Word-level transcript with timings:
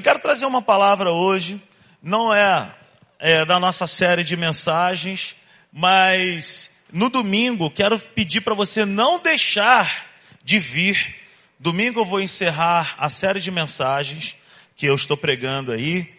Eu 0.00 0.02
quero 0.02 0.18
trazer 0.18 0.46
uma 0.46 0.62
palavra 0.62 1.12
hoje, 1.12 1.62
não 2.02 2.32
é, 2.32 2.74
é 3.18 3.44
da 3.44 3.60
nossa 3.60 3.86
série 3.86 4.24
de 4.24 4.34
mensagens, 4.34 5.36
mas 5.70 6.70
no 6.90 7.10
domingo 7.10 7.70
quero 7.70 7.98
pedir 7.98 8.40
para 8.40 8.54
você 8.54 8.86
não 8.86 9.18
deixar 9.18 10.06
de 10.42 10.58
vir. 10.58 11.16
Domingo 11.58 12.00
eu 12.00 12.04
vou 12.06 12.18
encerrar 12.18 12.94
a 12.96 13.10
série 13.10 13.40
de 13.40 13.50
mensagens 13.50 14.34
que 14.74 14.86
eu 14.86 14.94
estou 14.94 15.18
pregando 15.18 15.70
aí. 15.70 16.10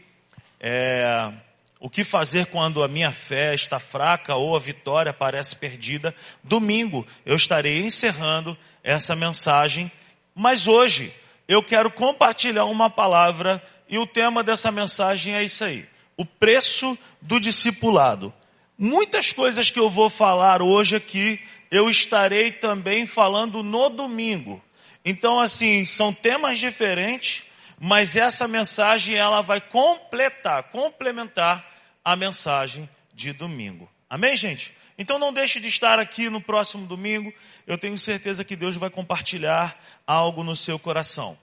É, 0.59 1.32
o 1.79 1.89
que 1.89 2.04
fazer 2.04 2.45
quando 2.45 2.84
a 2.84 2.88
minha 2.88 3.11
fé 3.11 3.55
está 3.55 3.79
fraca 3.79 4.36
ou 4.36 4.55
a 4.55 4.59
vitória 4.59 5.11
parece 5.11 5.55
perdida? 5.55 6.13
Domingo 6.43 7.04
eu 7.25 7.36
estarei 7.36 7.82
encerrando 7.82 8.55
essa 8.84 9.16
mensagem, 9.16 9.91
mas 10.36 10.68
hoje 10.68 11.11
eu 11.52 11.61
quero 11.61 11.91
compartilhar 11.91 12.63
uma 12.63 12.89
palavra 12.89 13.61
e 13.92 14.00
o 14.00 14.08
tema 14.08 14.42
dessa 14.44 14.71
mensagem 14.71 15.36
é 15.36 15.44
isso 15.44 15.64
aí: 15.64 15.86
o 16.18 16.26
preço 16.26 16.98
do 17.22 17.40
discipulado. 17.40 18.34
Muitas 18.77 19.32
coisas 19.32 19.70
que 19.70 19.80
eu 19.80 19.90
vou 19.90 20.09
falar 20.09 20.62
hoje 20.62 20.95
aqui, 20.95 21.40
eu 21.70 21.90
estarei 21.90 22.52
também 22.52 23.05
falando 23.05 23.62
no 23.62 23.90
domingo. 23.90 24.63
Então, 25.05 25.40
assim, 25.40 25.85
são 25.85 26.12
temas 26.12 26.58
diferentes, 26.58 27.44
mas 27.80 28.16
essa 28.16 28.48
mensagem 28.48 29.16
ela 29.16 29.41
vai 29.41 29.62
completar, 29.62 30.63
complementar 30.63 31.63
a 32.04 32.16
mensagem 32.16 32.90
de 33.13 33.34
domingo. 33.34 33.88
Amém, 34.10 34.35
gente? 34.35 34.73
Então 34.98 35.18
não 35.18 35.34
deixe 35.34 35.60
de 35.60 35.68
estar 35.68 35.99
aqui 35.99 36.30
no 36.30 36.41
próximo 36.41 36.85
domingo. 36.85 37.34
Eu 37.66 37.77
tenho 37.77 37.98
certeza 37.98 38.44
que 38.44 38.55
Deus 38.55 38.76
vai 38.76 38.90
compartilhar 38.90 39.80
algo 40.05 40.44
no 40.44 40.55
seu 40.55 40.77
coração. 40.77 41.38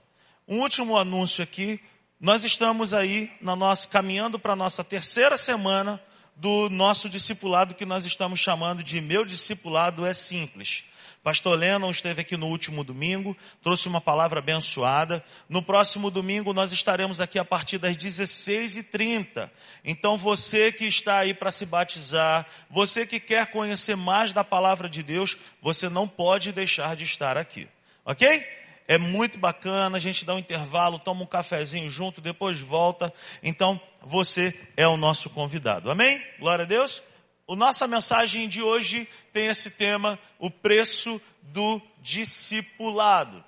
Um 0.47 0.59
último 0.59 0.97
anúncio 0.97 1.43
aqui. 1.43 1.79
Nós 2.19 2.43
estamos 2.43 2.93
aí 2.93 3.31
na 3.39 3.55
nossa, 3.55 3.87
caminhando 3.87 4.37
para 4.37 4.51
a 4.51 4.55
nossa 4.55 4.83
terceira 4.83 5.37
semana 5.37 6.01
do 6.35 6.69
nosso 6.69 7.07
discipulado 7.07 7.73
que 7.73 7.85
nós 7.85 8.03
estamos 8.03 8.41
chamando 8.41 8.83
de 8.83 8.99
Meu 8.99 9.23
Discipulado 9.23 10.05
é 10.05 10.13
Simples. 10.13 10.83
Pastor 11.23 11.57
Lennon 11.57 11.89
esteve 11.89 12.19
aqui 12.19 12.35
no 12.35 12.47
último 12.47 12.83
domingo, 12.83 13.37
trouxe 13.63 13.87
uma 13.87 14.01
palavra 14.01 14.39
abençoada. 14.39 15.23
No 15.47 15.61
próximo 15.61 16.11
domingo 16.11 16.53
nós 16.53 16.73
estaremos 16.73 17.21
aqui 17.21 17.39
a 17.39 17.45
partir 17.45 17.77
das 17.77 17.95
16h30. 17.95 19.49
Então 19.85 20.17
você 20.17 20.73
que 20.73 20.83
está 20.83 21.19
aí 21.19 21.33
para 21.33 21.51
se 21.51 21.65
batizar, 21.65 22.45
você 22.69 23.07
que 23.07 23.21
quer 23.21 23.47
conhecer 23.47 23.95
mais 23.95 24.33
da 24.33 24.43
palavra 24.43 24.89
de 24.89 25.01
Deus, 25.01 25.37
você 25.61 25.87
não 25.87 26.05
pode 26.05 26.51
deixar 26.51 26.97
de 26.97 27.05
estar 27.05 27.37
aqui. 27.37 27.65
Ok? 28.03 28.58
É 28.89 28.97
muito 28.97 29.37
bacana, 29.37 29.97
a 29.97 29.99
gente 29.99 30.25
dá 30.25 30.33
um 30.33 30.39
intervalo, 30.39 30.97
toma 30.97 31.21
um 31.21 31.27
cafezinho 31.27 31.87
junto, 31.87 32.19
depois 32.19 32.59
volta. 32.59 33.13
Então, 33.43 33.79
você 34.01 34.59
é 34.75 34.87
o 34.87 34.97
nosso 34.97 35.29
convidado. 35.29 35.91
Amém? 35.91 36.19
Glória 36.39 36.63
a 36.63 36.67
Deus. 36.67 37.03
A 37.47 37.55
nossa 37.55 37.85
mensagem 37.85 38.49
de 38.49 38.63
hoje 38.63 39.07
tem 39.31 39.45
esse 39.45 39.69
tema, 39.69 40.17
o 40.39 40.49
preço 40.49 41.21
do 41.43 41.79
discipulado. 42.01 43.43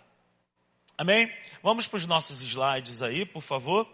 Amém? 0.96 1.34
Vamos 1.64 1.88
para 1.88 1.98
os 1.98 2.06
nossos 2.06 2.44
slides 2.44 3.02
aí, 3.02 3.26
por 3.26 3.42
favor. 3.42 3.92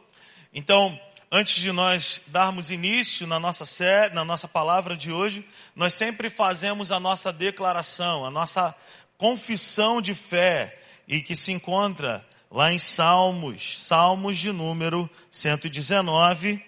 Então, 0.54 1.00
antes 1.32 1.56
de 1.62 1.72
nós 1.72 2.24
darmos 2.28 2.72
início 2.72 3.26
na 3.26 3.40
nossa 3.40 3.66
série, 3.66 4.14
na 4.14 4.26
nossa 4.26 4.50
palavra 4.50 4.98
de 4.98 5.14
hoje, 5.14 5.48
nós 5.74 5.94
sempre 5.94 6.30
fazemos 6.30 6.92
a 6.92 7.00
nossa 7.00 7.32
declaração, 7.32 8.26
a 8.26 8.30
nossa 8.30 8.76
confissão 9.18 10.02
de 10.02 10.14
fé, 10.14 10.84
e 11.08 11.22
que 11.22 11.36
se 11.36 11.52
encontra 11.52 12.28
lá 12.52 12.72
em 12.72 12.80
Salmos, 12.80 13.84
Salmos 13.84 14.38
de 14.38 14.52
número 14.52 15.10
119, 15.32 16.64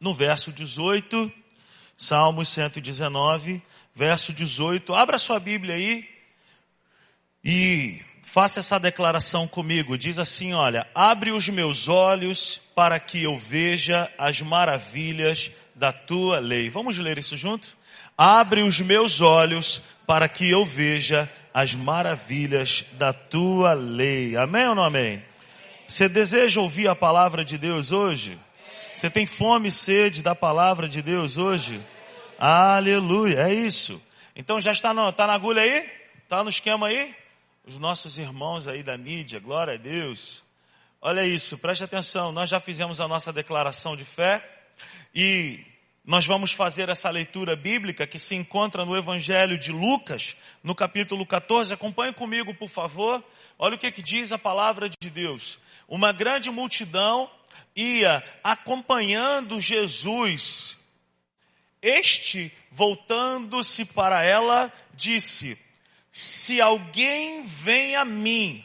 no 0.00 0.14
verso 0.14 0.52
18 0.52 1.32
Salmos 2.02 2.48
119, 2.48 3.62
verso 3.94 4.32
18. 4.32 4.92
Abra 4.92 5.18
sua 5.20 5.38
Bíblia 5.38 5.76
aí 5.76 6.08
e 7.44 8.00
faça 8.24 8.58
essa 8.58 8.76
declaração 8.80 9.46
comigo. 9.46 9.96
Diz 9.96 10.18
assim: 10.18 10.52
Olha, 10.52 10.84
abre 10.96 11.30
os 11.30 11.48
meus 11.48 11.88
olhos 11.88 12.60
para 12.74 12.98
que 12.98 13.22
eu 13.22 13.38
veja 13.38 14.12
as 14.18 14.40
maravilhas 14.40 15.52
da 15.76 15.92
tua 15.92 16.40
lei. 16.40 16.68
Vamos 16.68 16.98
ler 16.98 17.18
isso 17.18 17.36
junto? 17.36 17.76
Abre 18.18 18.62
os 18.62 18.80
meus 18.80 19.20
olhos 19.20 19.80
para 20.04 20.28
que 20.28 20.50
eu 20.50 20.66
veja 20.66 21.30
as 21.52 21.74
maravilhas 21.74 22.84
da 22.92 23.12
tua 23.12 23.72
lei. 23.72 24.36
Amém 24.36 24.68
ou 24.68 24.74
não 24.74 24.84
amém? 24.84 25.22
Você 25.86 26.08
deseja 26.08 26.60
ouvir 26.60 26.88
a 26.88 26.94
palavra 26.94 27.44
de 27.44 27.58
Deus 27.58 27.90
hoje? 27.90 28.38
Você 28.94 29.10
tem 29.10 29.26
fome 29.26 29.68
e 29.68 29.72
sede 29.72 30.22
da 30.22 30.34
palavra 30.34 30.88
de 30.88 31.02
Deus 31.02 31.36
hoje? 31.36 31.84
Aleluia, 32.38 33.48
é 33.48 33.54
isso. 33.54 34.02
Então 34.34 34.60
já 34.60 34.72
está, 34.72 34.94
no, 34.94 35.08
está 35.08 35.26
na 35.26 35.34
agulha 35.34 35.62
aí? 35.62 35.90
Está 36.22 36.42
no 36.42 36.50
esquema 36.50 36.86
aí? 36.86 37.14
Os 37.66 37.78
nossos 37.78 38.18
irmãos 38.18 38.66
aí 38.66 38.82
da 38.82 38.96
mídia, 38.96 39.38
glória 39.38 39.74
a 39.74 39.76
Deus. 39.76 40.42
Olha 41.00 41.26
isso, 41.26 41.58
preste 41.58 41.84
atenção. 41.84 42.32
Nós 42.32 42.48
já 42.48 42.58
fizemos 42.58 43.00
a 43.00 43.08
nossa 43.08 43.32
declaração 43.32 43.96
de 43.96 44.04
fé 44.04 44.42
e 45.14 45.64
nós 46.04 46.26
vamos 46.26 46.52
fazer 46.52 46.88
essa 46.88 47.08
leitura 47.10 47.54
bíblica 47.54 48.08
que 48.08 48.18
se 48.18 48.34
encontra 48.34 48.84
no 48.84 48.96
Evangelho 48.96 49.56
de 49.56 49.70
Lucas, 49.70 50.36
no 50.62 50.74
capítulo 50.74 51.24
14. 51.24 51.72
Acompanhe 51.72 52.12
comigo, 52.12 52.52
por 52.52 52.68
favor. 52.68 53.22
Olha 53.56 53.76
o 53.76 53.78
que, 53.78 53.92
que 53.92 54.02
diz 54.02 54.32
a 54.32 54.38
palavra 54.38 54.88
de 54.88 55.08
Deus. 55.08 55.60
Uma 55.86 56.10
grande 56.10 56.50
multidão 56.50 57.30
ia 57.76 58.22
acompanhando 58.42 59.60
Jesus. 59.60 60.76
Este, 61.80 62.52
voltando-se 62.72 63.84
para 63.84 64.24
ela, 64.24 64.72
disse: 64.94 65.56
Se 66.12 66.60
alguém 66.60 67.44
vem 67.44 67.94
a 67.94 68.04
mim 68.04 68.64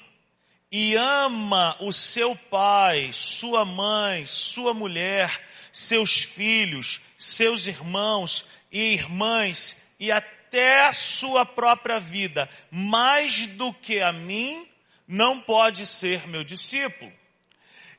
e 0.71 0.95
ama 0.95 1.77
o 1.81 1.93
seu 1.93 2.35
pai, 2.35 3.11
sua 3.13 3.63
mãe, 3.63 4.25
sua 4.25 4.73
mulher, 4.73 5.39
seus 5.71 6.17
filhos, 6.17 6.99
seus 7.17 7.67
irmãos 7.67 8.45
e 8.71 8.93
irmãs 8.93 9.77
e 9.99 10.11
até 10.11 10.85
a 10.85 10.93
sua 10.93 11.45
própria 11.45 11.99
vida, 11.99 12.49
mais 12.69 13.47
do 13.47 13.73
que 13.73 13.99
a 13.99 14.13
mim, 14.13 14.67
não 15.07 15.41
pode 15.41 15.85
ser 15.85 16.27
meu 16.27 16.43
discípulo. 16.43 17.11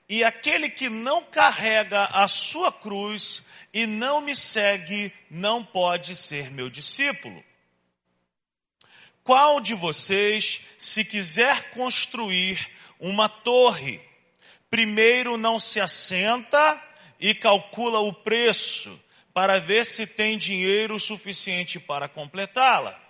E 0.09 0.25
aquele 0.25 0.71
que 0.71 0.89
não 0.89 1.23
carrega 1.23 2.05
a 2.05 2.27
sua 2.29 2.73
cruz 2.73 3.43
e 3.75 3.87
não 3.87 4.21
me 4.21 4.34
segue, 4.34 5.12
não 5.31 5.62
pode 5.65 6.17
ser 6.17 6.50
meu 6.50 6.71
discípulo. 6.71 7.45
Qual 9.23 9.61
de 9.61 9.75
vocês, 9.75 10.62
se 10.79 11.05
quiser 11.05 11.71
construir 11.73 12.71
uma 12.99 13.29
torre, 13.29 14.00
primeiro 14.71 15.37
não 15.37 15.61
se 15.61 15.79
assenta 15.79 16.83
e 17.21 17.35
calcula 17.35 18.00
o 18.00 18.12
preço 18.12 18.99
para 19.38 19.60
ver 19.60 19.87
se 19.87 20.04
tem 20.04 20.37
dinheiro 20.37 20.99
suficiente 20.99 21.78
para 21.78 22.09
completá-la? 22.09 23.00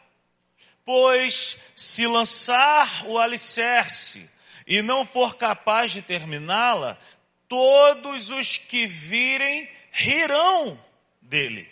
Pois 0.84 1.56
se 1.74 2.06
lançar 2.06 3.06
o 3.06 3.18
alicerce 3.18 4.30
e 4.66 4.82
não 4.82 5.06
for 5.06 5.36
capaz 5.36 5.90
de 5.90 6.02
terminá-la, 6.02 6.98
todos 7.48 8.28
os 8.28 8.58
que 8.58 8.86
virem 8.86 9.66
rirão 9.90 10.78
dele, 11.22 11.66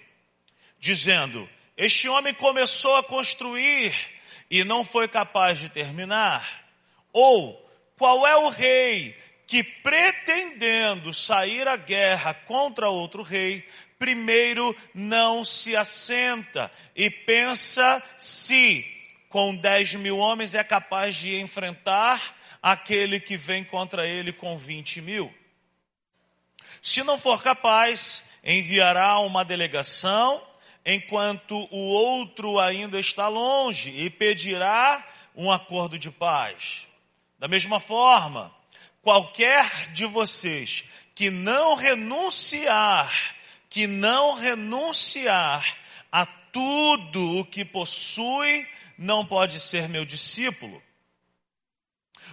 dizendo: 0.79 1.47
Este 1.77 2.09
homem 2.09 2.33
começou 2.33 2.97
a 2.97 3.03
construir 3.03 3.95
e 4.51 4.65
não 4.65 4.87
foi 4.87 5.07
capaz 5.07 5.61
de 5.61 5.69
terminar. 5.69 6.65
Ou, 7.13 7.63
qual 7.99 8.27
é 8.27 8.35
o 8.37 8.49
rei 8.49 9.15
que, 9.47 9.63
pretendendo 9.63 11.13
sair 11.15 11.69
à 11.69 11.77
guerra 11.77 12.35
contra 12.35 12.89
outro 12.89 13.23
rei, 13.23 13.69
primeiro 13.99 14.77
não 14.95 15.45
se 15.45 15.77
assenta 15.77 16.71
e 16.95 17.11
pensa 17.11 18.03
se 18.17 18.85
com 19.29 19.55
dez 19.55 19.95
mil 19.95 20.19
homens 20.19 20.55
é 20.55 20.65
capaz 20.65 21.17
de 21.17 21.39
enfrentar 21.39 22.35
aquele 22.63 23.21
que 23.21 23.37
vem 23.37 23.65
contra 23.65 24.07
ele 24.07 24.33
com 24.33 24.57
20 24.57 25.01
mil. 25.03 25.33
Se 26.83 27.03
não 27.03 27.19
for 27.19 27.43
capaz, 27.43 28.25
enviará 28.45 29.19
uma 29.19 29.45
delegação, 29.45 30.43
enquanto 30.85 31.57
o 31.71 31.79
outro 31.79 32.59
ainda 32.59 32.99
está 32.99 33.29
longe, 33.29 33.91
e 33.91 34.09
pedirá 34.09 35.05
um 35.35 35.51
acordo 35.51 35.99
de 35.99 36.11
paz. 36.11 36.87
Da 37.39 37.49
mesma 37.49 37.79
forma, 37.79 38.55
qualquer 39.03 39.91
de 39.93 40.07
vocês 40.07 40.85
que 41.15 41.31
não 41.31 41.75
renunciar, 41.75 43.36
que 43.69 43.87
não 43.87 44.35
renunciar 44.35 45.65
a 46.11 46.25
tudo 46.25 47.39
o 47.39 47.45
que 47.45 47.65
possui, 47.65 48.67
não 48.97 49.27
pode 49.27 49.61
ser 49.61 49.89
meu 49.89 50.05
discípulo. 50.05 50.83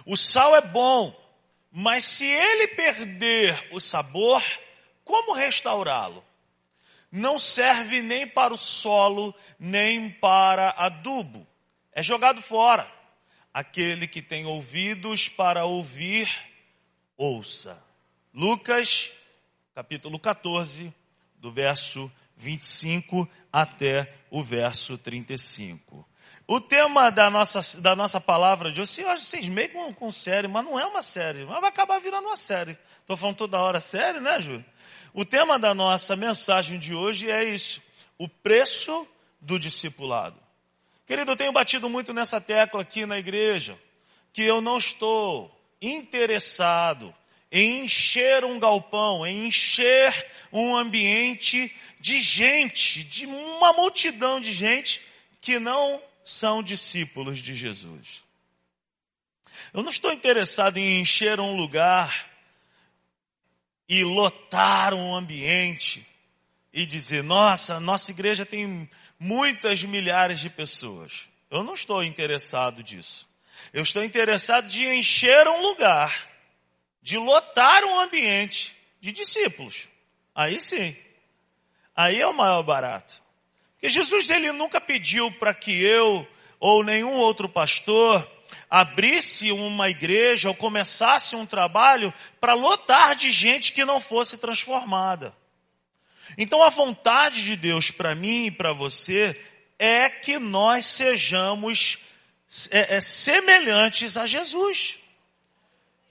O 0.06 0.16
sal 0.16 0.54
é 0.56 0.60
bom, 0.60 1.14
Mas 1.76 2.04
se 2.04 2.24
ele 2.24 2.68
perder 2.68 3.68
o 3.72 3.80
sabor, 3.80 4.40
como 5.04 5.32
restaurá-lo? 5.32 6.24
Não 7.10 7.36
serve 7.36 8.00
nem 8.00 8.28
para 8.28 8.54
o 8.54 8.56
solo, 8.56 9.34
nem 9.58 10.08
para 10.08 10.70
adubo. 10.70 11.44
É 11.92 12.00
jogado 12.00 12.40
fora. 12.40 12.88
Aquele 13.52 14.06
que 14.06 14.22
tem 14.22 14.46
ouvidos 14.46 15.28
para 15.28 15.64
ouvir, 15.64 16.28
ouça. 17.16 17.76
Lucas, 18.32 19.10
capítulo 19.74 20.16
14, 20.18 20.94
do 21.44 21.52
verso 21.52 22.10
25 22.38 23.28
até 23.52 24.14
o 24.30 24.42
verso 24.42 24.96
35. 24.96 26.08
O 26.46 26.58
tema 26.58 27.10
da 27.10 27.28
nossa, 27.28 27.82
da 27.82 27.94
nossa 27.94 28.18
palavra 28.18 28.72
de 28.72 28.80
hoje, 28.80 29.02
vocês 29.04 29.46
meio 29.50 29.68
com, 29.68 29.92
com 29.92 30.10
série, 30.10 30.48
mas 30.48 30.64
não 30.64 30.80
é 30.80 30.86
uma 30.86 31.02
série, 31.02 31.44
mas 31.44 31.60
vai 31.60 31.68
acabar 31.68 31.98
virando 32.00 32.28
uma 32.28 32.36
série. 32.36 32.78
Estou 32.98 33.14
falando 33.14 33.36
toda 33.36 33.60
hora 33.60 33.78
série, 33.78 34.20
né, 34.20 34.40
Júlio? 34.40 34.64
O 35.12 35.22
tema 35.22 35.58
da 35.58 35.74
nossa 35.74 36.16
mensagem 36.16 36.78
de 36.78 36.94
hoje 36.94 37.30
é 37.30 37.44
isso: 37.44 37.82
o 38.16 38.26
preço 38.26 39.06
do 39.38 39.58
discipulado. 39.58 40.40
Querido, 41.06 41.32
eu 41.32 41.36
tenho 41.36 41.52
batido 41.52 41.90
muito 41.90 42.14
nessa 42.14 42.40
tecla 42.40 42.80
aqui 42.80 43.04
na 43.04 43.18
igreja, 43.18 43.78
que 44.32 44.42
eu 44.42 44.62
não 44.62 44.78
estou 44.78 45.54
interessado 45.80 47.14
em 47.56 47.84
encher 47.84 48.44
um 48.44 48.58
galpão, 48.58 49.24
em 49.24 49.46
encher 49.46 50.12
um 50.52 50.76
ambiente 50.76 51.72
de 52.00 52.20
gente, 52.20 53.04
de 53.04 53.26
uma 53.26 53.72
multidão 53.72 54.40
de 54.40 54.52
gente 54.52 55.00
que 55.40 55.60
não 55.60 56.02
são 56.24 56.64
discípulos 56.64 57.38
de 57.38 57.54
Jesus. 57.54 58.24
Eu 59.72 59.84
não 59.84 59.90
estou 59.90 60.12
interessado 60.12 60.78
em 60.78 61.00
encher 61.00 61.38
um 61.38 61.54
lugar 61.54 62.28
e 63.88 64.02
lotar 64.02 64.92
um 64.92 65.14
ambiente 65.14 66.04
e 66.72 66.84
dizer, 66.84 67.22
nossa, 67.22 67.78
nossa 67.78 68.10
igreja 68.10 68.44
tem 68.44 68.90
muitas 69.16 69.84
milhares 69.84 70.40
de 70.40 70.50
pessoas. 70.50 71.28
Eu 71.48 71.62
não 71.62 71.74
estou 71.74 72.02
interessado 72.02 72.82
disso. 72.82 73.28
Eu 73.72 73.84
estou 73.84 74.02
interessado 74.02 74.66
de 74.66 74.84
encher 74.86 75.46
um 75.46 75.62
lugar, 75.62 76.33
de 77.04 77.18
lotar 77.18 77.84
um 77.84 78.00
ambiente 78.00 78.74
de 78.98 79.12
discípulos. 79.12 79.88
Aí 80.34 80.58
sim. 80.58 80.96
Aí 81.94 82.18
é 82.18 82.26
o 82.26 82.32
maior 82.32 82.62
barato. 82.62 83.22
Porque 83.74 83.90
Jesus 83.90 84.30
ele 84.30 84.50
nunca 84.52 84.80
pediu 84.80 85.30
para 85.32 85.52
que 85.52 85.84
eu 85.84 86.26
ou 86.58 86.82
nenhum 86.82 87.12
outro 87.12 87.46
pastor 87.46 88.26
abrisse 88.70 89.52
uma 89.52 89.90
igreja 89.90 90.48
ou 90.48 90.54
começasse 90.54 91.36
um 91.36 91.44
trabalho 91.44 92.12
para 92.40 92.54
lotar 92.54 93.14
de 93.14 93.30
gente 93.30 93.74
que 93.74 93.84
não 93.84 94.00
fosse 94.00 94.38
transformada. 94.38 95.36
Então 96.38 96.62
a 96.62 96.70
vontade 96.70 97.44
de 97.44 97.54
Deus 97.54 97.90
para 97.90 98.14
mim 98.14 98.46
e 98.46 98.50
para 98.50 98.72
você 98.72 99.38
é 99.78 100.08
que 100.08 100.38
nós 100.38 100.86
sejamos 100.86 101.98
é, 102.70 102.96
é, 102.96 103.00
semelhantes 103.02 104.16
a 104.16 104.26
Jesus, 104.26 105.03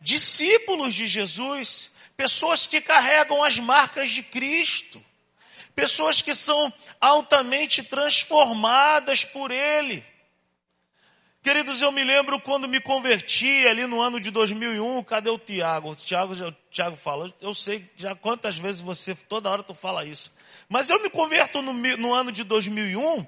discípulos 0.04 0.94
de 0.94 1.08
Jesus, 1.08 1.90
pessoas 2.16 2.68
que 2.68 2.82
carregam 2.82 3.42
as 3.42 3.58
marcas 3.58 4.12
de 4.12 4.22
Cristo. 4.22 5.04
Pessoas 5.74 6.22
que 6.22 6.36
são 6.36 6.72
altamente 7.02 7.82
transformadas 7.82 9.26
por 9.26 9.50
Ele. 9.50 10.06
Queridos, 11.42 11.82
eu 11.82 11.92
me 11.92 12.04
lembro 12.04 12.40
quando 12.40 12.68
me 12.68 12.80
converti 12.80 13.68
ali 13.68 13.88
no 13.88 14.02
ano 14.02 14.20
de 14.20 14.30
2001, 14.30 15.04
cadê 15.04 15.30
o 15.30 15.40
Tiago? 15.40 15.92
O 15.92 15.96
Tiago, 15.96 16.34
o 16.34 16.56
Tiago 16.70 16.96
fala, 16.96 17.34
eu 17.42 17.54
sei 17.54 17.90
já 17.98 18.14
quantas 18.14 18.58
vezes 18.58 18.82
você, 18.82 19.16
toda 19.16 19.50
hora 19.50 19.64
tu 19.64 19.74
fala 19.74 20.06
isso. 20.06 20.32
Mas 20.70 20.90
eu 20.90 21.02
me 21.02 21.10
converto 21.10 21.62
no, 21.62 21.74
no 21.74 22.14
ano 22.14 22.32
de 22.32 22.44
2001 22.44 23.26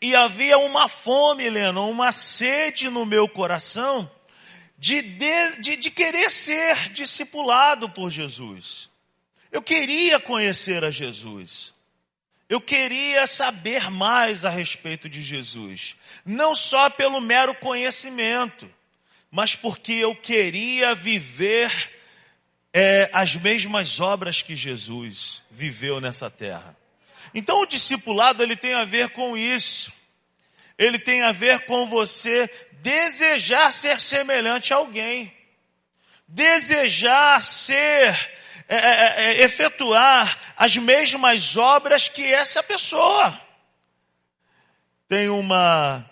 e 0.00 0.16
havia 0.16 0.58
uma 0.58 0.88
fome, 0.88 1.44
Helena, 1.44 1.80
uma 1.82 2.10
sede 2.12 2.88
no 2.88 3.04
meu 3.04 3.28
coração 3.28 4.10
de, 4.78 5.02
de, 5.02 5.76
de, 5.76 5.90
querer 5.90 6.30
ser 6.30 6.90
discipulado 6.90 7.90
por 7.90 8.10
Jesus. 8.10 8.88
Eu 9.50 9.60
queria 9.60 10.20
conhecer 10.20 10.84
a 10.84 10.90
Jesus. 10.90 11.74
Eu 12.48 12.60
queria 12.60 13.26
saber 13.26 13.90
mais 13.90 14.44
a 14.44 14.50
respeito 14.50 15.08
de 15.08 15.20
Jesus. 15.20 15.96
Não 16.24 16.54
só 16.54 16.88
pelo 16.88 17.20
mero 17.20 17.54
conhecimento, 17.56 18.72
mas 19.30 19.56
porque 19.56 19.92
eu 19.94 20.14
queria 20.14 20.94
viver 20.94 21.70
é, 22.72 23.10
as 23.12 23.34
mesmas 23.34 23.98
obras 23.98 24.40
que 24.40 24.54
Jesus 24.54 25.42
viveu 25.50 26.00
nessa 26.00 26.30
terra. 26.30 26.76
Então 27.34 27.62
o 27.62 27.66
discipulado 27.66 28.42
ele 28.42 28.56
tem 28.56 28.74
a 28.74 28.84
ver 28.84 29.10
com 29.10 29.36
isso. 29.36 29.92
Ele 30.78 30.98
tem 30.98 31.22
a 31.22 31.32
ver 31.32 31.66
com 31.66 31.86
você 31.86 32.48
desejar 32.80 33.72
ser 33.72 34.00
semelhante 34.00 34.72
a 34.72 34.76
alguém. 34.76 35.32
Desejar 36.26 37.42
ser 37.42 38.38
é 38.68 38.76
é, 38.76 38.76
é, 38.76 39.24
é, 39.24 39.44
efetuar 39.44 40.38
as 40.54 40.76
mesmas 40.76 41.56
obras 41.56 42.06
que 42.06 42.22
essa 42.22 42.62
pessoa. 42.62 43.40
Tem 45.08 45.30
uma, 45.30 46.04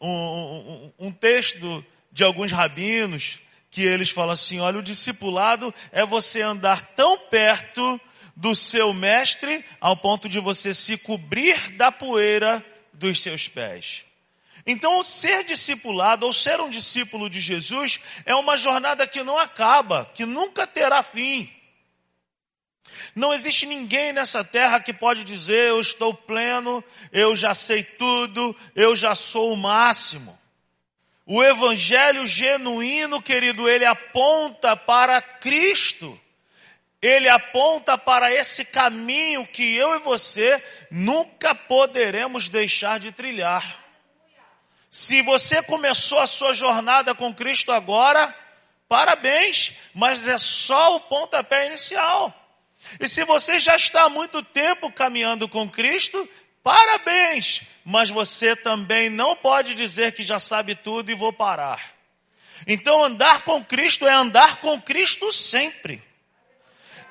um, 0.00 0.92
um, 0.98 1.06
um 1.08 1.12
texto 1.12 1.84
de 2.12 2.22
alguns 2.22 2.52
rabinos 2.52 3.40
que 3.68 3.82
eles 3.82 4.10
falam 4.10 4.30
assim: 4.30 4.60
olha, 4.60 4.78
o 4.78 4.82
discipulado 4.82 5.74
é 5.90 6.06
você 6.06 6.40
andar 6.40 6.82
tão 6.94 7.18
perto 7.18 8.00
do 8.36 8.54
seu 8.54 8.92
mestre 8.92 9.64
ao 9.80 9.96
ponto 9.96 10.28
de 10.28 10.38
você 10.38 10.72
se 10.72 10.96
cobrir 10.96 11.72
da 11.72 11.90
poeira 11.90 12.64
dos 12.92 13.20
seus 13.20 13.48
pés. 13.48 14.04
Então, 14.66 15.02
ser 15.02 15.44
discipulado 15.44 16.24
ou 16.24 16.32
ser 16.32 16.60
um 16.60 16.70
discípulo 16.70 17.28
de 17.28 17.38
Jesus 17.40 18.00
é 18.24 18.34
uma 18.34 18.56
jornada 18.56 19.06
que 19.06 19.22
não 19.22 19.38
acaba, 19.38 20.10
que 20.14 20.24
nunca 20.24 20.66
terá 20.66 21.02
fim. 21.02 21.52
Não 23.14 23.32
existe 23.32 23.66
ninguém 23.66 24.12
nessa 24.12 24.42
terra 24.42 24.80
que 24.80 24.92
pode 24.92 25.22
dizer 25.22 25.68
eu 25.68 25.80
estou 25.80 26.14
pleno, 26.14 26.82
eu 27.12 27.36
já 27.36 27.54
sei 27.54 27.82
tudo, 27.82 28.56
eu 28.74 28.96
já 28.96 29.14
sou 29.14 29.52
o 29.52 29.56
máximo. 29.56 30.38
O 31.26 31.42
evangelho 31.42 32.26
genuíno, 32.26 33.22
querido, 33.22 33.68
ele 33.68 33.84
aponta 33.84 34.76
para 34.76 35.22
Cristo. 35.22 36.18
Ele 37.00 37.28
aponta 37.28 37.98
para 37.98 38.32
esse 38.32 38.64
caminho 38.64 39.46
que 39.46 39.74
eu 39.74 39.94
e 39.94 39.98
você 39.98 40.62
nunca 40.90 41.54
poderemos 41.54 42.48
deixar 42.48 42.98
de 42.98 43.12
trilhar. 43.12 43.83
Se 44.94 45.22
você 45.22 45.60
começou 45.60 46.20
a 46.20 46.26
sua 46.26 46.52
jornada 46.52 47.16
com 47.16 47.34
Cristo 47.34 47.72
agora, 47.72 48.32
parabéns, 48.88 49.72
mas 49.92 50.28
é 50.28 50.38
só 50.38 50.94
o 50.94 51.00
pontapé 51.00 51.66
inicial. 51.66 52.32
E 53.00 53.08
se 53.08 53.24
você 53.24 53.58
já 53.58 53.74
está 53.74 54.04
há 54.04 54.08
muito 54.08 54.40
tempo 54.40 54.92
caminhando 54.92 55.48
com 55.48 55.68
Cristo, 55.68 56.28
parabéns! 56.62 57.62
Mas 57.84 58.08
você 58.08 58.54
também 58.54 59.10
não 59.10 59.34
pode 59.34 59.74
dizer 59.74 60.12
que 60.12 60.22
já 60.22 60.38
sabe 60.38 60.76
tudo 60.76 61.10
e 61.10 61.14
vou 61.16 61.32
parar. 61.32 61.92
Então 62.64 63.02
andar 63.02 63.42
com 63.42 63.64
Cristo 63.64 64.06
é 64.06 64.12
andar 64.12 64.60
com 64.60 64.80
Cristo 64.80 65.32
sempre. 65.32 66.00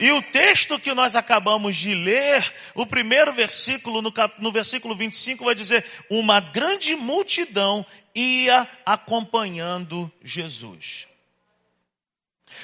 E 0.03 0.11
o 0.11 0.21
texto 0.21 0.77
que 0.77 0.93
nós 0.93 1.15
acabamos 1.15 1.77
de 1.77 1.95
ler, 1.95 2.53
o 2.75 2.85
primeiro 2.85 3.31
versículo, 3.31 4.01
no, 4.01 4.11
cap, 4.11 4.35
no 4.37 4.51
versículo 4.51 4.93
25, 4.93 5.45
vai 5.45 5.55
dizer: 5.55 5.85
Uma 6.09 6.41
grande 6.41 6.93
multidão 6.93 7.85
ia 8.13 8.67
acompanhando 8.85 10.11
Jesus. 10.21 11.07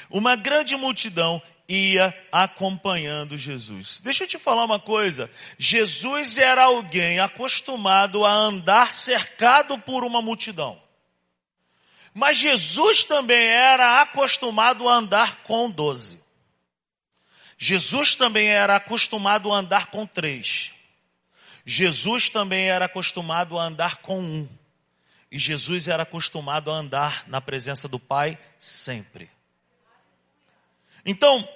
Uma 0.10 0.36
grande 0.36 0.76
multidão 0.76 1.42
ia 1.66 2.14
acompanhando 2.30 3.38
Jesus. 3.38 4.02
Deixa 4.02 4.26
eu 4.26 4.28
te 4.28 4.38
falar 4.38 4.66
uma 4.66 4.78
coisa. 4.78 5.32
Jesus 5.58 6.38
era 6.38 6.64
alguém 6.66 7.22
acostumado 7.22 8.26
a 8.26 8.34
andar 8.34 8.92
cercado 8.92 9.78
por 9.78 10.04
uma 10.04 10.22
multidão. 10.22 10.78
Mas 12.14 12.36
Jesus 12.36 13.06
também 13.06 13.48
era 13.48 14.02
acostumado 14.02 14.90
a 14.90 14.96
andar 14.96 15.38
com 15.44 15.72
doze. 15.72 16.20
Jesus 17.62 18.16
também 18.16 18.48
era 18.48 18.78
acostumado 18.78 19.52
a 19.52 19.58
andar 19.58 19.88
com 19.88 20.08
três. 20.08 20.72
Jesus 21.66 22.30
também 22.30 22.70
era 22.70 22.86
acostumado 22.86 23.60
a 23.60 23.64
andar 23.64 23.98
com 23.98 24.22
um. 24.22 24.50
E 25.30 25.38
Jesus 25.38 25.90
era 25.90 26.04
acostumado 26.04 26.72
a 26.72 26.76
andar 26.76 27.26
na 27.28 27.42
presença 27.42 27.86
do 27.86 28.00
Pai 28.00 28.40
sempre. 28.58 29.30
Então, 31.06 31.48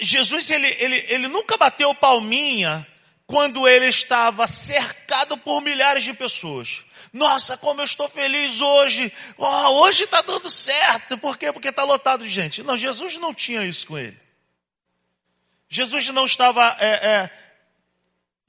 Jesus 0.00 0.48
ele, 0.50 0.68
ele, 0.78 1.04
ele 1.08 1.26
nunca 1.26 1.56
bateu 1.56 1.92
palminha 1.96 2.86
quando 3.26 3.66
ele 3.66 3.86
estava 3.86 4.46
cercado 4.46 5.36
por 5.36 5.60
milhares 5.60 6.04
de 6.04 6.14
pessoas. 6.14 6.84
Nossa, 7.12 7.56
como 7.56 7.80
eu 7.80 7.84
estou 7.84 8.08
feliz 8.08 8.60
hoje! 8.60 9.12
Oh, 9.36 9.80
hoje 9.80 10.04
está 10.04 10.22
dando 10.22 10.48
certo. 10.48 11.18
Por 11.18 11.36
quê? 11.36 11.52
Porque 11.52 11.68
está 11.68 11.82
lotado 11.82 12.22
de 12.22 12.30
gente. 12.30 12.62
Não, 12.62 12.76
Jesus 12.76 13.16
não 13.16 13.34
tinha 13.34 13.64
isso 13.64 13.84
com 13.84 13.98
ele. 13.98 14.27
Jesus 15.68 16.08
não 16.08 16.24
estava, 16.24 16.76
é, 16.80 16.86
é, 16.86 17.30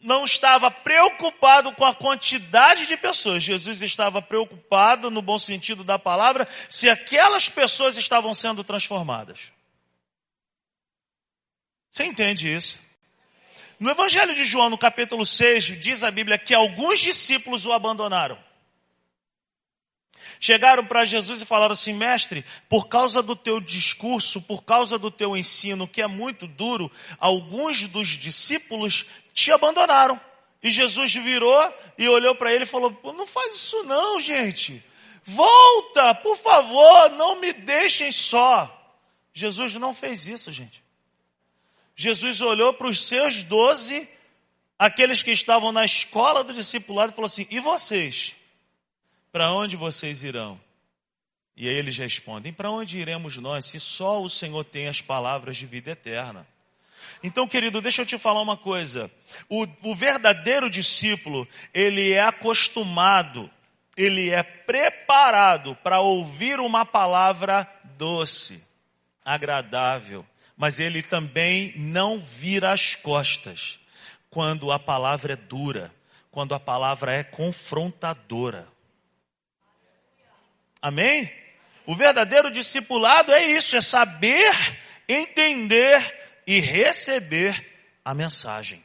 não 0.02 0.24
estava 0.24 0.72
preocupado 0.72 1.74
com 1.74 1.86
a 1.86 1.94
quantidade 1.94 2.88
de 2.88 2.96
pessoas. 2.96 3.44
Jesus 3.44 3.82
estava 3.82 4.22
preocupado, 4.22 5.12
no 5.12 5.22
bom 5.22 5.38
sentido 5.38 5.84
da 5.84 6.00
palavra, 6.00 6.48
se 6.70 6.90
aquelas 6.90 7.50
pessoas 7.50 7.98
estavam 7.98 8.34
sendo 8.34 8.64
transformadas. 8.64 9.52
Você 11.92 12.06
entende 12.06 12.54
isso? 12.54 12.80
No 13.80 13.90
Evangelho 13.90 14.36
de 14.36 14.46
João, 14.46 14.70
no 14.70 14.78
capítulo 14.78 15.26
6, 15.26 15.80
diz 15.80 16.04
a 16.04 16.12
Bíblia 16.12 16.38
que 16.38 16.54
alguns 16.54 17.00
discípulos 17.00 17.66
o 17.66 17.74
abandonaram. 17.74 18.38
Chegaram 20.40 20.86
para 20.86 21.04
Jesus 21.04 21.42
e 21.42 21.46
falaram 21.46 21.74
assim: 21.74 21.94
Mestre, 21.94 22.46
por 22.70 22.88
causa 22.88 23.22
do 23.22 23.36
teu 23.36 23.60
discurso, 23.60 24.42
por 24.42 24.64
causa 24.64 24.98
do 24.98 25.12
teu 25.12 25.36
ensino, 25.36 25.88
que 25.88 26.02
é 26.02 26.08
muito 26.08 26.48
duro, 26.48 26.90
alguns 27.20 27.86
dos 27.88 28.08
discípulos 28.08 29.06
te 29.34 29.52
abandonaram. 29.52 30.20
E 30.64 30.72
Jesus 30.72 31.14
virou 31.14 31.74
e 31.98 32.08
olhou 32.08 32.34
para 32.36 32.54
ele 32.54 32.64
e 32.64 32.68
falou: 32.68 32.98
Não 33.04 33.28
faz 33.28 33.56
isso 33.56 33.84
não, 33.84 34.20
gente. 34.20 34.82
Volta, 35.26 36.16
por 36.16 36.38
favor, 36.38 37.12
não 37.12 37.42
me 37.42 37.52
deixem 37.52 38.12
só. 38.12 38.76
Jesus 39.34 39.76
não 39.76 39.94
fez 39.94 40.26
isso, 40.26 40.52
gente. 40.54 40.82
Jesus 41.98 42.40
olhou 42.40 42.74
para 42.74 42.88
os 42.88 43.06
seus 43.06 43.44
doze, 43.44 44.08
aqueles 44.78 45.22
que 45.22 45.32
estavam 45.32 45.74
na 45.74 45.84
escola 45.84 46.46
do 46.46 46.54
discipulado, 46.54 47.12
e 47.12 47.16
falou 47.16 47.28
assim: 47.28 47.46
E 47.50 47.60
vocês? 47.60 48.39
Para 49.32 49.52
onde 49.52 49.76
vocês 49.76 50.24
irão? 50.24 50.60
E 51.56 51.68
aí 51.68 51.76
eles 51.76 51.98
respondem: 51.98 52.54
Para 52.54 52.72
onde 52.72 52.98
iremos 52.98 53.38
nós, 53.38 53.66
se 53.66 53.80
só 53.80 54.22
o 54.22 54.30
Senhor 54.30 54.64
tem 54.64 54.88
as 54.88 55.02
palavras 55.02 55.58
de 55.58 55.66
vida 55.66 55.92
eterna? 55.92 56.48
Então, 57.22 57.48
querido, 57.48 57.82
deixa 57.82 58.02
eu 58.02 58.06
te 58.06 58.18
falar 58.18 58.42
uma 58.42 58.58
coisa. 58.58 59.12
O, 59.50 59.68
o 59.84 59.96
verdadeiro 59.96 60.70
discípulo, 60.70 61.48
ele 61.74 62.12
é 62.12 62.22
acostumado, 62.22 63.50
ele 63.96 64.30
é 64.30 64.42
preparado 64.42 65.76
para 65.76 66.00
ouvir 66.00 66.60
uma 66.60 66.86
palavra 66.86 67.70
doce, 67.98 68.64
agradável, 69.24 70.26
mas 70.56 70.80
ele 70.80 71.04
também 71.04 71.74
não 71.76 72.20
vira 72.20 72.72
as 72.72 72.96
costas 72.96 73.80
quando 74.30 74.72
a 74.72 74.80
palavra 74.80 75.34
é 75.34 75.36
dura, 75.36 75.94
quando 76.32 76.56
a 76.56 76.60
palavra 76.60 77.14
é 77.14 77.24
confrontadora. 77.24 78.68
Amém? 80.82 81.32
O 81.86 81.96
verdadeiro 81.96 82.52
discipulado 82.52 83.32
é 83.32 83.46
isso, 83.46 83.76
é 83.76 83.82
saber, 83.82 84.54
entender 85.08 86.42
e 86.46 86.60
receber 86.60 87.66
a 88.06 88.14
mensagem. 88.14 88.84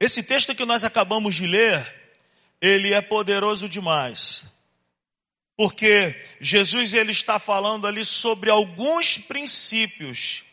Esse 0.00 0.22
texto 0.22 0.54
que 0.54 0.64
nós 0.64 0.84
acabamos 0.84 1.34
de 1.34 1.46
ler, 1.46 1.84
ele 2.60 2.92
é 2.92 3.02
poderoso 3.02 3.68
demais. 3.68 4.44
Porque 5.56 6.14
Jesus 6.40 6.94
ele 6.94 7.10
está 7.10 7.40
falando 7.40 7.86
ali 7.86 8.04
sobre 8.04 8.48
alguns 8.48 9.18
princípios 9.18 10.44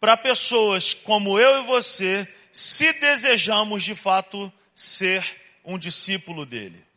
para 0.00 0.16
pessoas 0.16 0.92
como 0.92 1.38
eu 1.38 1.62
e 1.62 1.66
você, 1.66 2.26
se 2.52 2.92
desejamos 2.94 3.84
de 3.84 3.94
fato 3.94 4.52
ser 4.74 5.24
um 5.64 5.78
discípulo 5.78 6.44
dele. 6.44 6.87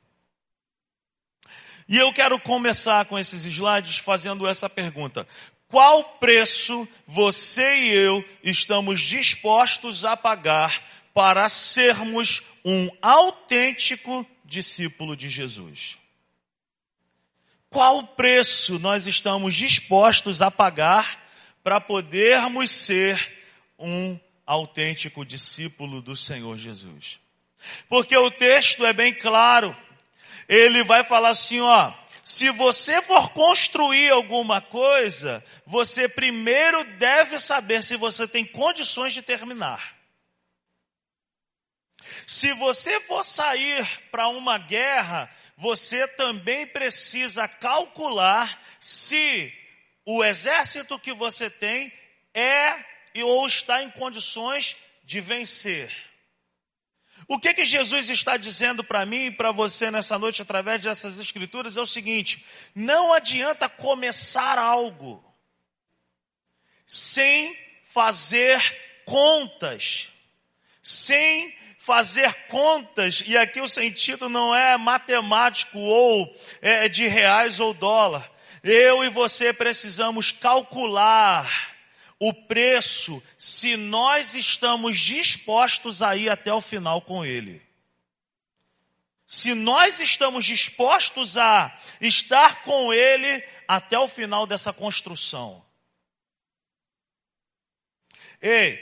E 1.92 1.98
eu 1.98 2.14
quero 2.14 2.40
começar 2.40 3.04
com 3.04 3.20
esses 3.20 3.44
slides 3.44 3.98
fazendo 3.98 4.48
essa 4.48 4.70
pergunta: 4.70 5.28
qual 5.68 6.02
preço 6.22 6.88
você 7.06 7.80
e 7.80 7.90
eu 7.90 8.24
estamos 8.42 9.02
dispostos 9.02 10.06
a 10.06 10.16
pagar 10.16 10.82
para 11.14 11.50
sermos 11.50 12.44
um 12.64 12.88
autêntico 13.02 14.26
discípulo 14.46 15.18
de 15.18 15.28
Jesus? 15.28 15.98
Qual 17.70 18.08
preço 18.08 18.80
nós 18.80 19.06
estamos 19.06 19.54
dispostos 19.54 20.42
a 20.42 20.50
pagar 20.50 21.22
para 21.62 21.82
podermos 21.82 22.72
ser 22.72 23.20
um 23.78 24.18
autêntico 24.46 25.26
discípulo 25.26 26.02
do 26.02 26.16
Senhor 26.16 26.58
Jesus? 26.58 27.20
Porque 27.90 28.16
o 28.16 28.32
texto 28.32 28.86
é 28.86 28.94
bem 28.94 29.14
claro 29.14 29.76
ele 30.52 30.84
vai 30.84 31.02
falar 31.02 31.30
assim, 31.30 31.62
ó, 31.62 31.94
se 32.26 32.50
você 32.52 33.02
for 33.04 33.30
construir 33.30 34.10
alguma 34.10 34.60
coisa, 34.60 35.42
você 35.66 36.10
primeiro 36.10 36.84
deve 36.98 37.40
saber 37.40 37.82
se 37.82 37.96
você 37.96 38.28
tem 38.28 38.44
condições 38.44 39.14
de 39.14 39.22
terminar. 39.22 39.96
Se 42.28 42.54
você 42.56 43.00
for 43.02 43.24
sair 43.24 43.88
para 44.12 44.28
uma 44.28 44.58
guerra, 44.58 45.34
você 45.56 46.06
também 46.06 46.68
precisa 46.68 47.48
calcular 47.48 48.62
se 48.78 49.54
o 50.06 50.22
exército 50.22 51.00
que 51.00 51.14
você 51.14 51.50
tem 51.50 51.94
é 52.34 52.76
ou 53.24 53.48
está 53.48 53.82
em 53.82 53.90
condições 53.90 54.76
de 55.06 55.22
vencer. 55.22 56.11
O 57.32 57.40
que 57.40 57.54
que 57.54 57.66
Jesus 57.66 58.10
está 58.10 58.36
dizendo 58.36 58.84
para 58.84 59.06
mim 59.06 59.28
e 59.28 59.32
para 59.32 59.54
você 59.54 59.90
nessa 59.90 60.20
noite 60.20 60.42
através 60.42 60.82
dessas 60.82 61.18
escrituras 61.18 61.78
é 61.78 61.82
o 61.82 61.86
seguinte: 61.86 62.46
não 62.76 63.14
adianta 63.14 63.70
começar 63.70 64.60
algo 64.60 65.24
sem 66.86 67.58
fazer 67.88 68.60
contas, 69.06 70.10
sem 70.84 71.56
fazer 71.78 72.34
contas, 72.50 73.24
e 73.26 73.38
aqui 73.38 73.62
o 73.62 73.68
sentido 73.68 74.28
não 74.28 74.54
é 74.54 74.76
matemático 74.76 75.80
ou 75.80 76.38
é 76.62 76.90
de 76.90 77.08
reais 77.08 77.62
ou 77.62 77.74
dólar. 77.74 78.30
Eu 78.62 79.06
e 79.06 79.10
você 79.10 79.54
precisamos 79.54 80.34
calcular 80.34 81.71
o 82.24 82.32
preço 82.32 83.22
se 83.36 83.76
nós 83.76 84.36
estamos 84.36 85.00
dispostos 85.00 86.04
a 86.04 86.16
ir 86.16 86.30
até 86.30 86.54
o 86.54 86.62
final 86.62 87.02
com 87.02 87.26
Ele. 87.26 87.60
Se 89.26 89.56
nós 89.56 90.00
estamos 90.00 90.46
dispostos 90.46 91.36
a 91.36 91.76
estar 92.00 92.62
com 92.62 92.94
Ele 92.94 93.44
até 93.68 93.98
o 93.98 94.08
final 94.08 94.46
dessa 94.46 94.72
construção. 94.72 95.66
Ei, 98.40 98.80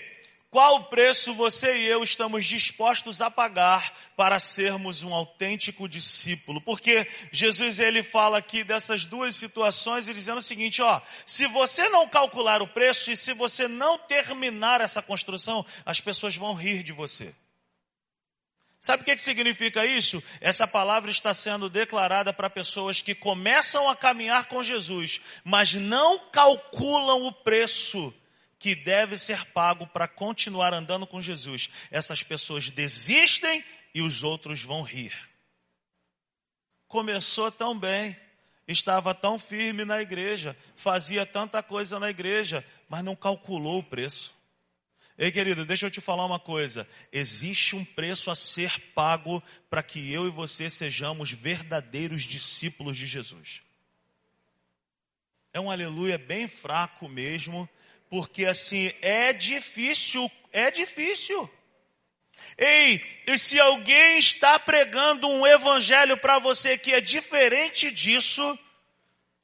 qual 0.51 0.85
preço 0.85 1.33
você 1.35 1.77
e 1.77 1.85
eu 1.85 2.03
estamos 2.03 2.45
dispostos 2.47 3.21
a 3.21 3.29
pagar 3.29 3.93
para 4.15 4.39
sermos 4.39 5.03
um 5.03 5.13
autêntico 5.13 5.87
discípulo? 5.87 6.59
Porque 6.59 7.07
Jesus 7.31 7.79
ele 7.79 8.01
fala 8.01 8.39
aqui 8.39 8.63
dessas 8.63 9.05
duas 9.05 9.35
situações 9.35 10.07
e 10.07 10.13
dizendo 10.13 10.39
o 10.39 10.41
seguinte, 10.41 10.81
ó, 10.81 10.99
se 11.23 11.45
você 11.47 11.87
não 11.89 12.07
calcular 12.07 12.63
o 12.63 12.67
preço 12.67 13.11
e 13.11 13.17
se 13.17 13.31
você 13.31 13.67
não 13.67 13.99
terminar 13.99 14.81
essa 14.81 15.03
construção, 15.03 15.63
as 15.85 16.01
pessoas 16.01 16.35
vão 16.35 16.55
rir 16.55 16.81
de 16.81 16.93
você. 16.93 17.35
Sabe 18.81 19.03
o 19.03 19.05
que, 19.05 19.15
que 19.15 19.21
significa 19.21 19.85
isso? 19.85 20.23
Essa 20.41 20.65
palavra 20.65 21.11
está 21.11 21.31
sendo 21.33 21.69
declarada 21.69 22.33
para 22.33 22.49
pessoas 22.49 23.01
que 23.01 23.13
começam 23.13 23.87
a 23.87 23.95
caminhar 23.95 24.45
com 24.45 24.63
Jesus, 24.63 25.21
mas 25.43 25.75
não 25.75 26.17
calculam 26.31 27.27
o 27.27 27.31
preço 27.31 28.11
que 28.59 28.75
deve 28.75 29.17
ser 29.17 29.45
pago 29.45 29.87
para 29.87 30.07
continuar 30.07 30.73
andando 30.73 31.07
com 31.07 31.21
Jesus. 31.21 31.69
Essas 31.89 32.21
pessoas 32.21 32.69
desistem 32.69 33.63
e 33.95 34.01
os 34.01 34.21
outros 34.21 34.61
vão 34.61 34.83
rir. 34.83 35.13
Começou 36.87 37.49
tão 37.49 37.77
bem, 37.79 38.17
estava 38.67 39.15
tão 39.15 39.39
firme 39.39 39.85
na 39.85 40.01
igreja, 40.01 40.57
fazia 40.75 41.25
tanta 41.25 41.63
coisa 41.63 41.99
na 41.99 42.09
igreja, 42.09 42.65
mas 42.89 43.03
não 43.03 43.15
calculou 43.15 43.79
o 43.79 43.83
preço. 43.83 44.37
Ei, 45.17 45.31
querido, 45.31 45.65
deixa 45.65 45.85
eu 45.85 45.91
te 45.91 46.01
falar 46.01 46.25
uma 46.25 46.39
coisa. 46.39 46.87
Existe 47.11 47.75
um 47.75 47.83
preço 47.83 48.31
a 48.31 48.35
ser 48.35 48.79
pago 48.93 49.41
para 49.69 49.83
que 49.83 50.11
eu 50.11 50.27
e 50.27 50.31
você 50.31 50.69
sejamos 50.69 51.31
verdadeiros 51.31 52.23
discípulos 52.23 52.97
de 52.97 53.05
Jesus. 53.05 53.61
É 55.51 55.59
um 55.59 55.69
aleluia 55.69 56.17
bem 56.17 56.47
fraco 56.47 57.09
mesmo, 57.09 57.67
porque 58.09 58.45
assim, 58.45 58.91
é 59.01 59.31
difícil, 59.31 60.29
é 60.51 60.71
difícil. 60.71 61.49
Ei, 62.57 63.01
e 63.27 63.37
se 63.37 63.59
alguém 63.59 64.17
está 64.17 64.59
pregando 64.59 65.27
um 65.27 65.45
evangelho 65.45 66.17
para 66.17 66.39
você 66.39 66.77
que 66.77 66.93
é 66.93 66.99
diferente 66.99 67.91
disso, 67.91 68.57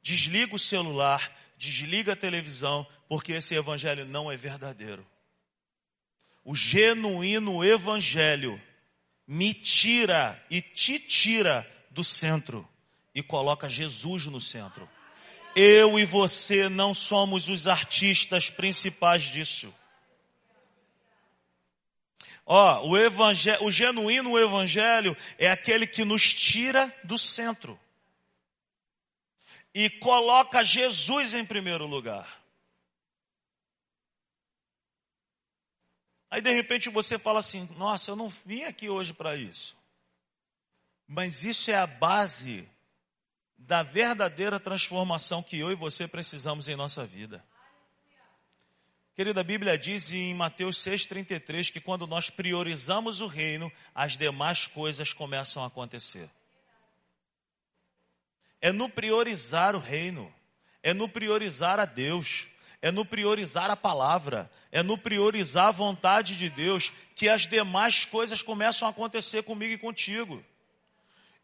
desliga 0.01 0.55
o 0.55 0.59
celular, 0.59 1.31
desliga 1.57 2.13
a 2.13 2.15
televisão, 2.15 2.85
porque 3.07 3.33
esse 3.33 3.55
evangelho 3.55 4.05
não 4.05 4.31
é 4.31 4.35
verdadeiro. 4.35 5.05
o 6.43 6.55
genuíno 6.55 7.63
evangelho 7.63 8.61
me 9.27 9.51
tira 9.51 10.39
e 10.49 10.61
te 10.61 10.99
tira 10.99 11.67
do 11.89 12.03
centro 12.03 12.67
e 13.15 13.23
coloca 13.23 13.67
Jesus 13.67 14.27
no 14.27 14.39
centro. 14.39 14.87
Eu 15.55 15.97
e 15.97 16.03
você 16.03 16.67
não 16.67 16.93
somos 16.93 17.47
os 17.47 17.65
artistas 17.65 18.49
principais 18.49 19.23
disso. 19.23 19.73
Ó, 22.45 22.87
o, 22.89 22.97
evangelho, 22.97 23.63
o 23.63 23.71
genuíno 23.71 24.37
evangelho 24.37 25.17
é 25.37 25.49
aquele 25.49 25.87
que 25.87 26.05
nos 26.05 26.33
tira 26.33 26.93
do 27.03 27.17
centro 27.17 27.79
e 29.73 29.89
coloca 29.89 30.63
Jesus 30.63 31.33
em 31.33 31.43
primeiro 31.43 31.87
lugar. 31.87 32.41
Aí 36.29 36.41
de 36.41 36.53
repente 36.53 36.89
você 36.89 37.17
fala 37.17 37.39
assim: 37.39 37.67
Nossa, 37.77 38.11
eu 38.11 38.15
não 38.15 38.29
vim 38.29 38.63
aqui 38.63 38.89
hoje 38.89 39.13
para 39.13 39.35
isso. 39.35 39.75
Mas 41.07 41.43
isso 41.43 41.71
é 41.71 41.75
a 41.75 41.87
base 41.87 42.69
da 43.67 43.81
verdadeira 43.81 44.59
transformação 44.59 45.41
que 45.41 45.57
eu 45.57 45.71
e 45.71 45.75
você 45.75 46.07
precisamos 46.07 46.67
em 46.67 46.75
nossa 46.75 47.05
vida. 47.05 47.43
Querida, 49.15 49.41
a 49.41 49.43
Bíblia 49.43 49.77
diz 49.77 50.11
em 50.11 50.33
Mateus 50.35 50.77
6,33 50.83 51.71
que 51.71 51.79
quando 51.79 52.05
nós 52.05 52.29
priorizamos 52.29 53.21
o 53.21 53.27
reino, 53.27 53.71
as 53.93 54.17
demais 54.17 54.67
coisas 54.67 55.13
começam 55.13 55.63
a 55.63 55.67
acontecer. 55.67 56.29
É 58.61 58.71
no 58.71 58.89
priorizar 58.89 59.75
o 59.75 59.79
reino, 59.79 60.31
é 60.83 60.93
no 60.93 61.09
priorizar 61.09 61.79
a 61.79 61.85
Deus, 61.85 62.47
é 62.81 62.91
no 62.91 63.05
priorizar 63.05 63.71
a 63.71 63.75
palavra, 63.75 64.51
é 64.71 64.83
no 64.83 64.97
priorizar 64.97 65.67
a 65.67 65.71
vontade 65.71 66.35
de 66.35 66.49
Deus 66.49 66.91
que 67.15 67.29
as 67.29 67.47
demais 67.47 68.05
coisas 68.05 68.43
começam 68.43 68.87
a 68.87 68.91
acontecer 68.91 69.43
comigo 69.43 69.73
e 69.73 69.77
contigo. 69.77 70.43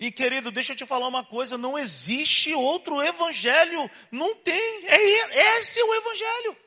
E 0.01 0.11
querido, 0.11 0.49
deixa 0.49 0.73
eu 0.73 0.75
te 0.75 0.83
falar 0.83 1.07
uma 1.07 1.23
coisa: 1.23 1.59
não 1.59 1.77
existe 1.77 2.51
outro 2.55 2.99
evangelho, 3.03 3.87
não 4.09 4.35
tem, 4.35 4.87
é, 4.87 5.59
esse 5.59 5.79
é 5.79 5.83
o 5.83 5.93
evangelho. 5.93 6.57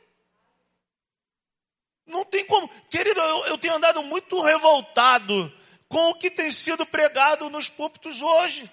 Não 2.07 2.25
tem 2.25 2.45
como. 2.45 2.69
Querido, 2.89 3.21
eu, 3.21 3.47
eu 3.47 3.59
tenho 3.59 3.75
andado 3.75 4.05
muito 4.05 4.41
revoltado 4.41 5.53
com 5.89 6.11
o 6.11 6.15
que 6.15 6.31
tem 6.31 6.53
sido 6.53 6.87
pregado 6.87 7.51
nos 7.51 7.69
púlpitos 7.69 8.23
hoje. 8.23 8.71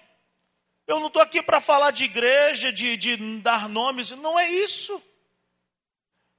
Eu 0.86 1.00
não 1.00 1.08
estou 1.08 1.24
aqui 1.24 1.41
para 1.41 1.60
falar 1.60 1.89
de 1.89 2.03
igreja, 2.03 2.72
de, 2.72 2.96
de 2.98 3.18
dar 3.41 3.68
nomes, 3.68 4.12
não 4.12 4.39
é 4.39 4.48
isso. 4.48 5.01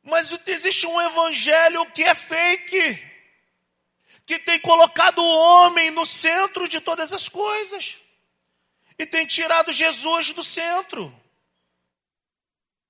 Mas 0.01 0.31
existe 0.47 0.87
um 0.87 1.01
evangelho 1.01 1.85
que 1.87 2.05
é 2.05 2.15
fake, 2.15 3.05
que 4.25 4.39
tem 4.39 4.61
colocado 4.61 5.19
o 5.19 5.39
homem 5.39 5.91
no 5.91 6.07
centro 6.07 6.69
de 6.69 6.81
todas 6.81 7.13
as 7.13 7.29
coisas, 7.29 8.01
e 9.03 9.07
tem 9.07 9.27
tirado 9.27 9.73
Jesus 9.73 10.33
do 10.33 10.45
centro. 10.45 11.13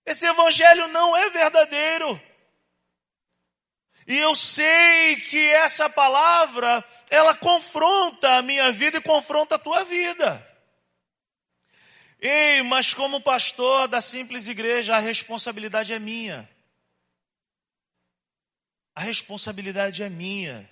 Esse 0.04 0.26
evangelho 0.26 0.86
não 0.88 1.16
é 1.16 1.30
verdadeiro. 1.30 2.20
E 4.06 4.18
eu 4.18 4.36
sei 4.36 5.16
que 5.16 5.48
essa 5.52 5.88
palavra, 5.88 6.84
ela 7.08 7.34
confronta 7.34 8.36
a 8.36 8.42
minha 8.42 8.70
vida 8.72 8.98
e 8.98 9.02
confronta 9.02 9.54
a 9.54 9.58
tua 9.58 9.84
vida. 9.84 10.46
Ei, 12.20 12.62
mas 12.62 12.92
como 12.92 13.22
pastor 13.22 13.88
da 13.88 14.02
simples 14.02 14.48
igreja, 14.48 14.96
a 14.96 14.98
responsabilidade 14.98 15.94
é 15.94 15.98
minha. 15.98 16.48
A 18.94 19.00
responsabilidade 19.00 20.02
é 20.02 20.10
minha. 20.10 20.70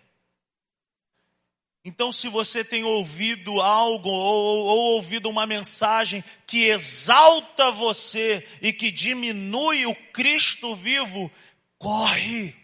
Então, 1.84 2.12
se 2.12 2.28
você 2.28 2.62
tem 2.62 2.84
ouvido 2.84 3.60
algo 3.60 4.10
ou, 4.10 4.66
ou, 4.66 4.78
ouvido 4.94 5.30
uma 5.30 5.46
mensagem 5.46 6.22
que 6.46 6.66
exalta 6.66 7.70
você 7.70 8.46
e 8.60 8.72
que 8.72 8.90
diminui 8.90 9.86
o 9.86 9.94
Cristo 10.12 10.74
vivo, 10.74 11.30
corre 11.78 12.54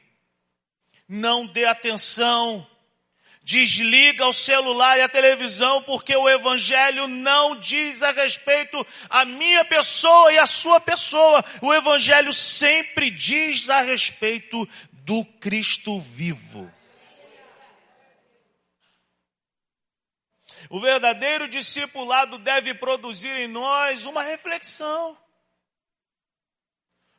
não 1.09 1.47
dê 1.47 1.65
atenção. 1.65 2.67
Desliga 3.43 4.27
o 4.27 4.33
celular 4.33 4.99
e 4.99 5.03
a 5.03 5.09
televisão, 5.09 5.81
porque 5.83 6.17
o 6.17 6.29
Evangelho 6.29 7.07
não 7.07 7.55
diz 7.55 8.03
a 8.03 8.11
respeito 8.11 8.85
a 9.09 9.25
minha 9.25 9.65
pessoa 9.65 10.33
e 10.33 10.39
a 10.39 10.47
sua 10.47 10.81
pessoa. 10.81 11.45
O 11.63 11.73
Evangelho 11.73 12.33
sempre 12.33 13.09
diz 13.09 13.71
a 13.71 13.83
respeito 13.83 14.69
do 14.91 15.25
Cristo 15.25 16.01
vivo. 16.01 16.69
O 20.69 20.81
verdadeiro 20.81 21.49
discipulado 21.49 22.39
deve 22.39 22.75
produzir 22.75 23.35
em 23.37 23.49
nós 23.49 24.05
uma 24.05 24.23
reflexão. 24.23 25.17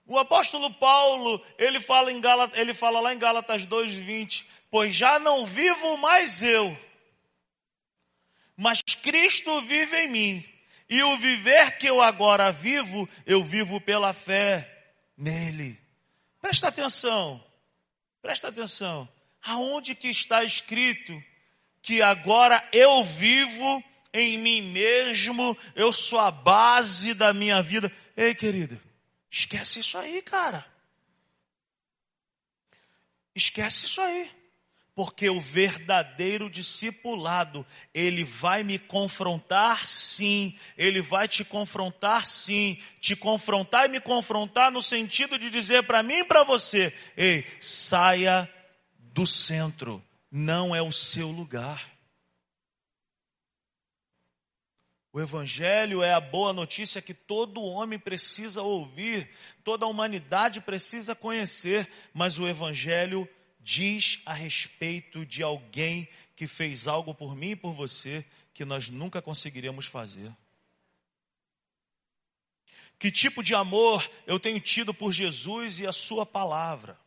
O 0.05 0.17
apóstolo 0.17 0.73
Paulo, 0.73 1.43
ele 1.57 1.81
fala, 1.81 2.11
em 2.11 2.21
ele 2.55 2.73
fala 2.73 2.99
lá 3.01 3.13
em 3.13 3.19
Gálatas 3.19 3.65
2,20, 3.67 4.45
pois 4.71 4.95
já 4.95 5.19
não 5.19 5.45
vivo 5.45 5.97
mais 5.97 6.41
eu, 6.41 6.77
mas 8.55 8.81
Cristo 8.81 9.61
vive 9.61 9.97
em 9.97 10.07
mim. 10.07 10.49
E 10.89 11.03
o 11.03 11.17
viver 11.17 11.77
que 11.77 11.87
eu 11.87 12.01
agora 12.01 12.51
vivo, 12.51 13.07
eu 13.25 13.43
vivo 13.43 13.81
pela 13.81 14.13
fé 14.13 14.93
nele. 15.17 15.77
Presta 16.41 16.69
atenção, 16.69 17.43
presta 18.21 18.47
atenção. 18.47 19.07
Aonde 19.43 19.93
que 19.93 20.07
está 20.07 20.43
escrito 20.43 21.21
que 21.87 22.01
agora 22.01 22.61
eu 22.73 23.01
vivo 23.01 23.81
em 24.13 24.37
mim 24.37 24.61
mesmo, 24.61 25.57
eu 25.73 25.93
sou 25.93 26.19
a 26.19 26.29
base 26.29 27.13
da 27.13 27.33
minha 27.33 27.61
vida? 27.61 27.89
Ei, 28.17 28.35
querido, 28.35 28.77
Esquece 29.31 29.79
isso 29.79 29.97
aí, 29.97 30.21
cara. 30.21 30.65
Esquece 33.33 33.85
isso 33.85 34.01
aí. 34.01 34.29
Porque 34.93 35.29
o 35.29 35.39
verdadeiro 35.39 36.49
discipulado, 36.49 37.65
ele 37.93 38.25
vai 38.25 38.63
me 38.63 38.77
confrontar 38.77 39.87
sim, 39.87 40.57
ele 40.75 41.01
vai 41.01 41.25
te 41.25 41.45
confrontar 41.45 42.25
sim, 42.25 42.81
te 42.99 43.15
confrontar 43.15 43.85
e 43.85 43.91
me 43.91 44.01
confrontar 44.01 44.71
no 44.71 44.81
sentido 44.81 45.39
de 45.39 45.49
dizer 45.49 45.83
para 45.83 46.03
mim 46.03 46.15
e 46.15 46.25
para 46.25 46.43
você: 46.43 46.93
ei, 47.15 47.45
saia 47.61 48.51
do 48.97 49.25
centro, 49.25 50.03
não 50.31 50.75
é 50.75 50.81
o 50.81 50.91
seu 50.91 51.29
lugar. 51.29 51.97
O 55.11 55.19
Evangelho 55.19 56.03
é 56.03 56.13
a 56.13 56.19
boa 56.19 56.53
notícia 56.53 57.01
que 57.01 57.13
todo 57.13 57.63
homem 57.63 57.97
precisa 57.97 58.61
ouvir, 58.61 59.29
toda 59.63 59.85
a 59.85 59.89
humanidade 59.89 60.61
precisa 60.61 61.15
conhecer, 61.15 61.89
mas 62.13 62.37
o 62.37 62.47
Evangelho 62.47 63.27
diz 63.59 64.21
a 64.25 64.33
respeito 64.33 65.25
de 65.25 65.41
alguém 65.41 66.07
que 66.35 66.45
fez 66.45 66.87
algo 66.87 67.15
por 67.15 67.35
mim 67.35 67.51
e 67.51 67.55
por 67.55 67.73
você 67.73 68.23
que 68.53 68.63
nós 68.63 68.89
nunca 68.89 69.21
conseguiríamos 69.21 69.87
fazer. 69.87 70.31
Que 72.99 73.11
tipo 73.11 73.43
de 73.43 73.55
amor 73.55 74.07
eu 74.25 74.39
tenho 74.39 74.59
tido 74.59 74.93
por 74.93 75.11
Jesus 75.11 75.79
e 75.79 75.87
a 75.87 75.93
Sua 75.93 76.25
palavra? 76.25 76.99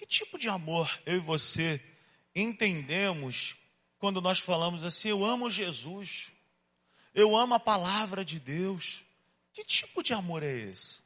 Que 0.00 0.06
tipo 0.06 0.38
de 0.38 0.48
amor 0.48 0.98
eu 1.04 1.16
e 1.16 1.20
você 1.20 1.78
entendemos 2.34 3.54
quando 3.98 4.18
nós 4.18 4.38
falamos 4.38 4.82
assim: 4.82 5.10
eu 5.10 5.22
amo 5.22 5.50
Jesus, 5.50 6.32
eu 7.14 7.36
amo 7.36 7.52
a 7.52 7.60
palavra 7.60 8.24
de 8.24 8.40
Deus. 8.40 9.04
Que 9.52 9.62
tipo 9.62 10.02
de 10.02 10.14
amor 10.14 10.42
é 10.42 10.56
esse? 10.56 11.00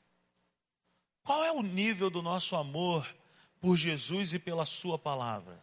Qual 1.24 1.42
é 1.42 1.50
o 1.50 1.60
nível 1.60 2.08
do 2.08 2.22
nosso 2.22 2.54
amor 2.54 3.12
por 3.60 3.76
Jesus 3.76 4.32
e 4.32 4.38
pela 4.38 4.64
Sua 4.64 4.96
palavra? 4.96 5.60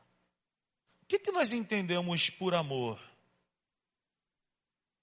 O 1.03 1.05
que, 1.05 1.17
que 1.17 1.31
nós 1.31 1.53
entendemos 1.53 2.29
por 2.29 2.53
amor? 2.53 2.99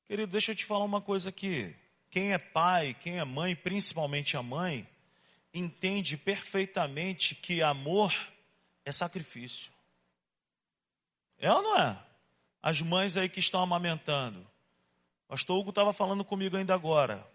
Querido, 0.06 0.32
deixa 0.32 0.52
eu 0.52 0.56
te 0.56 0.66
falar 0.66 0.84
uma 0.84 1.00
coisa 1.00 1.30
aqui. 1.30 1.74
Quem 2.10 2.34
é 2.34 2.38
pai, 2.38 2.92
quem 2.92 3.18
é 3.18 3.24
mãe, 3.24 3.56
principalmente 3.56 4.36
a 4.36 4.42
mãe, 4.42 4.86
entende 5.52 6.16
perfeitamente 6.16 7.34
que 7.34 7.62
amor 7.62 8.14
é 8.84 8.92
sacrifício. 8.92 9.70
É 11.38 11.52
ou 11.52 11.62
não 11.62 11.78
é? 11.78 11.98
As 12.62 12.80
mães 12.82 13.16
aí 13.16 13.28
que 13.28 13.40
estão 13.40 13.60
amamentando. 13.60 14.46
Pastor 15.28 15.58
Hugo 15.58 15.70
estava 15.70 15.92
falando 15.92 16.24
comigo 16.24 16.56
ainda 16.56 16.74
agora. 16.74 17.26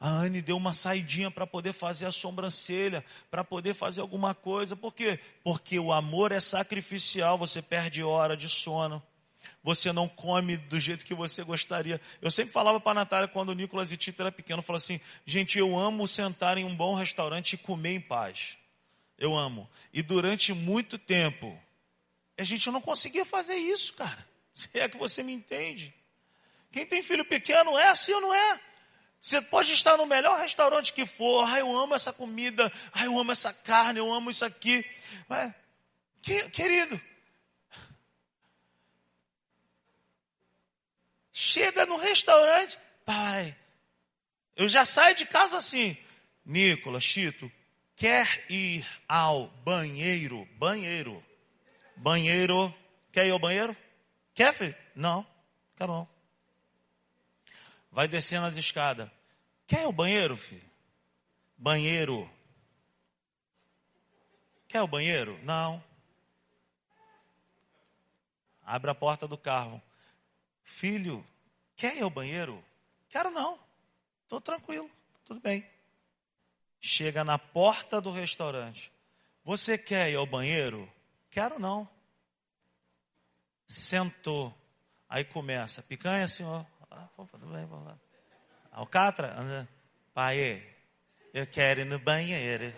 A 0.00 0.08
Anne 0.08 0.42
deu 0.42 0.56
uma 0.56 0.72
saidinha 0.72 1.30
para 1.30 1.46
poder 1.46 1.72
fazer 1.72 2.06
a 2.06 2.12
sobrancelha, 2.12 3.04
para 3.30 3.44
poder 3.44 3.72
fazer 3.72 4.00
alguma 4.00 4.34
coisa. 4.34 4.74
Por 4.74 4.92
quê? 4.92 5.20
Porque 5.44 5.78
o 5.78 5.92
amor 5.92 6.32
é 6.32 6.40
sacrificial, 6.40 7.38
você 7.38 7.62
perde 7.62 8.02
hora 8.02 8.36
de 8.36 8.48
sono. 8.48 9.00
Você 9.62 9.92
não 9.92 10.08
come 10.08 10.56
do 10.56 10.78
jeito 10.80 11.04
que 11.04 11.14
você 11.14 11.42
gostaria. 11.44 12.00
Eu 12.20 12.30
sempre 12.30 12.52
falava 12.52 12.80
para 12.80 12.92
a 12.92 12.94
Natália, 12.94 13.28
quando 13.28 13.50
o 13.50 13.54
Nicolas 13.54 13.92
e 13.92 13.96
Tito 13.96 14.22
era 14.22 14.32
pequeno, 14.32 14.62
falava 14.62 14.82
assim, 14.82 15.00
gente, 15.24 15.58
eu 15.58 15.78
amo 15.78 16.06
sentar 16.08 16.58
em 16.58 16.64
um 16.64 16.74
bom 16.74 16.94
restaurante 16.94 17.54
e 17.54 17.58
comer 17.58 17.94
em 17.94 18.00
paz. 18.00 18.56
eu 19.18 19.36
amo. 19.36 19.70
E 19.92 20.02
durante 20.02 20.52
muito 20.52 20.98
tempo, 20.98 21.56
a 22.38 22.44
gente 22.44 22.70
não 22.70 22.80
conseguia 22.80 23.24
fazer 23.24 23.56
isso, 23.56 23.94
cara. 23.94 24.26
Se 24.54 24.68
é 24.74 24.88
que 24.88 24.96
você 24.96 25.22
me 25.22 25.32
entende. 25.32 25.94
Quem 26.70 26.86
tem 26.86 27.02
filho 27.02 27.24
pequeno 27.24 27.78
é 27.78 27.88
assim 27.88 28.12
ou 28.12 28.20
não 28.20 28.34
é? 28.34 28.60
Você 29.20 29.40
pode 29.40 29.72
estar 29.72 29.96
no 29.96 30.04
melhor 30.04 30.40
restaurante 30.40 30.92
que 30.92 31.06
for, 31.06 31.48
ah, 31.48 31.60
eu 31.60 31.76
amo 31.76 31.94
essa 31.94 32.12
comida, 32.12 32.72
ah, 32.92 33.04
eu 33.04 33.16
amo 33.16 33.30
essa 33.30 33.52
carne, 33.52 34.00
eu 34.00 34.12
amo 34.12 34.30
isso 34.30 34.44
aqui. 34.44 34.84
Mas, 35.28 35.54
que, 36.20 36.50
querido, 36.50 37.00
chega 41.32 41.86
no 41.86 41.96
restaurante, 41.96 42.78
pai, 43.04 43.56
eu 44.54 44.68
já 44.68 44.84
saio 44.84 45.16
de 45.16 45.26
casa 45.26 45.56
assim, 45.56 45.96
Nicolas, 46.44 47.02
Chito, 47.02 47.50
quer 47.96 48.44
ir 48.50 48.86
ao 49.08 49.48
banheiro? 49.64 50.46
Banheiro. 50.58 51.24
Banheiro. 51.96 52.74
Quer 53.10 53.26
ir 53.26 53.30
ao 53.30 53.38
banheiro? 53.38 53.76
Quer, 54.34 54.52
filho? 54.54 54.74
Não, 54.94 55.26
quero 55.76 55.92
não. 55.92 56.08
Vai 57.90 58.08
descendo 58.08 58.46
as 58.46 58.56
escadas. 58.56 59.10
Quer 59.66 59.82
ir 59.82 59.84
ao 59.84 59.92
banheiro, 59.92 60.36
filho? 60.36 60.70
Banheiro. 61.56 62.30
Quer 64.68 64.82
o 64.82 64.88
banheiro? 64.88 65.38
Não. 65.42 65.82
Abre 68.64 68.90
a 68.90 68.94
porta 68.94 69.28
do 69.28 69.36
carro. 69.36 69.82
Filho, 70.72 71.24
quer 71.76 71.96
ir 71.96 72.02
ao 72.02 72.10
banheiro? 72.10 72.64
Quero 73.10 73.30
não. 73.30 73.60
Estou 74.22 74.40
tranquilo, 74.40 74.90
tudo 75.24 75.38
bem. 75.38 75.64
Chega 76.80 77.22
na 77.22 77.38
porta 77.38 78.00
do 78.00 78.10
restaurante. 78.10 78.90
Você 79.44 79.76
quer 79.76 80.10
ir 80.10 80.16
ao 80.16 80.26
banheiro? 80.26 80.90
Quero 81.30 81.58
não. 81.60 81.88
Sentou. 83.68 84.52
Aí 85.08 85.24
começa. 85.24 85.82
Picanha, 85.82 86.26
senhor? 86.26 86.66
Ah, 86.90 87.06
tudo 87.16 87.46
bem, 87.46 87.66
vamos 87.66 87.86
lá. 87.86 87.98
Alcatra? 88.72 89.68
Pai, 90.14 90.66
eu 91.34 91.46
quero 91.46 91.82
ir 91.82 91.84
no 91.84 91.98
banheiro. 91.98 92.74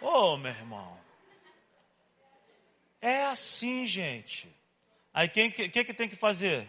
Ô, 0.00 0.34
oh, 0.34 0.36
meu 0.36 0.50
irmão. 0.50 1.00
É 3.00 3.24
assim, 3.26 3.86
gente. 3.86 4.54
Aí 5.14 5.28
quem 5.28 5.50
que, 5.50 5.68
que, 5.68 5.84
que 5.84 5.94
tem 5.94 6.08
que 6.08 6.16
fazer? 6.16 6.68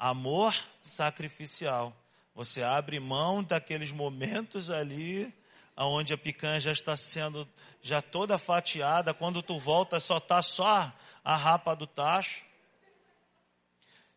Amor 0.00 0.56
sacrificial. 0.82 1.94
Você 2.34 2.62
abre 2.62 2.98
mão 2.98 3.44
daqueles 3.44 3.90
momentos 3.90 4.70
ali 4.70 5.30
onde 5.76 6.14
a 6.14 6.18
picanha 6.18 6.58
já 6.58 6.72
está 6.72 6.96
sendo 6.96 7.46
já 7.82 8.00
toda 8.00 8.38
fatiada, 8.38 9.12
quando 9.12 9.42
tu 9.42 9.58
volta 9.58 10.00
só 10.00 10.16
está 10.16 10.40
só 10.40 10.90
a 11.22 11.36
rapa 11.36 11.76
do 11.76 11.86
tacho. 11.86 12.46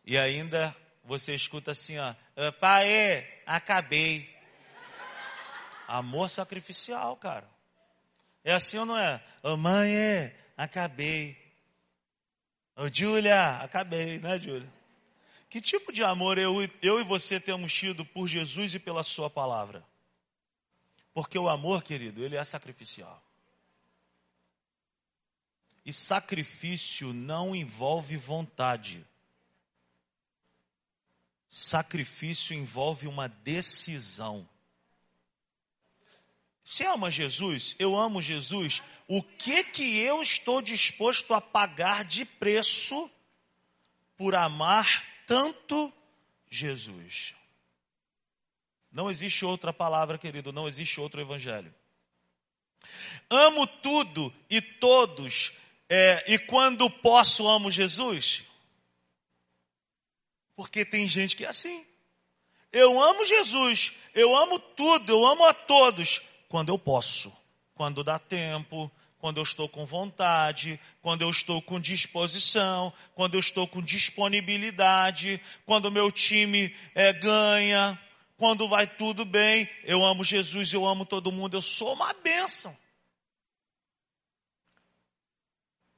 E 0.06 0.16
ainda 0.16 0.74
você 1.04 1.34
escuta 1.34 1.72
assim, 1.72 1.98
ó, 1.98 2.14
pai, 2.58 3.42
acabei. 3.44 4.34
Amor 5.86 6.30
sacrificial, 6.30 7.14
cara. 7.16 7.46
É 8.42 8.54
assim 8.54 8.78
ou 8.78 8.86
não 8.86 8.98
é? 8.98 9.22
Ô, 9.42 9.54
mãe, 9.54 10.34
acabei. 10.56 11.36
Ô, 12.74 12.88
Júlia, 12.90 13.56
acabei, 13.56 14.18
né, 14.18 14.40
Júlia? 14.40 14.83
Que 15.54 15.60
tipo 15.60 15.92
de 15.92 16.02
amor 16.02 16.36
eu, 16.36 16.68
eu 16.82 16.98
e 16.98 17.04
você 17.04 17.38
temos 17.38 17.72
tido 17.72 18.04
por 18.04 18.26
Jesus 18.26 18.74
e 18.74 18.78
pela 18.80 19.04
Sua 19.04 19.30
palavra? 19.30 19.86
Porque 21.12 21.38
o 21.38 21.48
amor, 21.48 21.84
querido, 21.84 22.24
ele 22.24 22.34
é 22.34 22.42
sacrificial. 22.42 23.22
E 25.86 25.92
sacrifício 25.92 27.12
não 27.12 27.54
envolve 27.54 28.16
vontade. 28.16 29.06
Sacrifício 31.48 32.52
envolve 32.52 33.06
uma 33.06 33.28
decisão. 33.28 34.48
Você 36.64 36.84
ama 36.84 37.12
Jesus? 37.12 37.76
Eu 37.78 37.96
amo 37.96 38.20
Jesus. 38.20 38.82
O 39.06 39.22
que 39.22 39.62
que 39.62 39.98
eu 40.00 40.20
estou 40.20 40.60
disposto 40.60 41.32
a 41.32 41.40
pagar 41.40 42.04
de 42.04 42.24
preço 42.24 43.08
por 44.16 44.34
amar 44.34 45.13
tanto 45.26 45.92
Jesus? 46.50 47.34
Não 48.90 49.10
existe 49.10 49.44
outra 49.44 49.72
palavra, 49.72 50.16
querido, 50.16 50.52
não 50.52 50.68
existe 50.68 51.00
outro 51.00 51.20
evangelho. 51.20 51.74
Amo 53.28 53.66
tudo 53.66 54.32
e 54.48 54.60
todos, 54.60 55.52
é, 55.88 56.24
e 56.32 56.38
quando 56.38 56.88
posso 56.88 57.48
amo 57.48 57.70
Jesus? 57.70 58.44
Porque 60.54 60.84
tem 60.84 61.08
gente 61.08 61.34
que 61.34 61.44
é 61.44 61.48
assim. 61.48 61.84
Eu 62.70 63.00
amo 63.02 63.24
Jesus, 63.24 63.94
eu 64.14 64.34
amo 64.36 64.58
tudo, 64.58 65.12
eu 65.12 65.26
amo 65.26 65.44
a 65.44 65.54
todos, 65.54 66.20
quando 66.48 66.70
eu 66.70 66.78
posso, 66.78 67.36
quando 67.74 68.04
dá 68.04 68.18
tempo, 68.18 68.90
quando 69.24 69.38
eu 69.38 69.42
estou 69.42 69.66
com 69.66 69.86
vontade, 69.86 70.78
quando 71.00 71.22
eu 71.22 71.30
estou 71.30 71.62
com 71.62 71.80
disposição, 71.80 72.92
quando 73.14 73.32
eu 73.32 73.40
estou 73.40 73.66
com 73.66 73.80
disponibilidade, 73.80 75.40
quando 75.64 75.86
o 75.86 75.90
meu 75.90 76.12
time 76.12 76.76
é, 76.94 77.10
ganha, 77.10 77.98
quando 78.36 78.68
vai 78.68 78.86
tudo 78.86 79.24
bem. 79.24 79.66
Eu 79.82 80.04
amo 80.04 80.22
Jesus, 80.22 80.70
eu 80.74 80.84
amo 80.84 81.06
todo 81.06 81.32
mundo, 81.32 81.56
eu 81.56 81.62
sou 81.62 81.94
uma 81.94 82.12
bênção. 82.12 82.76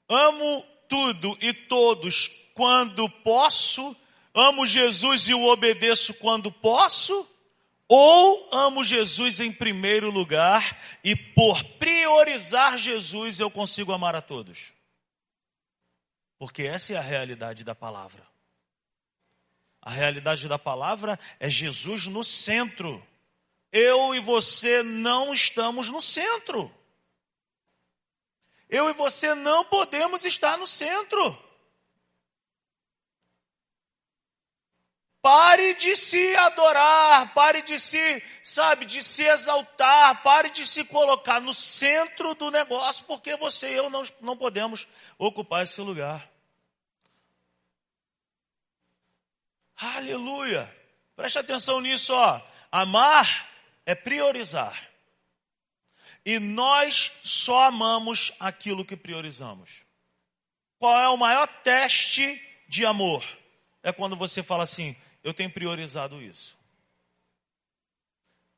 Amo 0.08 0.64
tudo 0.88 1.36
e 1.40 1.52
todos 1.52 2.30
quando 2.54 3.10
posso, 3.10 3.96
amo 4.32 4.64
Jesus 4.64 5.26
e 5.26 5.34
o 5.34 5.46
obedeço 5.46 6.14
quando 6.14 6.52
posso 6.52 7.28
ou 7.88 8.48
amo 8.52 8.82
Jesus 8.82 9.38
em 9.40 9.52
primeiro 9.52 10.10
lugar 10.10 10.80
e 11.04 11.14
por 11.14 11.62
priorizar 11.78 12.76
Jesus 12.76 13.38
eu 13.38 13.50
consigo 13.50 13.92
amar 13.92 14.16
a 14.16 14.20
todos. 14.20 14.72
Porque 16.38 16.64
essa 16.64 16.92
é 16.92 16.96
a 16.96 17.02
realidade 17.02 17.64
da 17.64 17.74
palavra. 17.74 18.26
A 19.80 19.90
realidade 19.90 20.48
da 20.48 20.58
palavra 20.58 21.18
é 21.38 21.48
Jesus 21.48 22.08
no 22.08 22.24
centro. 22.24 23.06
Eu 23.70 24.14
e 24.14 24.20
você 24.20 24.82
não 24.82 25.32
estamos 25.32 25.88
no 25.88 26.02
centro. 26.02 26.72
Eu 28.68 28.90
e 28.90 28.92
você 28.92 29.34
não 29.34 29.64
podemos 29.64 30.24
estar 30.24 30.58
no 30.58 30.66
centro. 30.66 31.45
Pare 35.26 35.74
de 35.74 35.96
se 35.96 36.36
adorar, 36.36 37.34
pare 37.34 37.60
de 37.60 37.80
se, 37.80 38.22
sabe, 38.44 38.84
de 38.84 39.02
se 39.02 39.24
exaltar, 39.24 40.22
pare 40.22 40.50
de 40.50 40.64
se 40.64 40.84
colocar 40.84 41.40
no 41.40 41.52
centro 41.52 42.32
do 42.36 42.48
negócio, 42.48 43.04
porque 43.06 43.36
você 43.36 43.72
e 43.72 43.74
eu 43.74 43.90
não, 43.90 44.04
não 44.20 44.36
podemos 44.36 44.86
ocupar 45.18 45.64
esse 45.64 45.80
lugar. 45.80 46.30
Aleluia! 49.76 50.72
Preste 51.16 51.40
atenção 51.40 51.80
nisso, 51.80 52.14
ó. 52.14 52.40
Amar 52.70 53.50
é 53.84 53.96
priorizar. 53.96 54.80
E 56.24 56.38
nós 56.38 57.10
só 57.24 57.64
amamos 57.64 58.30
aquilo 58.38 58.84
que 58.84 58.96
priorizamos. 58.96 59.82
Qual 60.78 60.96
é 61.00 61.08
o 61.08 61.16
maior 61.16 61.48
teste 61.64 62.40
de 62.68 62.86
amor? 62.86 63.26
É 63.82 63.90
quando 63.90 64.14
você 64.14 64.40
fala 64.40 64.62
assim: 64.62 64.94
eu 65.26 65.34
tenho 65.34 65.50
priorizado 65.50 66.22
isso. 66.22 66.56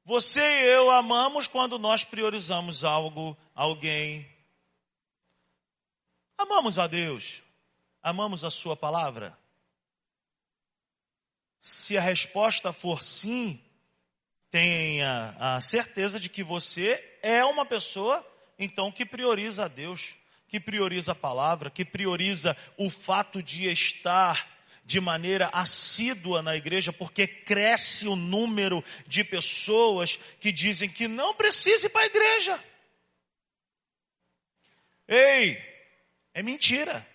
Você 0.04 0.42
e 0.42 0.66
eu 0.66 0.90
amamos 0.90 1.48
quando 1.48 1.78
nós 1.78 2.04
priorizamos 2.04 2.84
algo, 2.84 3.34
alguém. 3.54 4.28
Amamos 6.36 6.78
a 6.78 6.86
Deus. 6.86 7.42
Amamos 8.02 8.44
a 8.44 8.50
Sua 8.50 8.76
palavra. 8.76 9.34
Se 11.58 11.96
a 11.96 12.02
resposta 12.02 12.70
for 12.70 13.02
sim, 13.02 13.58
tenha 14.50 15.34
a 15.38 15.62
certeza 15.62 16.20
de 16.20 16.28
que 16.28 16.42
você 16.42 17.18
é 17.22 17.42
uma 17.46 17.64
pessoa, 17.64 18.22
então, 18.58 18.92
que 18.92 19.06
prioriza 19.06 19.64
a 19.64 19.68
Deus, 19.68 20.18
que 20.46 20.60
prioriza 20.60 21.12
a 21.12 21.14
palavra, 21.14 21.70
que 21.70 21.82
prioriza 21.82 22.54
o 22.76 22.90
fato 22.90 23.42
de 23.42 23.72
estar 23.72 24.57
de 24.88 25.02
maneira 25.02 25.50
assídua 25.52 26.40
na 26.40 26.56
igreja, 26.56 26.94
porque 26.94 27.26
cresce 27.26 28.08
o 28.08 28.16
número 28.16 28.82
de 29.06 29.22
pessoas 29.22 30.16
que 30.40 30.50
dizem 30.50 30.88
que 30.88 31.06
não 31.06 31.34
precisa 31.34 31.88
ir 31.88 31.90
para 31.90 32.04
a 32.04 32.06
igreja. 32.06 32.64
Ei, 35.06 35.62
é 36.32 36.42
mentira. 36.42 37.06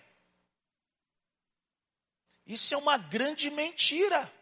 Isso 2.46 2.72
é 2.72 2.76
uma 2.76 2.96
grande 2.96 3.50
mentira. 3.50 4.32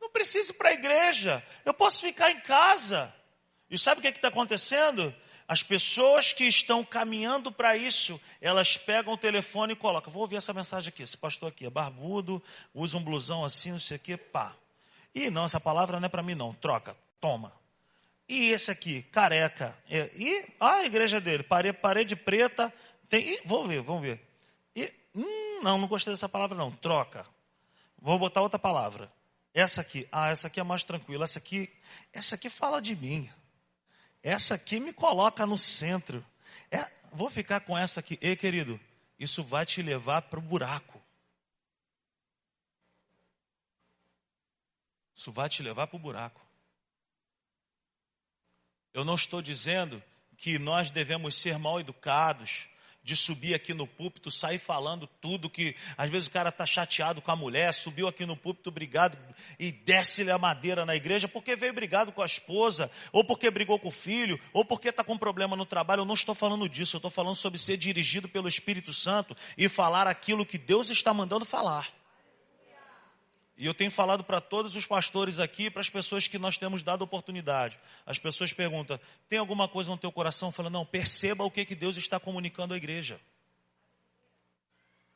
Não 0.00 0.08
precisa 0.08 0.52
ir 0.52 0.54
para 0.54 0.68
a 0.68 0.74
igreja. 0.74 1.44
Eu 1.64 1.74
posso 1.74 2.02
ficar 2.02 2.30
em 2.30 2.38
casa. 2.38 3.12
E 3.68 3.76
sabe 3.76 3.98
o 3.98 4.00
que 4.00 4.06
é 4.06 4.10
está 4.12 4.28
acontecendo? 4.28 5.12
As 5.52 5.62
pessoas 5.62 6.32
que 6.32 6.44
estão 6.44 6.82
caminhando 6.82 7.52
para 7.52 7.76
isso, 7.76 8.18
elas 8.40 8.78
pegam 8.78 9.12
o 9.12 9.18
telefone 9.18 9.74
e 9.74 9.76
colocam. 9.76 10.10
Vou 10.10 10.22
ouvir 10.22 10.36
essa 10.36 10.54
mensagem 10.54 10.88
aqui. 10.88 11.02
Esse 11.02 11.14
pastor 11.14 11.50
aqui 11.50 11.66
é 11.66 11.68
barbudo, 11.68 12.42
usa 12.72 12.96
um 12.96 13.04
blusão 13.04 13.44
assim, 13.44 13.72
não 13.72 13.78
sei 13.78 13.98
o 13.98 14.00
quê, 14.00 14.16
pá. 14.16 14.56
E 15.14 15.28
não, 15.28 15.44
essa 15.44 15.60
palavra 15.60 16.00
não 16.00 16.06
é 16.06 16.08
para 16.08 16.22
mim, 16.22 16.34
não. 16.34 16.54
Troca, 16.54 16.96
toma. 17.20 17.52
E 18.26 18.48
esse 18.48 18.70
aqui, 18.70 19.02
careca. 19.02 19.76
E 19.90 20.42
a 20.58 20.86
igreja 20.86 21.20
dele, 21.20 21.42
parede, 21.42 21.76
parede 21.76 22.16
preta. 22.16 22.72
Tem, 23.06 23.22
e, 23.22 23.42
vamos 23.44 23.68
ver, 23.68 23.82
vamos 23.82 24.00
ver. 24.00 24.26
E, 24.74 24.90
hum, 25.14 25.60
não, 25.62 25.76
não 25.76 25.86
gostei 25.86 26.14
dessa 26.14 26.30
palavra, 26.30 26.56
não. 26.56 26.70
Troca. 26.70 27.26
Vou 28.00 28.18
botar 28.18 28.40
outra 28.40 28.58
palavra. 28.58 29.12
Essa 29.52 29.82
aqui, 29.82 30.08
ah, 30.10 30.30
essa 30.30 30.46
aqui 30.46 30.60
é 30.60 30.62
mais 30.62 30.82
tranquila. 30.82 31.24
Essa 31.24 31.38
aqui, 31.38 31.70
essa 32.10 32.36
aqui 32.36 32.48
fala 32.48 32.80
de 32.80 32.96
mim. 32.96 33.30
Essa 34.22 34.54
aqui 34.54 34.78
me 34.78 34.92
coloca 34.92 35.44
no 35.44 35.58
centro. 35.58 36.24
É, 36.70 36.90
vou 37.12 37.28
ficar 37.28 37.60
com 37.60 37.76
essa 37.76 38.00
aqui. 38.00 38.18
Ei, 38.20 38.36
querido, 38.36 38.80
isso 39.18 39.42
vai 39.42 39.66
te 39.66 39.82
levar 39.82 40.22
para 40.22 40.38
o 40.38 40.42
buraco. 40.42 41.00
Isso 45.14 45.30
vai 45.32 45.48
te 45.48 45.62
levar 45.62 45.86
para 45.86 45.96
o 45.96 46.00
buraco. 46.00 46.40
Eu 48.92 49.04
não 49.04 49.14
estou 49.14 49.40
dizendo 49.40 50.02
que 50.36 50.58
nós 50.58 50.90
devemos 50.90 51.36
ser 51.36 51.58
mal 51.58 51.80
educados, 51.80 52.68
de 53.02 53.16
subir 53.16 53.54
aqui 53.54 53.74
no 53.74 53.86
púlpito, 53.86 54.30
sair 54.30 54.58
falando 54.58 55.06
tudo 55.20 55.50
que 55.50 55.74
às 55.96 56.10
vezes 56.10 56.28
o 56.28 56.30
cara 56.30 56.50
está 56.50 56.64
chateado 56.64 57.20
com 57.20 57.30
a 57.30 57.36
mulher, 57.36 57.72
subiu 57.74 58.06
aqui 58.06 58.24
no 58.24 58.36
púlpito 58.36 58.70
brigado 58.70 59.18
e 59.58 59.72
desce-lhe 59.72 60.30
a 60.30 60.38
madeira 60.38 60.86
na 60.86 60.94
igreja 60.94 61.26
porque 61.26 61.56
veio 61.56 61.72
brigado 61.72 62.12
com 62.12 62.22
a 62.22 62.26
esposa, 62.26 62.90
ou 63.12 63.24
porque 63.24 63.50
brigou 63.50 63.78
com 63.78 63.88
o 63.88 63.92
filho, 63.92 64.38
ou 64.52 64.64
porque 64.64 64.88
está 64.88 65.02
com 65.02 65.16
problema 65.18 65.56
no 65.56 65.66
trabalho. 65.66 66.00
Eu 66.00 66.06
não 66.06 66.14
estou 66.14 66.34
falando 66.34 66.68
disso, 66.68 66.96
eu 66.96 66.98
estou 66.98 67.10
falando 67.10 67.36
sobre 67.36 67.58
ser 67.58 67.76
dirigido 67.76 68.28
pelo 68.28 68.48
Espírito 68.48 68.92
Santo 68.92 69.36
e 69.56 69.68
falar 69.68 70.06
aquilo 70.06 70.46
que 70.46 70.58
Deus 70.58 70.90
está 70.90 71.12
mandando 71.12 71.44
falar. 71.44 72.01
E 73.62 73.66
eu 73.66 73.72
tenho 73.72 73.92
falado 73.92 74.24
para 74.24 74.40
todos 74.40 74.74
os 74.74 74.86
pastores 74.86 75.38
aqui, 75.38 75.70
para 75.70 75.80
as 75.80 75.88
pessoas 75.88 76.26
que 76.26 76.36
nós 76.36 76.58
temos 76.58 76.82
dado 76.82 77.02
oportunidade. 77.02 77.78
As 78.04 78.18
pessoas 78.18 78.52
perguntam: 78.52 78.98
tem 79.28 79.38
alguma 79.38 79.68
coisa 79.68 79.88
no 79.88 79.96
teu 79.96 80.10
coração? 80.10 80.50
Fala, 80.50 80.68
não, 80.68 80.84
perceba 80.84 81.44
o 81.44 81.50
que, 81.50 81.64
que 81.64 81.76
Deus 81.76 81.96
está 81.96 82.18
comunicando 82.18 82.74
à 82.74 82.76
igreja. 82.76 83.20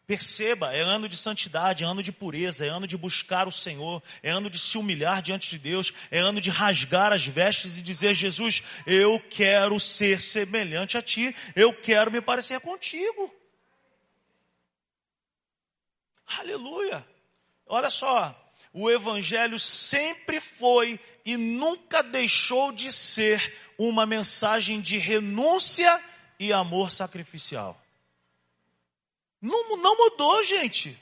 Perceba, 0.06 0.72
é 0.72 0.80
ano 0.80 1.09
de 1.09 1.16
santidade, 1.16 1.82
é 1.82 1.88
ano 1.88 2.04
de 2.04 2.12
pureza, 2.12 2.64
é 2.64 2.68
ano 2.68 2.87
de 2.87 2.96
buscar 2.96 3.48
o 3.48 3.50
Senhor, 3.50 4.00
é 4.22 4.30
ano 4.30 4.48
de 4.48 4.61
se 4.61 4.78
humilhar 4.78 5.20
diante 5.20 5.50
de 5.50 5.59
Deus, 5.59 5.92
é 6.09 6.20
ano 6.20 6.40
de 6.40 6.48
rasgar 6.48 7.12
as 7.12 7.26
vestes 7.26 7.76
e 7.76 7.82
dizer: 7.82 8.14
Jesus, 8.14 8.62
eu 8.87 9.18
quero 9.28 9.80
ser 9.80 10.20
semelhante 10.20 10.96
a 10.96 11.02
Ti, 11.02 11.35
eu 11.56 11.74
quero 11.74 12.12
me 12.12 12.20
parecer 12.20 12.61
contigo. 12.61 13.35
Aleluia. 16.38 17.15
Olha 17.66 17.90
só, 17.90 18.35
o 18.72 18.90
Evangelho 18.90 19.59
sempre 19.59 20.40
foi 20.40 21.00
e 21.24 21.37
nunca 21.37 22.02
deixou 22.02 22.70
de 22.70 22.92
ser 22.92 23.57
uma 23.76 24.07
mensagem 24.07 24.81
de 24.81 24.96
renúncia 24.98 26.02
e 26.38 26.52
amor 26.52 26.92
sacrificial. 26.92 27.81
Não, 29.40 29.76
não 29.76 29.96
mudou, 29.96 30.42
gente. 30.44 31.00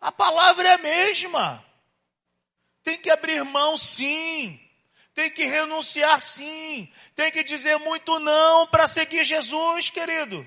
A 0.00 0.10
palavra 0.10 0.68
é 0.68 0.72
a 0.72 0.78
mesma. 0.78 1.64
Tem 2.82 2.98
que 2.98 3.10
abrir 3.10 3.44
mão, 3.44 3.76
sim. 3.76 4.58
Tem 5.14 5.30
que 5.30 5.44
renunciar, 5.44 6.20
sim. 6.20 6.90
Tem 7.14 7.30
que 7.30 7.44
dizer 7.44 7.76
muito 7.78 8.18
não 8.18 8.66
para 8.66 8.88
seguir 8.88 9.24
Jesus, 9.24 9.90
querido. 9.90 10.46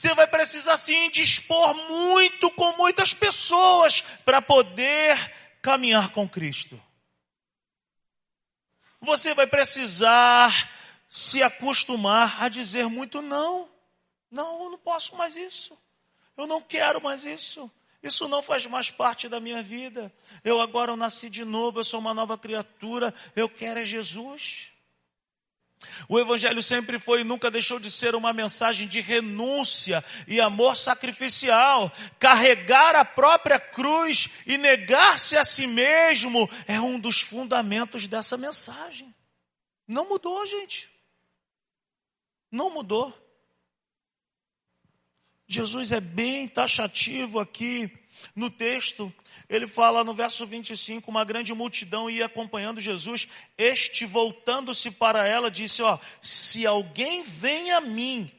Você 0.00 0.14
vai 0.14 0.26
precisar 0.26 0.78
sim 0.78 1.10
dispor 1.10 1.74
muito 1.74 2.50
com 2.52 2.74
muitas 2.78 3.12
pessoas 3.12 4.00
para 4.24 4.40
poder 4.40 5.14
caminhar 5.60 6.08
com 6.08 6.26
Cristo. 6.26 6.82
Você 8.98 9.34
vai 9.34 9.46
precisar 9.46 10.70
se 11.06 11.42
acostumar 11.42 12.42
a 12.42 12.48
dizer 12.48 12.86
muito 12.86 13.20
não. 13.20 13.68
Não, 14.30 14.64
eu 14.64 14.70
não 14.70 14.78
posso 14.78 15.14
mais 15.16 15.36
isso. 15.36 15.76
Eu 16.34 16.46
não 16.46 16.62
quero 16.62 17.02
mais 17.02 17.22
isso. 17.22 17.70
Isso 18.02 18.26
não 18.26 18.40
faz 18.42 18.64
mais 18.64 18.90
parte 18.90 19.28
da 19.28 19.38
minha 19.38 19.62
vida. 19.62 20.10
Eu 20.42 20.62
agora 20.62 20.92
eu 20.92 20.96
nasci 20.96 21.28
de 21.28 21.44
novo, 21.44 21.80
eu 21.80 21.84
sou 21.84 22.00
uma 22.00 22.14
nova 22.14 22.38
criatura. 22.38 23.12
Eu 23.36 23.50
quero 23.50 23.80
é 23.80 23.84
Jesus. 23.84 24.72
O 26.08 26.18
Evangelho 26.18 26.62
sempre 26.62 26.98
foi 26.98 27.20
e 27.20 27.24
nunca 27.24 27.50
deixou 27.50 27.78
de 27.78 27.90
ser 27.90 28.14
uma 28.14 28.32
mensagem 28.32 28.86
de 28.86 29.00
renúncia 29.00 30.04
e 30.26 30.40
amor 30.40 30.76
sacrificial. 30.76 31.92
Carregar 32.18 32.94
a 32.96 33.04
própria 33.04 33.58
cruz 33.58 34.28
e 34.46 34.58
negar-se 34.58 35.36
a 35.36 35.44
si 35.44 35.66
mesmo 35.66 36.48
é 36.66 36.80
um 36.80 36.98
dos 36.98 37.20
fundamentos 37.20 38.06
dessa 38.06 38.36
mensagem. 38.36 39.14
Não 39.86 40.08
mudou, 40.08 40.46
gente. 40.46 40.90
Não 42.50 42.70
mudou. 42.70 43.16
Jesus 45.46 45.92
é 45.92 46.00
bem 46.00 46.46
taxativo 46.46 47.40
aqui 47.40 47.99
no 48.34 48.50
texto 48.50 49.12
ele 49.50 49.66
fala 49.66 50.04
no 50.04 50.14
verso 50.14 50.46
25: 50.46 51.10
uma 51.10 51.24
grande 51.24 51.52
multidão 51.52 52.08
ia 52.08 52.26
acompanhando 52.26 52.80
Jesus. 52.80 53.26
Este, 53.58 54.06
voltando-se 54.06 54.92
para 54.92 55.26
ela, 55.26 55.50
disse: 55.50 55.82
Ó, 55.82 55.98
se 56.22 56.64
alguém 56.64 57.24
vem 57.24 57.72
a 57.72 57.80
mim 57.80 58.30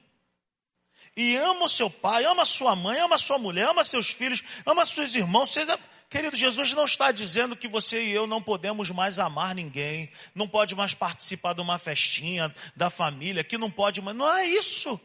e 1.15 1.35
ama 1.35 1.65
o 1.65 1.69
seu 1.69 1.89
pai, 1.89 2.23
ama 2.23 2.45
sua 2.45 2.77
mãe, 2.77 2.97
ama 2.99 3.17
sua 3.17 3.37
mulher, 3.37 3.67
ama 3.67 3.83
seus 3.83 4.09
filhos, 4.09 4.41
ama 4.65 4.85
seus 4.85 5.13
irmãos, 5.13 5.51
seja. 5.51 5.77
Querido, 6.09 6.35
Jesus 6.35 6.73
não 6.73 6.83
está 6.83 7.09
dizendo 7.09 7.55
que 7.55 7.69
você 7.69 8.03
e 8.03 8.11
eu 8.11 8.27
não 8.27 8.41
podemos 8.41 8.91
mais 8.91 9.17
amar 9.17 9.55
ninguém, 9.55 10.11
não 10.35 10.45
pode 10.45 10.75
mais 10.75 10.93
participar 10.93 11.53
de 11.53 11.61
uma 11.61 11.79
festinha 11.79 12.53
da 12.75 12.89
família, 12.89 13.45
que 13.45 13.57
não 13.57 13.71
pode 13.71 14.01
mais. 14.01 14.15
Não 14.15 14.29
é 14.29 14.45
isso. 14.45 14.99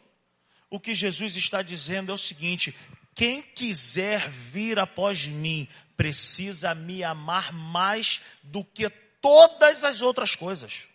O 0.69 0.81
que 0.81 0.97
Jesus 0.97 1.37
está 1.37 1.63
dizendo 1.63 2.11
é 2.11 2.15
o 2.15 2.19
seguinte: 2.19 2.75
quem 3.17 3.41
quiser 3.41 4.29
vir 4.29 4.79
após 4.79 5.25
mim 5.25 5.67
precisa 5.97 6.75
me 6.75 7.03
amar 7.03 7.51
mais 7.51 8.21
do 8.43 8.63
que 8.63 8.91
todas 9.23 9.83
as 9.83 10.03
outras 10.03 10.37
coisas. 10.37 10.87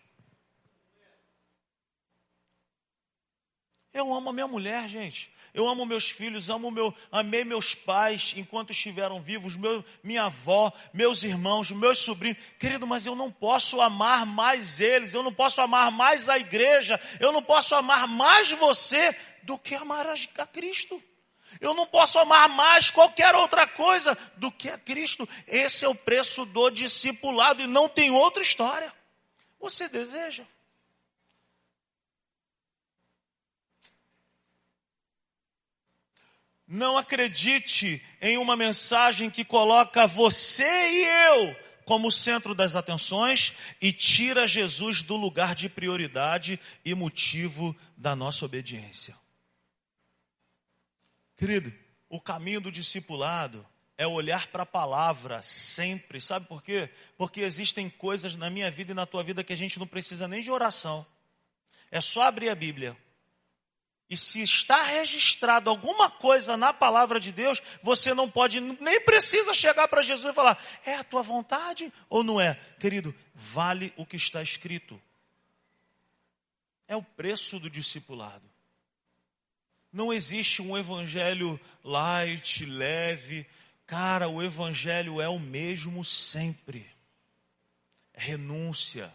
Eu 3.92 4.14
amo 4.14 4.30
a 4.30 4.34
minha 4.34 4.48
mulher, 4.48 4.88
gente. 4.88 5.34
Eu 5.52 5.68
amo 5.68 5.86
meus 5.86 6.10
filhos, 6.10 6.48
amo 6.48 6.70
meu, 6.70 6.96
amei 7.12 7.44
meus 7.44 7.74
pais 7.74 8.34
enquanto 8.38 8.72
estiveram 8.72 9.20
vivos, 9.20 9.58
meu, 9.58 9.84
minha 10.02 10.26
avó, 10.26 10.72
meus 10.94 11.24
irmãos, 11.24 11.72
meus 11.72 11.98
sobrinhos. 11.98 12.38
Querido, 12.60 12.86
mas 12.86 13.06
eu 13.06 13.16
não 13.16 13.32
posso 13.32 13.82
amar 13.82 14.28
mais 14.28 14.80
eles, 14.80 15.16
eu 15.16 15.24
não 15.24 15.34
posso 15.34 15.60
amar 15.60 15.92
mais 15.92 16.30
a 16.30 16.38
igreja, 16.38 17.02
eu 17.20 17.34
não 17.34 17.42
posso 17.42 17.74
amar 17.74 18.08
mais 18.08 18.52
você 18.52 19.14
do 19.44 19.58
que 19.58 19.74
amar 19.74 20.06
a 20.08 20.48
Cristo. 20.48 21.04
Eu 21.60 21.74
não 21.74 21.86
posso 21.86 22.18
amar 22.18 22.48
mais 22.50 22.90
qualquer 22.90 23.36
outra 23.36 23.68
coisa 23.68 24.18
do 24.38 24.52
que 24.52 24.70
a 24.70 24.78
Cristo. 24.78 25.28
Esse 25.48 25.86
é 25.86 25.88
o 25.88 25.96
preço 25.96 26.46
do 26.46 26.70
discipulado 26.70 27.62
e 27.62 27.68
não 27.68 27.90
tem 27.90 28.12
outra 28.12 28.42
história. 28.42 28.94
Você 29.60 29.90
deseja? 29.90 30.46
Não 36.68 36.98
acredite 36.98 38.02
em 38.22 38.38
uma 38.38 38.56
mensagem 38.56 39.30
que 39.30 39.44
coloca 39.44 40.08
você 40.08 40.64
e 40.64 41.06
eu 41.06 41.56
como 41.84 42.10
centro 42.10 42.56
das 42.56 42.74
atenções 42.74 43.52
e 43.82 43.92
tira 43.92 44.48
Jesus 44.48 45.04
do 45.04 45.18
lugar 45.18 45.54
de 45.54 45.68
prioridade 45.68 46.58
e 46.86 46.96
motivo 46.96 47.76
da 47.98 48.16
nossa 48.16 48.46
obediência. 48.46 49.21
Querido, 51.42 51.74
o 52.08 52.22
caminho 52.22 52.62
do 52.62 52.72
discipulado 52.72 53.68
é 53.98 54.06
olhar 54.06 54.46
para 54.46 54.62
a 54.62 54.64
palavra 54.66 55.42
sempre. 55.42 56.22
Sabe 56.22 56.46
por 56.46 56.62
quê? 56.62 56.88
Porque 57.18 57.42
existem 57.42 57.90
coisas 57.90 58.36
na 58.36 58.48
minha 58.48 58.70
vida 58.70 58.92
e 58.92 58.94
na 58.94 59.08
tua 59.08 59.24
vida 59.24 59.44
que 59.44 59.52
a 59.52 59.58
gente 59.58 59.80
não 59.80 59.88
precisa 59.88 60.28
nem 60.28 60.44
de 60.44 60.52
oração. 60.52 61.04
É 61.90 62.00
só 62.00 62.22
abrir 62.22 62.50
a 62.50 62.54
Bíblia. 62.54 62.96
E 64.08 64.16
se 64.16 64.44
está 64.44 64.84
registrado 64.84 65.72
alguma 65.72 66.12
coisa 66.12 66.56
na 66.56 66.72
palavra 66.72 67.20
de 67.20 67.32
Deus, 67.32 67.60
você 67.82 68.14
não 68.14 68.30
pode, 68.30 68.62
nem 68.62 69.02
precisa 69.02 69.52
chegar 69.52 69.88
para 69.88 70.04
Jesus 70.04 70.32
e 70.32 70.36
falar: 70.36 70.64
é 70.86 70.94
a 70.94 71.04
tua 71.04 71.24
vontade 71.24 71.92
ou 72.08 72.24
não 72.24 72.40
é? 72.40 72.54
Querido, 72.80 73.16
vale 73.34 73.92
o 73.98 74.06
que 74.06 74.16
está 74.16 74.44
escrito. 74.44 75.02
É 76.88 76.96
o 76.96 77.02
preço 77.02 77.60
do 77.60 77.68
discipulado. 77.68 78.51
Não 79.92 80.14
existe 80.14 80.62
um 80.62 80.78
evangelho 80.78 81.60
light, 81.84 82.66
leve. 82.66 83.46
Cara, 83.86 84.30
o 84.30 84.42
evangelho 84.42 85.20
é 85.20 85.28
o 85.28 85.40
mesmo 85.40 86.04
sempre. 86.06 86.86
É 88.14 88.22
renúncia, 88.22 89.14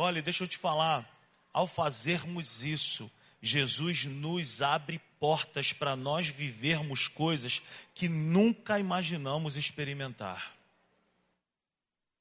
Olha, 0.00 0.22
deixa 0.22 0.44
eu 0.44 0.48
te 0.48 0.56
falar, 0.56 1.04
ao 1.52 1.66
fazermos 1.66 2.62
isso, 2.62 3.10
Jesus 3.42 4.04
nos 4.04 4.62
abre 4.62 5.00
portas 5.18 5.72
para 5.72 5.96
nós 5.96 6.28
vivermos 6.28 7.08
coisas 7.08 7.60
que 7.94 8.08
nunca 8.08 8.78
imaginamos 8.78 9.56
experimentar. 9.56 10.54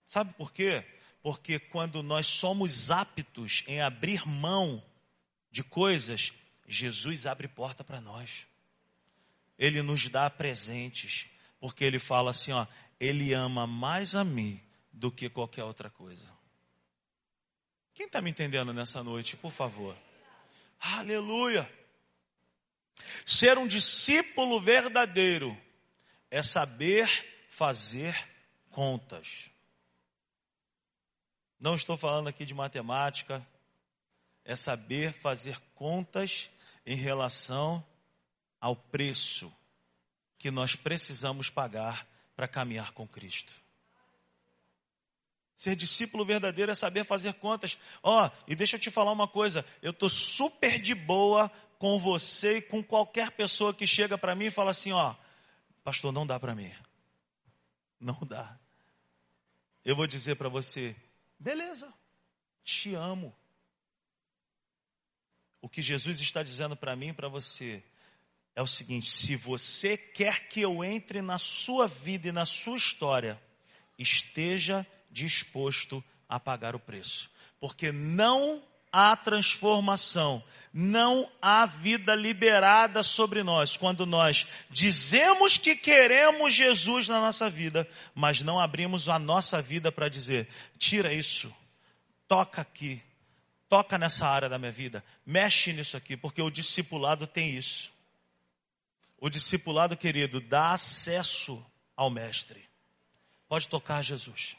Sabe 0.08 0.34
por 0.34 0.52
quê? 0.52 0.84
Porque 1.22 1.60
quando 1.60 2.02
nós 2.02 2.26
somos 2.26 2.90
aptos 2.90 3.64
em 3.68 3.80
abrir 3.80 4.28
mão 4.28 4.84
de 5.52 5.64
coisas, 5.64 6.34
Jesus 6.68 7.26
abre 7.26 7.48
porta 7.48 7.84
para 7.84 8.02
nós. 8.02 8.48
Ele 9.58 9.82
nos 9.82 10.10
dá 10.10 10.30
presentes, 10.30 11.28
porque 11.60 11.84
ele 11.84 11.98
fala 11.98 12.32
assim, 12.32 12.52
ó, 12.52 12.68
ele 13.00 13.34
ama 13.34 13.66
mais 13.66 14.14
a 14.14 14.24
mim 14.24 14.62
do 14.92 15.12
que 15.12 15.30
qualquer 15.30 15.64
outra 15.64 15.90
coisa. 15.90 16.32
Quem 17.94 18.06
está 18.06 18.22
me 18.22 18.30
entendendo 18.30 18.74
nessa 18.74 19.02
noite, 19.02 19.38
por 19.38 19.52
favor? 19.52 19.98
Aleluia! 20.80 21.72
Ser 23.26 23.58
um 23.58 23.68
discípulo 23.68 24.60
verdadeiro 24.60 25.58
é 26.30 26.44
saber 26.44 27.08
fazer 27.50 28.16
contas. 28.70 29.50
Não 31.60 31.74
estou 31.74 31.98
falando 31.98 32.28
aqui 32.28 32.46
de 32.46 32.54
matemática, 32.54 33.46
é 34.46 34.56
saber 34.56 35.12
fazer 35.12 35.60
contas 35.74 36.52
em 36.88 36.96
relação 36.96 37.86
ao 38.62 38.74
preço 38.74 39.54
que 40.40 40.50
nós 40.50 40.74
precisamos 40.74 41.50
pagar 41.50 42.08
para 42.34 42.48
caminhar 42.48 42.94
com 42.94 43.06
Cristo. 43.06 43.54
Ser 45.54 45.76
discípulo 45.76 46.24
verdadeiro 46.24 46.72
é 46.72 46.76
saber 46.76 47.04
fazer 47.04 47.34
contas. 47.34 47.78
Ó, 48.02 48.26
oh, 48.26 48.32
e 48.48 48.56
deixa 48.56 48.78
eu 48.78 48.80
te 48.80 48.90
falar 48.90 49.12
uma 49.12 49.28
coisa, 49.28 49.66
eu 49.82 49.92
estou 49.92 50.08
super 50.08 50.80
de 50.80 50.96
boa 50.96 51.52
com 51.78 52.00
você 52.00 52.58
e 52.58 52.62
com 52.62 52.82
qualquer 52.82 53.32
pessoa 53.32 53.74
que 53.74 53.86
chega 53.86 54.18
para 54.18 54.34
mim 54.34 54.46
e 54.46 54.52
fala 54.52 54.72
assim, 54.72 54.94
ó, 54.94 55.14
pastor, 55.84 56.14
não 56.14 56.26
dá 56.26 56.40
para 56.40 56.56
mim. 56.56 56.72
Não 58.00 58.20
dá. 58.26 58.58
Eu 59.84 59.96
vou 59.96 60.08
dizer 60.08 60.36
para 60.36 60.48
você, 60.48 60.96
beleza, 61.38 61.94
te 62.64 62.96
amo. 62.96 63.36
O 65.62 65.70
que 65.70 65.82
Jesus 65.82 66.20
está 66.20 66.44
dizendo 66.44 66.76
para 66.76 66.96
mim 66.96 67.10
e 67.10 67.14
para 67.14 67.28
você 67.28 67.84
é 68.56 68.62
o 68.62 68.68
seguinte: 68.68 69.10
se 69.10 69.36
você 69.36 69.98
quer 69.98 70.48
que 70.48 70.62
eu 70.62 70.84
entre 70.84 71.22
na 71.22 71.38
sua 71.38 71.88
vida 71.88 72.30
e 72.30 72.32
na 72.32 72.46
sua 72.46 72.78
história, 72.78 73.42
esteja 73.98 74.86
disposto 75.12 76.04
a 76.28 76.40
pagar 76.40 76.76
o 76.76 76.80
preço. 76.80 77.30
Porque 77.60 77.92
não 77.92 78.64
há 78.92 79.16
transformação, 79.16 80.44
não 80.74 81.30
há 81.42 81.66
vida 81.66 82.16
liberada 82.16 83.04
sobre 83.04 83.44
nós 83.44 83.78
quando 83.78 84.06
nós 84.06 84.48
dizemos 84.70 85.58
que 85.58 85.76
queremos 85.76 86.54
Jesus 86.54 87.08
na 87.08 87.20
nossa 87.20 87.50
vida, 87.50 87.88
mas 88.14 88.42
não 88.42 88.60
abrimos 88.60 89.10
a 89.10 89.20
nossa 89.20 89.62
vida 89.62 89.92
para 89.92 90.10
dizer: 90.10 90.48
tira 90.78 91.14
isso, 91.14 91.54
toca 92.28 92.62
aqui, 92.62 93.02
toca 93.70 93.98
nessa 93.98 94.28
área 94.28 94.50
da 94.50 94.58
minha 94.58 94.72
vida, 94.72 95.04
mexe 95.26 95.74
nisso 95.74 95.98
aqui, 95.98 96.16
porque 96.16 96.42
o 96.42 96.50
discipulado 96.50 97.28
tem 97.28 97.56
isso. 97.56 97.92
O 99.20 99.30
discipulado, 99.30 99.98
querido, 99.98 100.40
dá 100.40 100.74
acesso 100.74 101.66
ao 101.96 102.10
Mestre. 102.10 102.68
Pode 103.48 103.68
tocar 103.68 104.04
Jesus. 104.04 104.56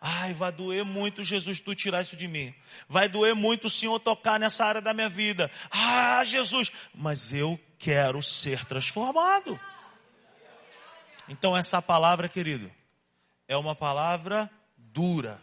Ai, 0.00 0.34
vai 0.34 0.52
doer 0.52 0.84
muito, 0.84 1.24
Jesus, 1.24 1.60
tu 1.60 1.74
tirar 1.74 2.02
isso 2.02 2.14
de 2.14 2.28
mim. 2.28 2.54
Vai 2.86 3.08
doer 3.08 3.34
muito 3.34 3.68
o 3.68 3.70
Senhor 3.70 3.98
tocar 3.98 4.38
nessa 4.38 4.66
área 4.66 4.80
da 4.82 4.92
minha 4.92 5.08
vida. 5.08 5.50
Ah, 5.70 6.22
Jesus, 6.24 6.70
mas 6.94 7.32
eu 7.32 7.58
quero 7.78 8.22
ser 8.22 8.66
transformado. 8.66 9.58
Então, 11.26 11.56
essa 11.56 11.80
palavra, 11.80 12.28
querido, 12.28 12.70
é 13.48 13.56
uma 13.56 13.74
palavra 13.74 14.50
dura. 14.76 15.40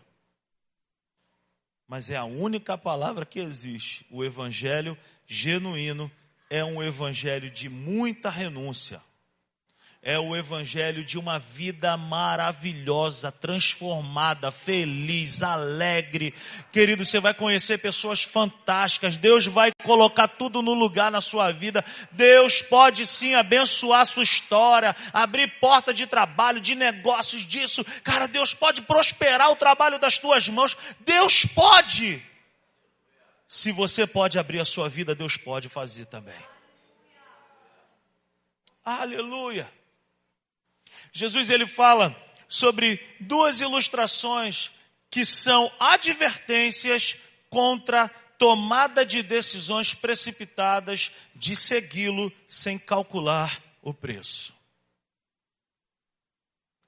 Mas 1.91 2.10
é 2.10 2.15
a 2.15 2.23
única 2.23 2.77
palavra 2.77 3.25
que 3.25 3.38
existe. 3.38 4.06
O 4.10 4.23
evangelho 4.23 4.97
genuíno 5.27 6.10
é 6.49 6.63
um 6.63 6.82
evangelho 6.82 7.51
de 7.51 7.67
muita 7.67 8.30
renúncia 8.30 9.01
é 10.04 10.17
o 10.17 10.36
evangelho 10.36 11.04
de 11.04 11.19
uma 11.19 11.38
vida 11.38 11.95
maravilhosa, 11.95 13.32
transformada, 13.32 14.51
feliz, 14.51 15.43
alegre. 15.43 16.34
Querido, 16.71 17.06
você 17.06 17.19
vai 17.19 17.36
conhecer 17.36 17.77
pessoas 17.77 18.23
fantásticas. 18.23 19.15
Deus 19.15 19.45
vai 19.45 19.71
colocar 19.91 20.30
tudo 20.30 20.62
no 20.62 20.73
lugar 20.73 21.12
na 21.12 21.19
sua 21.19 21.51
vida. 21.51 21.84
Deus 22.12 22.62
pode 22.62 23.06
sim 23.06 23.36
abençoar 23.36 24.01
a 24.01 24.06
sua 24.06 24.23
história, 24.23 24.95
abrir 25.12 25.60
porta 25.60 25.93
de 25.93 26.08
trabalho, 26.08 26.62
de 26.62 26.75
negócios, 26.75 27.41
disso. 27.41 27.84
Cara, 28.01 28.25
Deus 28.25 28.54
pode 28.54 28.82
prosperar 28.84 29.51
o 29.51 29.56
trabalho 29.56 29.99
das 29.99 30.17
tuas 30.17 30.47
mãos. 30.47 30.77
Deus 31.01 31.45
pode. 31.45 32.23
Se 33.49 33.73
você 33.73 34.08
pode 34.08 34.39
abrir 34.39 34.62
a 34.62 34.65
sua 34.65 34.88
vida, 34.88 35.13
Deus 35.13 35.36
pode 35.36 35.67
fazer 35.67 36.06
também. 36.06 36.39
Aleluia. 38.86 39.69
Jesus 41.12 41.49
ele 41.49 41.67
fala 41.67 42.15
sobre 42.47 42.97
duas 43.19 43.60
ilustrações 43.60 44.71
que 45.10 45.25
são 45.25 45.69
advertências 45.77 47.17
contra 47.49 48.10
tomada 48.41 49.06
de 49.06 49.21
decisões 49.21 49.93
precipitadas 49.93 51.12
de 51.36 51.56
segui-lo 51.56 52.34
sem 52.49 52.75
calcular 52.80 53.62
o 53.84 53.93
preço. 53.93 54.51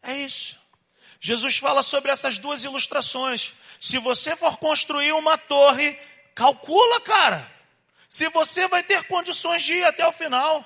É 0.02 0.18
isso. 0.18 0.60
Jesus 1.22 1.58
fala 1.58 1.84
sobre 1.84 2.10
essas 2.12 2.40
duas 2.40 2.64
ilustrações. 2.64 3.54
Se 3.80 4.00
você 4.00 4.36
for 4.36 4.58
construir 4.58 5.12
uma 5.12 5.38
torre, 5.38 5.96
calcula, 6.34 7.00
cara. 7.02 7.48
Se 8.10 8.28
você 8.30 8.68
vai 8.68 8.82
ter 8.82 9.04
condições 9.04 9.62
de 9.62 9.76
ir 9.76 9.84
até 9.84 10.08
o 10.08 10.12
final. 10.12 10.66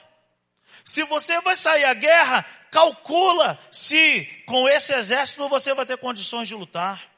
Se 0.86 1.04
você 1.04 1.42
vai 1.42 1.58
sair 1.58 1.84
à 1.84 1.94
guerra, 1.94 2.44
calcula 2.72 3.60
se 3.74 4.24
com 4.46 4.70
esse 4.70 4.94
exército 4.94 5.50
você 5.50 5.74
vai 5.74 5.86
ter 5.86 5.98
condições 5.98 6.48
de 6.48 6.56
lutar. 6.56 7.17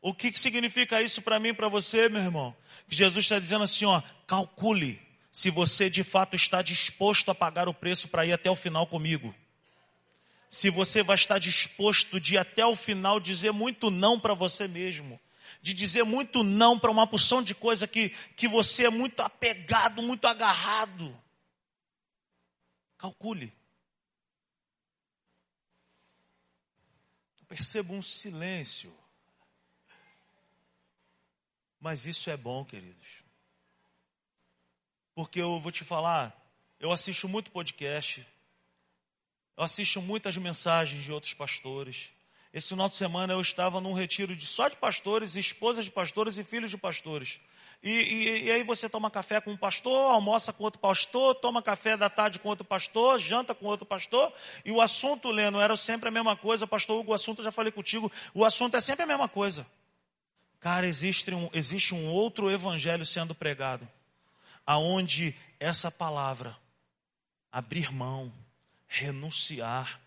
O 0.00 0.14
que, 0.14 0.30
que 0.30 0.38
significa 0.38 1.02
isso 1.02 1.20
para 1.22 1.40
mim 1.40 1.48
e 1.48 1.54
para 1.54 1.68
você, 1.68 2.08
meu 2.08 2.22
irmão? 2.22 2.56
Que 2.88 2.94
Jesus 2.94 3.24
está 3.24 3.38
dizendo 3.38 3.64
assim, 3.64 3.84
ó, 3.84 4.00
calcule 4.26 5.00
se 5.32 5.50
você 5.50 5.90
de 5.90 6.04
fato 6.04 6.36
está 6.36 6.62
disposto 6.62 7.30
a 7.30 7.34
pagar 7.34 7.68
o 7.68 7.74
preço 7.74 8.08
para 8.08 8.24
ir 8.24 8.32
até 8.32 8.50
o 8.50 8.56
final 8.56 8.86
comigo. 8.86 9.34
Se 10.48 10.70
você 10.70 11.02
vai 11.02 11.16
estar 11.16 11.38
disposto 11.38 12.20
de 12.20 12.34
ir 12.34 12.38
até 12.38 12.64
o 12.64 12.76
final 12.76 13.18
dizer 13.18 13.52
muito 13.52 13.90
não 13.90 14.18
para 14.18 14.34
você 14.34 14.68
mesmo 14.68 15.20
de 15.66 15.74
dizer 15.74 16.04
muito 16.04 16.44
não 16.44 16.78
para 16.78 16.90
uma 16.90 17.06
porção 17.06 17.42
de 17.42 17.54
coisa 17.54 17.86
que, 17.86 18.10
que 18.36 18.46
você 18.46 18.86
é 18.86 18.90
muito 18.90 19.20
apegado, 19.20 20.02
muito 20.02 20.26
agarrado. 20.26 21.20
Calcule. 22.96 23.52
Eu 27.38 27.44
percebo 27.46 27.94
um 27.94 28.02
silêncio. 28.02 28.96
Mas 31.86 32.04
isso 32.04 32.28
é 32.30 32.36
bom, 32.36 32.64
queridos. 32.64 33.22
Porque 35.14 35.40
eu 35.40 35.60
vou 35.60 35.70
te 35.70 35.84
falar, 35.84 36.36
eu 36.80 36.90
assisto 36.90 37.28
muito 37.28 37.52
podcast, 37.52 38.26
eu 39.56 39.62
assisto 39.62 40.02
muitas 40.02 40.36
mensagens 40.36 41.04
de 41.04 41.12
outros 41.12 41.32
pastores. 41.32 42.12
Esse 42.52 42.70
final 42.70 42.88
de 42.88 42.96
semana 42.96 43.34
eu 43.34 43.40
estava 43.40 43.80
num 43.80 43.92
retiro 43.92 44.34
de 44.34 44.48
só 44.48 44.68
de 44.68 44.74
pastores, 44.74 45.36
esposas 45.36 45.84
de 45.84 45.92
pastores 45.92 46.36
e 46.38 46.42
filhos 46.42 46.72
de 46.72 46.76
pastores. 46.76 47.38
E, 47.80 47.92
e, 47.92 48.44
e, 48.46 48.50
aí 48.50 48.64
você 48.64 48.88
toma 48.88 49.08
café 49.08 49.40
com 49.40 49.52
um 49.52 49.56
pastor, 49.56 50.10
almoça 50.10 50.52
com 50.52 50.64
outro 50.64 50.80
pastor, 50.80 51.36
toma 51.36 51.62
café 51.62 51.96
da 51.96 52.10
tarde 52.10 52.40
com 52.40 52.48
outro 52.48 52.64
pastor, 52.64 53.20
janta 53.20 53.54
com 53.54 53.66
outro 53.66 53.86
pastor, 53.86 54.32
e 54.64 54.72
o 54.72 54.80
assunto, 54.80 55.30
Leno, 55.30 55.60
era 55.60 55.76
sempre 55.76 56.08
a 56.08 56.10
mesma 56.10 56.36
coisa. 56.36 56.66
Pastor 56.66 56.98
Hugo, 56.98 57.12
o 57.12 57.14
assunto, 57.14 57.44
já 57.44 57.52
falei 57.52 57.70
contigo, 57.70 58.10
o 58.34 58.44
assunto 58.44 58.76
é 58.76 58.80
sempre 58.80 59.04
a 59.04 59.06
mesma 59.06 59.28
coisa. 59.28 59.64
Cara, 60.66 60.88
existe 60.88 61.32
um, 61.32 61.48
existe 61.52 61.94
um 61.94 62.08
outro 62.08 62.50
evangelho 62.50 63.06
sendo 63.06 63.36
pregado, 63.36 63.88
aonde 64.66 65.32
essa 65.60 65.92
palavra, 65.92 66.58
abrir 67.52 67.92
mão, 67.92 68.32
renunciar, 68.88 70.00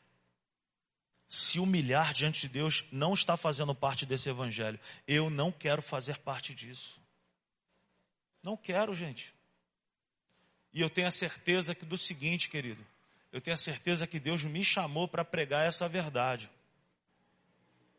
se 1.30 1.62
humilhar 1.62 2.14
diante 2.14 2.42
de 2.42 2.50
Deus, 2.50 2.84
não 2.92 3.14
está 3.14 3.38
fazendo 3.38 3.74
parte 3.74 4.06
desse 4.06 4.28
evangelho. 4.28 4.78
Eu 5.08 5.30
não 5.30 5.50
quero 5.50 5.82
fazer 5.82 6.18
parte 6.18 6.54
disso. 6.54 7.00
Não 8.44 8.58
quero, 8.58 8.94
gente. 8.94 9.34
E 10.74 10.82
eu 10.82 10.90
tenho 10.90 11.08
a 11.08 11.12
certeza 11.12 11.74
que 11.74 11.86
do 11.86 11.98
seguinte, 11.98 12.50
querido, 12.50 12.86
eu 13.32 13.40
tenho 13.40 13.56
a 13.56 13.58
certeza 13.58 14.06
que 14.06 14.20
Deus 14.20 14.44
me 14.44 14.66
chamou 14.66 15.08
para 15.08 15.24
pregar 15.24 15.66
essa 15.66 15.88
verdade. 15.88 16.52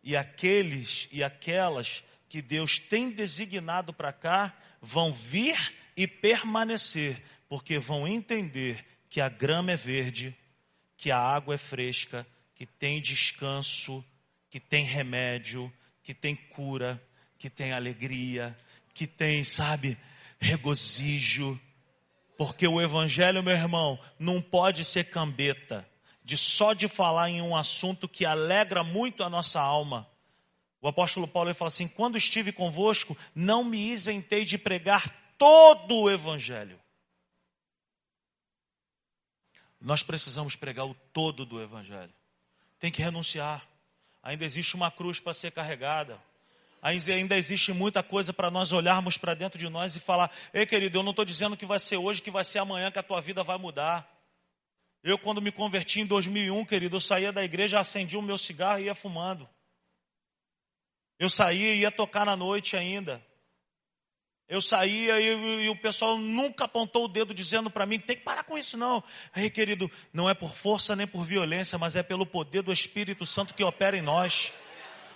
E 0.02 0.14
aqueles 0.14 1.08
e 1.10 1.24
aquelas 1.24 2.04
que 2.30 2.40
Deus 2.40 2.78
tem 2.78 3.10
designado 3.10 3.92
para 3.92 4.12
cá 4.12 4.56
vão 4.80 5.12
vir 5.12 5.74
e 5.96 6.06
permanecer, 6.06 7.20
porque 7.48 7.76
vão 7.76 8.06
entender 8.06 8.86
que 9.08 9.20
a 9.20 9.28
grama 9.28 9.72
é 9.72 9.76
verde, 9.76 10.34
que 10.96 11.10
a 11.10 11.18
água 11.18 11.56
é 11.56 11.58
fresca, 11.58 12.24
que 12.54 12.64
tem 12.64 13.02
descanso, 13.02 14.04
que 14.48 14.60
tem 14.60 14.84
remédio, 14.84 15.72
que 16.04 16.14
tem 16.14 16.36
cura, 16.36 17.02
que 17.36 17.50
tem 17.50 17.72
alegria, 17.72 18.56
que 18.94 19.08
tem, 19.08 19.42
sabe, 19.42 19.98
regozijo. 20.38 21.60
Porque 22.38 22.66
o 22.68 22.80
evangelho, 22.80 23.42
meu 23.42 23.56
irmão, 23.56 23.98
não 24.20 24.40
pode 24.40 24.84
ser 24.84 25.10
cambeta, 25.10 25.84
de 26.24 26.36
só 26.36 26.74
de 26.74 26.86
falar 26.86 27.28
em 27.28 27.42
um 27.42 27.56
assunto 27.56 28.08
que 28.08 28.24
alegra 28.24 28.84
muito 28.84 29.24
a 29.24 29.28
nossa 29.28 29.60
alma. 29.60 30.08
O 30.80 30.88
apóstolo 30.88 31.28
Paulo 31.28 31.50
ele 31.50 31.54
fala 31.54 31.68
assim: 31.68 31.86
quando 31.86 32.16
estive 32.16 32.52
convosco, 32.52 33.16
não 33.34 33.62
me 33.62 33.90
isentei 33.90 34.44
de 34.44 34.56
pregar 34.56 35.08
todo 35.36 35.96
o 35.96 36.10
evangelho. 36.10 36.80
Nós 39.80 40.02
precisamos 40.02 40.56
pregar 40.56 40.86
o 40.86 40.94
todo 41.12 41.46
do 41.46 41.60
evangelho. 41.60 42.12
Tem 42.78 42.90
que 42.90 43.02
renunciar. 43.02 43.66
Ainda 44.22 44.44
existe 44.44 44.74
uma 44.74 44.90
cruz 44.90 45.18
para 45.20 45.32
ser 45.32 45.50
carregada. 45.50 46.20
Ainda 46.82 47.36
existe 47.36 47.72
muita 47.72 48.02
coisa 48.02 48.32
para 48.32 48.50
nós 48.50 48.72
olharmos 48.72 49.18
para 49.18 49.34
dentro 49.34 49.58
de 49.58 49.68
nós 49.68 49.94
e 49.96 50.00
falar: 50.00 50.30
Ei, 50.52 50.64
querido, 50.64 50.98
eu 50.98 51.02
não 51.02 51.10
estou 51.10 51.24
dizendo 51.24 51.56
que 51.56 51.66
vai 51.66 51.78
ser 51.78 51.98
hoje, 51.98 52.22
que 52.22 52.30
vai 52.30 52.44
ser 52.44 52.58
amanhã, 52.58 52.90
que 52.90 52.98
a 52.98 53.02
tua 53.02 53.20
vida 53.20 53.44
vai 53.44 53.58
mudar. 53.58 54.08
Eu, 55.02 55.18
quando 55.18 55.40
me 55.40 55.52
converti 55.52 56.00
em 56.00 56.06
2001, 56.06 56.64
querido, 56.64 56.96
eu 56.96 57.00
saía 57.00 57.32
da 57.32 57.42
igreja, 57.42 57.80
acendia 57.80 58.18
o 58.18 58.22
meu 58.22 58.36
cigarro 58.36 58.80
e 58.80 58.84
ia 58.84 58.94
fumando. 58.94 59.48
Eu 61.20 61.28
saía 61.28 61.74
e 61.74 61.80
ia 61.80 61.90
tocar 61.90 62.24
na 62.24 62.34
noite 62.34 62.78
ainda. 62.78 63.22
Eu 64.48 64.62
saía 64.62 65.20
e, 65.20 65.64
e, 65.64 65.68
o 65.68 65.76
pessoal 65.76 66.16
nunca 66.16 66.64
apontou 66.64 67.04
o 67.04 67.08
dedo 67.08 67.34
dizendo 67.34 67.70
para 67.70 67.84
mim, 67.84 68.00
tem 68.00 68.16
que 68.16 68.22
parar 68.22 68.42
com 68.42 68.56
isso 68.56 68.74
não. 68.74 69.04
Aí, 69.34 69.50
querido, 69.50 69.88
não 70.14 70.30
é 70.30 70.34
por 70.34 70.56
força 70.56 70.96
nem 70.96 71.06
por 71.06 71.22
violência, 71.22 71.78
mas 71.78 71.94
é 71.94 72.02
pelo 72.02 72.24
poder 72.24 72.62
do 72.62 72.72
Espírito 72.72 73.26
Santo 73.26 73.52
que 73.52 73.62
opera 73.62 73.98
em 73.98 74.00
nós. 74.00 74.54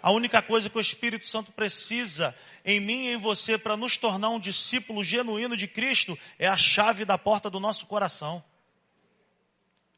A 0.03 0.11
única 0.11 0.43
coisa 0.43 0.69
que 0.69 0.77
o 0.77 0.81
Espírito 0.81 1.27
Santo 1.27 1.51
precisa 1.51 2.37
em 2.67 2.79
mim 2.81 3.07
e 3.07 3.15
em 3.15 3.17
você 3.17 3.57
para 3.57 3.75
nos 3.75 3.97
tornar 3.97 4.29
um 4.29 4.39
discípulo 4.39 5.03
genuíno 5.03 5.57
de 5.57 5.67
Cristo 5.67 6.19
é 6.39 6.47
a 6.47 6.57
chave 6.57 7.07
da 7.07 7.17
porta 7.17 7.49
do 7.49 7.59
nosso 7.59 7.87
coração. 7.87 8.45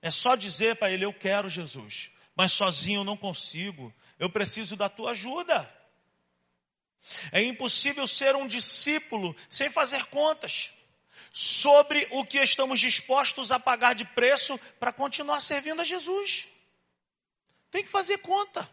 É 0.00 0.10
só 0.12 0.36
dizer 0.36 0.76
para 0.76 0.88
Ele, 0.88 1.04
eu 1.04 1.12
quero 1.12 1.50
Jesus, 1.50 2.12
mas 2.36 2.52
sozinho 2.52 3.00
eu 3.00 3.04
não 3.04 3.16
consigo, 3.16 3.92
eu 4.20 4.30
preciso 4.30 4.76
da 4.76 4.88
tua 4.88 5.10
ajuda. 5.10 5.68
É 7.32 7.42
impossível 7.42 8.06
ser 8.06 8.34
um 8.34 8.46
discípulo 8.46 9.34
sem 9.48 9.70
fazer 9.70 10.04
contas 10.06 10.72
sobre 11.32 12.06
o 12.12 12.24
que 12.24 12.38
estamos 12.38 12.80
dispostos 12.80 13.52
a 13.52 13.60
pagar 13.60 13.94
de 13.94 14.04
preço 14.04 14.58
para 14.80 14.92
continuar 14.92 15.40
servindo 15.40 15.80
a 15.80 15.84
Jesus. 15.84 16.48
Tem 17.70 17.84
que 17.84 17.90
fazer 17.90 18.18
conta. 18.18 18.68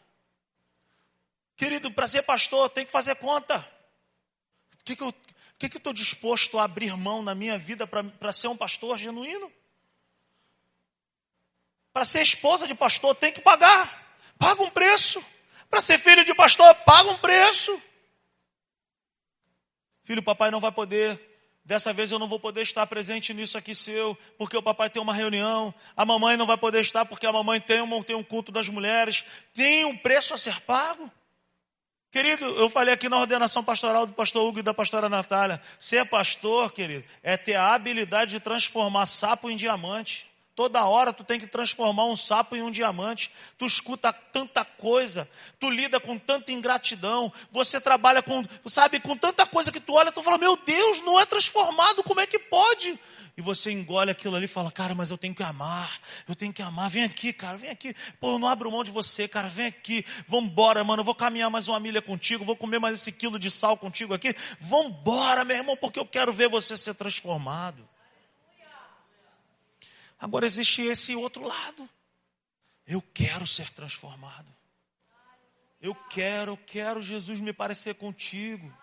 Querido, 1.55 1.91
para 1.91 2.07
ser 2.07 2.23
pastor, 2.23 2.69
tem 2.69 2.85
que 2.85 2.91
fazer 2.91 3.15
conta. 3.15 3.59
O 4.79 4.83
que, 4.83 4.95
que 4.95 5.03
eu 5.03 5.13
que, 5.63 5.69
que 5.69 5.77
estou 5.77 5.93
disposto 5.93 6.59
a 6.59 6.63
abrir 6.65 6.95
mão 6.97 7.21
na 7.21 7.33
minha 7.33 7.57
vida 7.57 7.87
para 7.87 8.31
ser 8.33 8.49
um 8.49 8.57
pastor 8.57 8.97
genuíno? 8.97 9.51
Para 11.93 12.03
ser 12.03 12.21
esposa 12.21 12.67
de 12.67 12.75
pastor, 12.75 13.15
tem 13.15 13.31
que 13.31 13.39
pagar. 13.39 14.17
Paga 14.37 14.61
um 14.61 14.69
preço. 14.69 15.23
Para 15.69 15.79
ser 15.79 15.99
filho 15.99 16.25
de 16.25 16.33
pastor, 16.35 16.73
paga 16.83 17.09
um 17.09 17.17
preço. 17.17 17.81
Filho, 20.03 20.21
papai 20.21 20.51
não 20.51 20.59
vai 20.59 20.71
poder. 20.71 21.19
Dessa 21.65 21.93
vez 21.93 22.11
eu 22.11 22.19
não 22.19 22.27
vou 22.27 22.39
poder 22.39 22.61
estar 22.61 22.85
presente 22.87 23.33
nisso 23.33 23.57
aqui 23.57 23.73
seu, 23.73 24.17
porque 24.37 24.57
o 24.57 24.61
papai 24.61 24.89
tem 24.89 25.01
uma 25.01 25.13
reunião. 25.13 25.73
A 25.95 26.05
mamãe 26.05 26.35
não 26.35 26.45
vai 26.45 26.57
poder 26.57 26.81
estar 26.81 27.05
porque 27.05 27.25
a 27.25 27.31
mamãe 27.31 27.61
tem 27.61 27.81
um, 27.81 28.03
tem 28.03 28.15
um 28.15 28.23
culto 28.23 28.51
das 28.51 28.67
mulheres. 28.67 29.23
Tem 29.53 29.85
um 29.85 29.95
preço 29.95 30.33
a 30.33 30.37
ser 30.37 30.59
pago. 30.61 31.09
Querido, 32.11 32.45
eu 32.45 32.69
falei 32.69 32.93
aqui 32.93 33.07
na 33.07 33.17
ordenação 33.17 33.63
pastoral 33.63 34.05
do 34.05 34.13
pastor 34.13 34.45
Hugo 34.45 34.59
e 34.59 34.61
da 34.61 34.73
pastora 34.73 35.07
Natália. 35.07 35.61
Ser 35.79 36.05
pastor, 36.05 36.71
querido, 36.71 37.05
é 37.23 37.37
ter 37.37 37.55
a 37.55 37.73
habilidade 37.73 38.31
de 38.31 38.39
transformar 38.39 39.05
sapo 39.05 39.49
em 39.49 39.55
diamante. 39.55 40.32
Toda 40.55 40.85
hora 40.85 41.11
tu 41.11 41.23
tem 41.23 41.39
que 41.39 41.47
transformar 41.47 42.05
um 42.05 42.15
sapo 42.15 42.55
em 42.55 42.61
um 42.61 42.69
diamante. 42.69 43.31
Tu 43.57 43.65
escuta 43.65 44.13
tanta 44.13 44.63
coisa, 44.63 45.27
tu 45.59 45.67
lida 45.69 45.99
com 45.99 46.17
tanta 46.17 46.51
ingratidão, 46.51 47.33
você 47.51 47.81
trabalha 47.81 48.21
com, 48.21 48.43
sabe, 48.67 48.99
com 48.99 49.17
tanta 49.17 49.47
coisa 49.47 49.71
que 49.71 49.79
tu 49.79 49.93
olha, 49.93 50.11
tu 50.11 50.21
fala, 50.21 50.37
meu 50.37 50.55
Deus, 50.55 51.01
não 51.01 51.19
é 51.19 51.25
transformado, 51.25 52.03
como 52.03 52.19
é 52.19 52.27
que 52.27 52.37
pode? 52.37 52.99
E 53.35 53.41
você 53.41 53.71
engole 53.71 54.11
aquilo 54.11 54.35
ali 54.35 54.45
e 54.45 54.47
fala, 54.47 54.71
cara, 54.71 54.93
mas 54.93 55.09
eu 55.09 55.17
tenho 55.17 55.33
que 55.33 55.41
amar, 55.41 55.99
eu 56.29 56.35
tenho 56.35 56.53
que 56.53 56.61
amar, 56.61 56.87
vem 56.87 57.03
aqui, 57.03 57.33
cara, 57.33 57.57
vem 57.57 57.71
aqui. 57.71 57.95
Pô, 58.19 58.33
eu 58.33 58.39
não 58.39 58.47
abro 58.47 58.71
mão 58.71 58.83
de 58.83 58.91
você, 58.91 59.27
cara, 59.27 59.49
vem 59.49 59.65
aqui, 59.65 60.05
vambora, 60.27 60.83
mano, 60.83 61.01
eu 61.01 61.05
vou 61.05 61.15
caminhar 61.15 61.49
mais 61.49 61.67
uma 61.67 61.79
milha 61.79 61.99
contigo, 61.99 62.45
vou 62.45 62.55
comer 62.55 62.77
mais 62.77 62.99
esse 62.99 63.11
quilo 63.11 63.39
de 63.39 63.49
sal 63.49 63.75
contigo 63.75 64.13
aqui. 64.13 64.35
Vambora, 64.61 65.43
meu 65.43 65.57
irmão, 65.57 65.75
porque 65.75 65.97
eu 65.97 66.05
quero 66.05 66.31
ver 66.31 66.47
você 66.47 66.77
ser 66.77 66.93
transformado. 66.93 67.89
Agora 70.23 70.45
existe 70.45 70.81
esse 70.81 71.13
outro 71.17 71.45
lado. 71.45 71.89
Eu 72.87 73.01
quero 73.01 73.45
ser 73.45 73.69
transformado. 73.71 74.47
Eu 75.81 75.93
quero, 75.93 76.53
eu 76.53 76.57
quero, 76.57 77.01
Jesus, 77.01 77.41
me 77.41 77.51
parecer 77.51 77.95
contigo. 77.95 78.73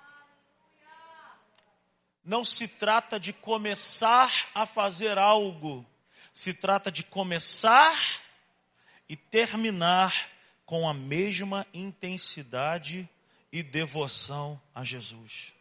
Não 2.22 2.44
se 2.44 2.68
trata 2.68 3.18
de 3.18 3.32
começar 3.32 4.50
a 4.54 4.66
fazer 4.66 5.16
algo, 5.16 5.86
se 6.34 6.52
trata 6.52 6.92
de 6.92 7.02
começar 7.02 8.20
e 9.08 9.16
terminar 9.16 10.28
com 10.66 10.86
a 10.86 10.92
mesma 10.92 11.66
intensidade 11.72 13.08
e 13.50 13.62
devoção 13.62 14.60
a 14.74 14.84
Jesus. 14.84 15.54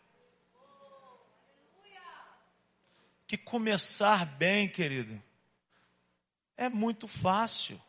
Que 3.25 3.37
começar 3.37 4.25
bem, 4.25 4.67
querido, 4.67 5.23
é 6.59 6.67
muito 6.67 7.07
fácil. 7.07 7.81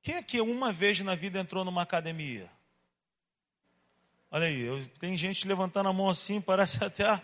Quem 0.00 0.14
aqui 0.14 0.40
uma 0.40 0.70
vez 0.70 1.00
na 1.00 1.16
vida 1.16 1.40
entrou 1.40 1.64
numa 1.64 1.82
academia? 1.82 2.48
Olha 4.30 4.46
aí, 4.46 4.60
eu, 4.60 4.86
tem 5.00 5.18
gente 5.18 5.46
levantando 5.46 5.88
a 5.88 5.92
mão 5.92 6.08
assim, 6.08 6.40
parece 6.40 6.78
até 6.84 7.20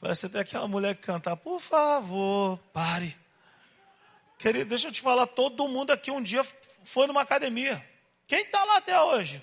parece 0.00 0.26
até 0.26 0.40
aquela 0.40 0.66
mulher 0.66 0.96
que 0.96 1.02
canta, 1.02 1.36
por 1.36 1.60
favor, 1.60 2.58
pare. 2.72 3.14
Querido, 4.38 4.70
deixa 4.70 4.88
eu 4.88 4.92
te 4.92 5.02
falar, 5.02 5.26
todo 5.26 5.68
mundo 5.68 5.90
aqui 5.90 6.10
um 6.10 6.22
dia 6.22 6.42
foi 6.84 7.06
numa 7.06 7.20
academia. 7.20 7.84
Quem 8.26 8.44
está 8.44 8.64
lá 8.64 8.78
até 8.78 8.98
hoje? 8.98 9.42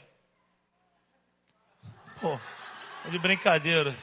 Pô, 2.19 2.39
de 3.11 3.19
brincadeira. 3.19 3.95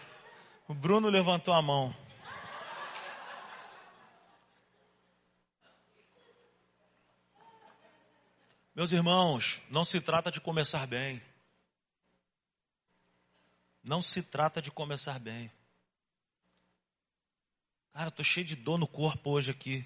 O 0.69 0.75
Bruno 0.75 1.09
levantou 1.09 1.53
a 1.53 1.61
mão. 1.61 2.02
Meus 8.75 8.91
irmãos, 8.91 9.61
não 9.69 9.85
se 9.85 10.01
trata 10.01 10.31
de 10.31 10.41
começar 10.41 10.87
bem. 10.87 11.23
Não 13.83 14.01
se 14.01 14.23
trata 14.23 14.63
de 14.63 14.71
começar 14.71 15.19
bem. 15.19 15.53
Cara, 17.93 18.07
eu 18.07 18.11
tô 18.11 18.25
cheio 18.25 18.47
de 18.47 18.57
dor 18.57 18.79
no 18.79 18.87
corpo 18.87 19.31
hoje 19.31 19.51
aqui. 19.51 19.85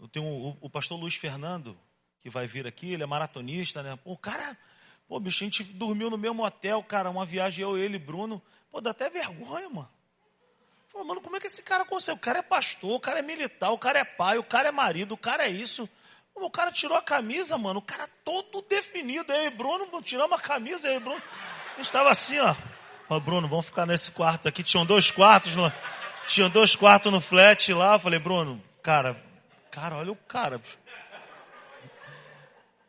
Eu 0.00 0.08
tenho 0.08 0.24
o, 0.24 0.58
o, 0.60 0.68
pastor 0.68 0.98
Luiz 0.98 1.14
Fernando, 1.14 1.78
que 2.20 2.28
vai 2.28 2.48
vir 2.48 2.66
aqui, 2.66 2.92
ele 2.92 3.04
é 3.04 3.06
maratonista, 3.06 3.80
né? 3.80 3.96
O 4.04 4.18
cara, 4.18 4.58
pô, 5.06 5.20
bicho, 5.20 5.44
a 5.44 5.46
gente 5.46 5.62
dormiu 5.62 6.10
no 6.10 6.18
mesmo 6.18 6.44
hotel, 6.44 6.82
cara, 6.82 7.08
uma 7.08 7.24
viagem 7.24 7.62
eu, 7.62 7.78
ele 7.78 8.00
Bruno. 8.00 8.42
Pô, 8.68 8.80
dá 8.80 8.90
até 8.90 9.08
vergonha, 9.08 9.70
mano. 9.70 9.90
Falei, 10.88 11.06
mano, 11.06 11.20
como 11.20 11.36
é 11.36 11.40
que 11.40 11.46
esse 11.46 11.62
cara 11.62 11.84
consegue? 11.84 12.18
O 12.18 12.20
cara 12.20 12.40
é 12.40 12.42
pastor, 12.42 12.96
o 12.96 13.00
cara 13.00 13.20
é 13.20 13.22
militar, 13.22 13.70
o 13.70 13.78
cara 13.78 14.00
é 14.00 14.04
pai, 14.04 14.38
o 14.38 14.44
cara 14.44 14.70
é 14.70 14.72
marido, 14.72 15.12
o 15.12 15.16
cara 15.16 15.44
é 15.44 15.48
isso. 15.48 15.88
O 16.34 16.50
cara 16.50 16.72
tirou 16.72 16.96
a 16.96 17.02
camisa, 17.02 17.56
mano. 17.56 17.78
O 17.78 17.82
cara 17.82 18.08
todo 18.24 18.62
definido. 18.62 19.32
Aí, 19.32 19.50
Bruno, 19.50 19.86
tiramos 20.02 20.36
a 20.36 20.40
camisa. 20.40 20.88
Aí, 20.88 20.98
Bruno. 20.98 21.22
A 21.72 21.76
gente 21.76 21.86
estava 21.86 22.10
assim, 22.10 22.38
ó. 22.38 22.54
Ó, 23.08 23.20
Bruno, 23.20 23.48
vamos 23.48 23.66
ficar 23.66 23.86
nesse 23.86 24.10
quarto 24.10 24.48
aqui. 24.48 24.62
Tinham 24.62 24.86
dois 24.86 25.10
quartos 25.10 25.54
no, 25.54 25.72
tinham 26.26 26.48
dois 26.48 26.74
quartos 26.74 27.12
no 27.12 27.20
flat 27.20 27.72
lá. 27.72 27.94
Eu 27.94 27.98
falei, 27.98 28.18
Bruno, 28.18 28.62
cara, 28.82 29.22
cara, 29.70 29.96
olha 29.96 30.12
o 30.12 30.16
cara. 30.16 30.60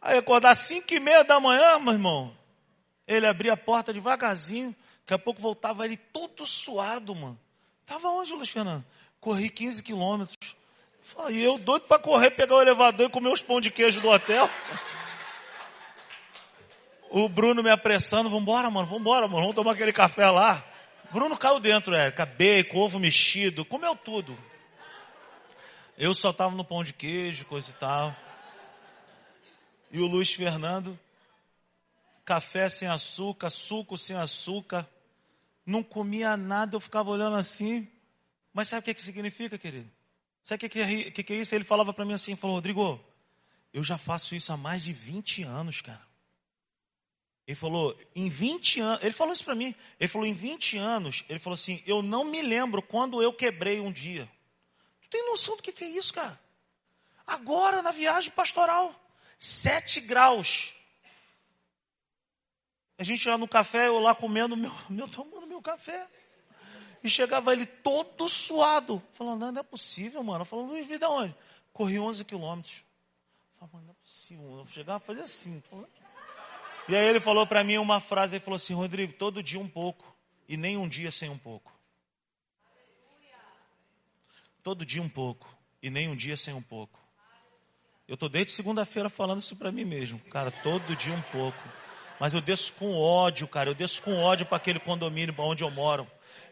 Aí 0.01 0.17
acordar 0.17 0.55
cinco 0.55 0.93
e 0.93 0.99
meia 0.99 1.23
da 1.23 1.39
manhã, 1.39 1.79
meu 1.79 1.93
irmão. 1.93 2.37
Ele 3.07 3.27
abria 3.27 3.53
a 3.53 3.57
porta 3.57 3.93
devagarzinho. 3.93 4.75
Daqui 5.01 5.13
a 5.13 5.19
pouco 5.19 5.41
voltava 5.41 5.85
ele 5.85 5.97
todo 5.97 6.45
suado, 6.45 7.13
mano. 7.13 7.39
Tava 7.85 8.07
onde, 8.09 8.33
Luiz 8.33 8.49
Fernando? 8.49 8.85
Corri 9.19 9.49
15 9.49 9.83
quilômetros. 9.83 10.55
E 11.29 11.43
eu 11.43 11.57
doido 11.57 11.83
para 11.83 11.99
correr, 11.99 12.31
pegar 12.31 12.55
o 12.55 12.61
elevador 12.61 13.07
e 13.07 13.11
comer 13.11 13.31
os 13.31 13.41
pão 13.41 13.59
de 13.59 13.69
queijo 13.69 13.99
do 14.01 14.09
hotel. 14.09 14.49
o 17.11 17.29
Bruno 17.29 17.61
me 17.61 17.69
apressando, 17.69 18.29
vambora, 18.29 18.69
mano, 18.69 18.87
vambora, 18.87 19.27
mano, 19.27 19.41
vamos 19.41 19.55
tomar 19.55 19.73
aquele 19.73 19.93
café 19.93 20.29
lá. 20.29 20.63
Bruno 21.11 21.37
caiu 21.37 21.59
dentro, 21.59 21.93
Érica, 21.93 22.25
bacon, 22.25 22.79
ovo 22.79 22.99
mexido, 22.99 23.63
comeu 23.63 23.95
tudo. 23.95 24.37
Eu 25.95 26.13
só 26.13 26.33
tava 26.33 26.55
no 26.55 26.65
pão 26.65 26.83
de 26.83 26.93
queijo, 26.93 27.45
coisa 27.45 27.69
e 27.69 27.73
tal. 27.73 28.15
E 29.91 29.99
o 29.99 30.07
Luiz 30.07 30.33
Fernando, 30.33 30.99
café 32.25 32.67
sem 32.67 32.87
açúcar, 32.87 33.51
suco 33.51 33.95
sem 33.95 34.15
açúcar. 34.15 34.89
Não 35.63 35.83
comia 35.83 36.35
nada, 36.35 36.75
eu 36.75 36.79
ficava 36.79 37.11
olhando 37.11 37.35
assim. 37.35 37.87
Mas 38.51 38.69
sabe 38.69 38.79
o 38.79 38.83
que, 38.83 38.93
que 38.95 39.03
significa, 39.03 39.57
querido? 39.57 39.89
Sabe 40.43 40.65
o 40.65 40.69
que, 40.69 40.69
que, 40.69 41.11
que, 41.11 41.23
que 41.23 41.33
é 41.33 41.35
isso? 41.37 41.55
Ele 41.55 41.63
falava 41.63 41.93
para 41.93 42.05
mim 42.05 42.13
assim, 42.13 42.35
falou, 42.35 42.57
Rodrigo, 42.57 42.99
eu 43.73 43.83
já 43.83 43.97
faço 43.97 44.35
isso 44.35 44.51
há 44.51 44.57
mais 44.57 44.83
de 44.83 44.91
20 44.91 45.43
anos, 45.43 45.81
cara. 45.81 46.05
Ele 47.45 47.55
falou, 47.55 47.97
em 48.15 48.29
20 48.29 48.79
anos, 48.79 49.03
ele 49.03 49.13
falou 49.13 49.33
isso 49.33 49.43
para 49.43 49.55
mim. 49.55 49.75
Ele 49.99 50.07
falou, 50.07 50.27
em 50.27 50.33
20 50.33 50.77
anos, 50.77 51.25
ele 51.27 51.39
falou 51.39 51.55
assim, 51.55 51.81
eu 51.85 52.01
não 52.01 52.23
me 52.23 52.41
lembro 52.41 52.81
quando 52.81 53.21
eu 53.21 53.33
quebrei 53.33 53.79
um 53.79 53.91
dia. 53.91 54.29
Tu 55.01 55.09
tem 55.09 55.25
noção 55.25 55.57
do 55.57 55.63
que, 55.63 55.71
que 55.71 55.83
é 55.83 55.89
isso, 55.89 56.13
cara? 56.13 56.39
Agora, 57.25 57.81
na 57.81 57.91
viagem 57.91 58.31
pastoral, 58.31 58.93
7 59.39 60.01
graus. 60.01 60.75
A 62.97 63.03
gente 63.03 63.27
lá 63.27 63.37
no 63.37 63.47
café, 63.47 63.87
eu 63.87 63.99
lá 63.99 64.13
comendo, 64.15 64.55
meu, 64.55 64.71
meu 64.89 65.07
tomando 65.07 65.47
meu 65.47 65.61
café. 65.61 66.07
E 67.03 67.09
chegava 67.09 67.51
ele 67.51 67.65
todo 67.65 68.29
suado. 68.29 69.03
Falando, 69.11 69.41
não, 69.41 69.51
não 69.51 69.59
é 69.59 69.63
possível, 69.63 70.23
mano. 70.23 70.45
Falando, 70.45 70.69
Luiz, 70.69 70.87
vida 70.87 71.09
onde? 71.09 71.35
Corri 71.73 71.99
11 71.99 72.23
quilômetros. 72.23 72.85
Falei, 73.59 73.73
mano, 73.73 73.85
não 73.87 73.91
é 73.91 73.95
possível. 74.03 74.59
Eu 74.59 74.67
chegava 74.67 74.97
a 74.97 74.99
fazer 74.99 75.21
assim. 75.21 75.61
Falando, 75.69 75.89
e 76.87 76.95
aí 76.95 77.07
ele 77.07 77.21
falou 77.21 77.47
para 77.47 77.63
mim 77.63 77.77
uma 77.77 78.01
frase, 78.01 78.35
ele 78.35 78.43
falou 78.43 78.57
assim, 78.57 78.73
Rodrigo, 78.73 79.13
todo 79.13 79.41
dia 79.41 79.59
um 79.59 79.67
pouco 79.67 80.13
e 80.49 80.57
nem 80.57 80.75
um 80.77 80.87
dia 80.87 81.11
sem 81.11 81.29
um 81.29 81.37
pouco. 81.37 81.71
Todo 84.61 84.85
dia 84.85 85.01
um 85.01 85.09
pouco 85.09 85.47
e 85.81 85.89
nem 85.89 86.09
um 86.09 86.15
dia 86.15 86.35
sem 86.35 86.53
um 86.53 86.61
pouco. 86.61 86.99
Eu 88.05 88.17
tô 88.17 88.27
desde 88.27 88.51
segunda-feira 88.51 89.09
falando 89.09 89.39
isso 89.39 89.55
para 89.55 89.71
mim 89.71 89.85
mesmo, 89.85 90.19
cara, 90.19 90.51
todo 90.51 90.95
dia 90.95 91.13
um 91.13 91.21
pouco. 91.21 91.57
Mas 92.19 92.33
eu 92.33 92.41
desço 92.41 92.73
com 92.73 92.93
ódio, 92.95 93.47
cara, 93.47 93.69
eu 93.69 93.73
desço 93.73 94.03
com 94.03 94.15
ódio 94.21 94.45
para 94.45 94.57
aquele 94.57 94.79
condomínio 94.79 95.33
onde 95.37 95.63
eu 95.63 95.71
moro 95.71 96.05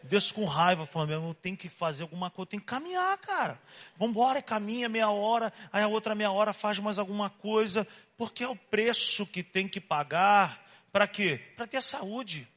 desço 0.03 0.33
com 0.33 0.45
raiva, 0.45 0.85
falando, 0.85 1.11
eu 1.11 1.33
tenho 1.33 1.57
que 1.57 1.69
fazer 1.69 2.03
alguma 2.03 2.29
coisa, 2.29 2.47
eu 2.47 2.51
tenho 2.51 2.61
que 2.61 2.67
caminhar, 2.67 3.17
cara. 3.17 3.61
Vamos 3.97 4.15
embora, 4.15 4.41
caminha 4.41 4.89
meia 4.89 5.09
hora, 5.09 5.51
aí 5.71 5.83
a 5.83 5.87
outra 5.87 6.15
meia 6.15 6.31
hora 6.31 6.53
faz 6.53 6.79
mais 6.79 6.97
alguma 6.97 7.29
coisa, 7.29 7.87
porque 8.17 8.43
é 8.43 8.47
o 8.47 8.55
preço 8.55 9.25
que 9.25 9.43
tem 9.43 9.67
que 9.67 9.79
pagar. 9.79 10.67
Para 10.91 11.07
quê? 11.07 11.39
Para 11.55 11.67
ter 11.67 11.81
saúde. 11.81 12.47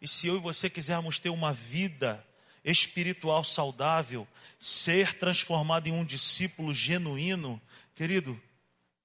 E 0.00 0.06
se 0.06 0.26
eu 0.26 0.36
e 0.36 0.40
você 0.40 0.68
quisermos 0.68 1.18
ter 1.18 1.30
uma 1.30 1.52
vida 1.52 2.24
espiritual 2.64 3.42
saudável, 3.44 4.26
ser 4.58 5.14
transformado 5.14 5.86
em 5.86 5.92
um 5.92 6.04
discípulo 6.04 6.74
genuíno, 6.74 7.60
querido, 7.94 8.40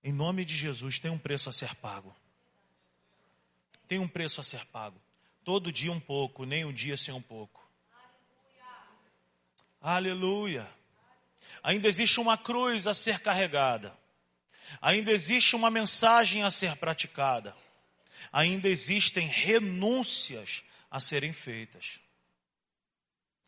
em 0.03 0.11
nome 0.11 0.43
de 0.43 0.55
Jesus, 0.55 0.99
tem 0.99 1.09
um 1.09 1.17
preço 1.17 1.49
a 1.49 1.53
ser 1.53 1.73
pago. 1.75 2.13
Tem 3.87 3.99
um 3.99 4.07
preço 4.07 4.41
a 4.41 4.43
ser 4.43 4.65
pago. 4.65 4.99
Todo 5.43 5.71
dia 5.71 5.91
um 5.91 5.99
pouco, 5.99 6.45
nem 6.45 6.65
um 6.65 6.73
dia 6.73 6.97
sem 6.97 7.13
um 7.13 7.21
pouco. 7.21 7.62
Aleluia. 9.85 10.65
Ainda 11.61 11.89
existe 11.89 12.17
uma 12.17 12.37
cruz 12.37 12.87
a 12.87 12.93
ser 12.93 13.19
carregada. 13.19 13.93
Ainda 14.81 15.11
existe 15.11 15.57
uma 15.57 15.69
mensagem 15.69 16.41
a 16.41 16.49
ser 16.49 16.77
praticada. 16.77 17.53
Ainda 18.31 18.69
existem 18.69 19.27
renúncias 19.27 20.63
a 20.89 21.01
serem 21.01 21.33
feitas. 21.33 21.99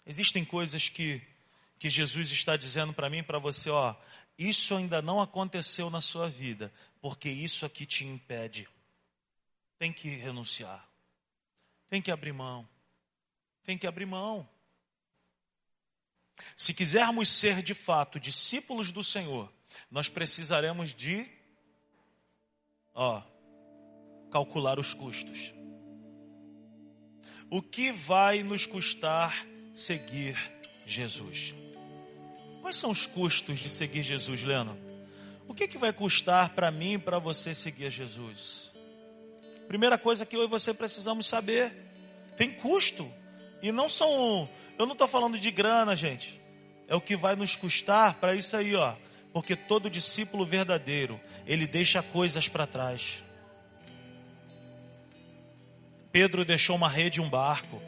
Existem 0.06 0.44
coisas 0.44 0.90
que, 0.90 1.22
que 1.80 1.90
Jesus 1.90 2.30
está 2.30 2.58
dizendo 2.58 2.94
para 2.94 3.10
mim 3.10 3.20
e 3.20 3.24
para 3.24 3.40
você, 3.40 3.70
ó, 3.70 3.96
isso 4.38 4.76
ainda 4.76 5.02
não 5.02 5.22
aconteceu 5.22 5.90
na 5.90 6.02
sua 6.02 6.30
vida, 6.30 6.72
porque 7.00 7.30
isso 7.30 7.66
aqui 7.66 7.86
te 7.86 8.04
impede. 8.04 8.68
Tem 9.80 9.94
que 9.94 10.10
renunciar. 10.10 10.86
Tem 11.90 12.02
que 12.02 12.12
abrir 12.12 12.34
mão. 12.34 12.68
Tem 13.64 13.78
que 13.78 13.88
abrir 13.88 14.06
mão. 14.06 14.46
Se 16.56 16.74
quisermos 16.74 17.30
ser 17.30 17.62
de 17.62 17.74
fato 17.74 18.20
discípulos 18.20 18.92
do 18.92 19.04
Senhor, 19.04 19.52
nós 19.90 20.10
precisaremos 20.10 20.94
de, 20.94 21.28
ó, 22.94 23.22
calcular 24.32 24.80
os 24.80 24.94
custos. 24.94 25.54
O 27.50 27.62
que 27.62 27.92
vai 27.92 28.44
nos 28.44 28.66
custar 28.66 29.46
seguir 29.74 30.36
Jesus? 30.86 31.54
Quais 32.62 32.78
são 32.78 32.90
os 32.90 33.06
custos 33.06 33.60
de 33.60 33.70
seguir 33.70 34.04
Jesus, 34.04 34.42
Leno? 34.42 34.78
O 35.48 35.54
que, 35.54 35.68
que 35.68 35.78
vai 35.78 35.94
custar 35.94 36.50
para 36.50 36.72
mim 36.72 36.94
e 36.94 36.98
para 36.98 37.20
você 37.20 37.54
seguir 37.54 37.92
Jesus? 37.92 38.72
Primeira 39.68 39.98
coisa 39.98 40.26
que 40.26 40.36
eu 40.36 40.44
e 40.44 40.48
você 40.48 40.74
precisamos 40.74 41.28
saber: 41.28 41.72
tem 42.36 42.52
custo. 42.52 43.10
E 43.66 43.72
não 43.72 43.90
são 43.90 44.48
eu 44.78 44.86
não 44.86 44.94
estou 44.94 45.08
falando 45.08 45.40
de 45.40 45.50
grana, 45.50 45.96
gente. 45.96 46.40
É 46.88 46.96
o 46.96 47.02
que 47.02 47.16
vai 47.16 47.36
nos 47.36 47.56
custar 47.56 48.16
para 48.16 48.36
isso 48.36 48.56
aí, 48.56 48.76
ó. 48.76 48.94
Porque 49.34 49.56
todo 49.56 49.90
discípulo 49.90 50.46
verdadeiro, 50.46 51.20
ele 51.48 51.66
deixa 51.66 52.04
coisas 52.04 52.48
para 52.48 52.68
trás. 52.68 53.24
Pedro 56.12 56.46
deixou 56.46 56.76
uma 56.76 56.88
rede 56.88 57.20
e 57.20 57.24
um 57.24 57.30
barco. 57.30 57.82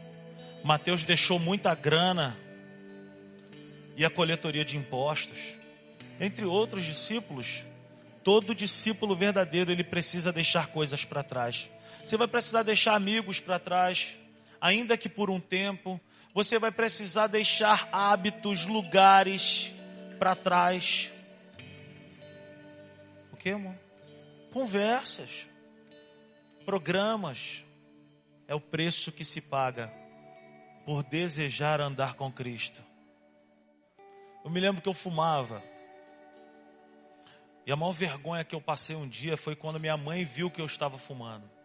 Mateus 0.63 1.03
deixou 1.03 1.37
muita 1.37 1.75
grana 1.75 2.35
e 3.95 4.03
a 4.03 4.09
coletoria 4.09 4.65
de 4.65 4.77
impostos. 4.77 5.57
Entre 6.19 6.43
outros 6.43 6.85
discípulos, 6.85 7.67
todo 8.23 8.55
discípulo 8.55 9.15
verdadeiro, 9.15 9.71
ele 9.71 9.83
precisa 9.83 10.31
deixar 10.31 10.67
coisas 10.67 11.05
para 11.05 11.21
trás. 11.21 11.69
Você 12.03 12.17
vai 12.17 12.27
precisar 12.27 12.63
deixar 12.63 12.95
amigos 12.95 13.39
para 13.39 13.59
trás, 13.59 14.17
ainda 14.61 14.97
que 14.97 15.09
por 15.09 15.29
um 15.29 15.39
tempo, 15.39 15.99
você 16.33 16.59
vai 16.59 16.71
precisar 16.71 17.27
deixar 17.27 17.89
hábitos, 17.91 18.65
lugares 18.65 19.73
para 20.19 20.35
trás. 20.35 21.11
O 23.31 23.37
que, 23.37 23.49
irmão? 23.49 23.77
Conversas, 24.51 25.47
programas. 26.65 27.63
É 28.47 28.55
o 28.55 28.61
preço 28.61 29.11
que 29.11 29.25
se 29.25 29.41
paga 29.41 29.91
por 30.85 31.03
desejar 31.03 31.81
andar 31.81 32.13
com 32.13 32.31
Cristo. 32.31 32.81
Eu 34.45 34.49
me 34.49 34.61
lembro 34.61 34.81
que 34.81 34.87
eu 34.87 34.93
fumava. 34.93 35.61
E 37.65 37.71
a 37.73 37.75
maior 37.75 37.91
vergonha 37.91 38.45
que 38.45 38.55
eu 38.55 38.61
passei 38.61 38.95
um 38.95 39.05
dia 39.05 39.35
foi 39.35 39.53
quando 39.53 39.77
minha 39.77 39.97
mãe 39.97 40.23
viu 40.23 40.49
que 40.49 40.61
eu 40.61 40.65
estava 40.65 40.97
fumando. 40.97 41.56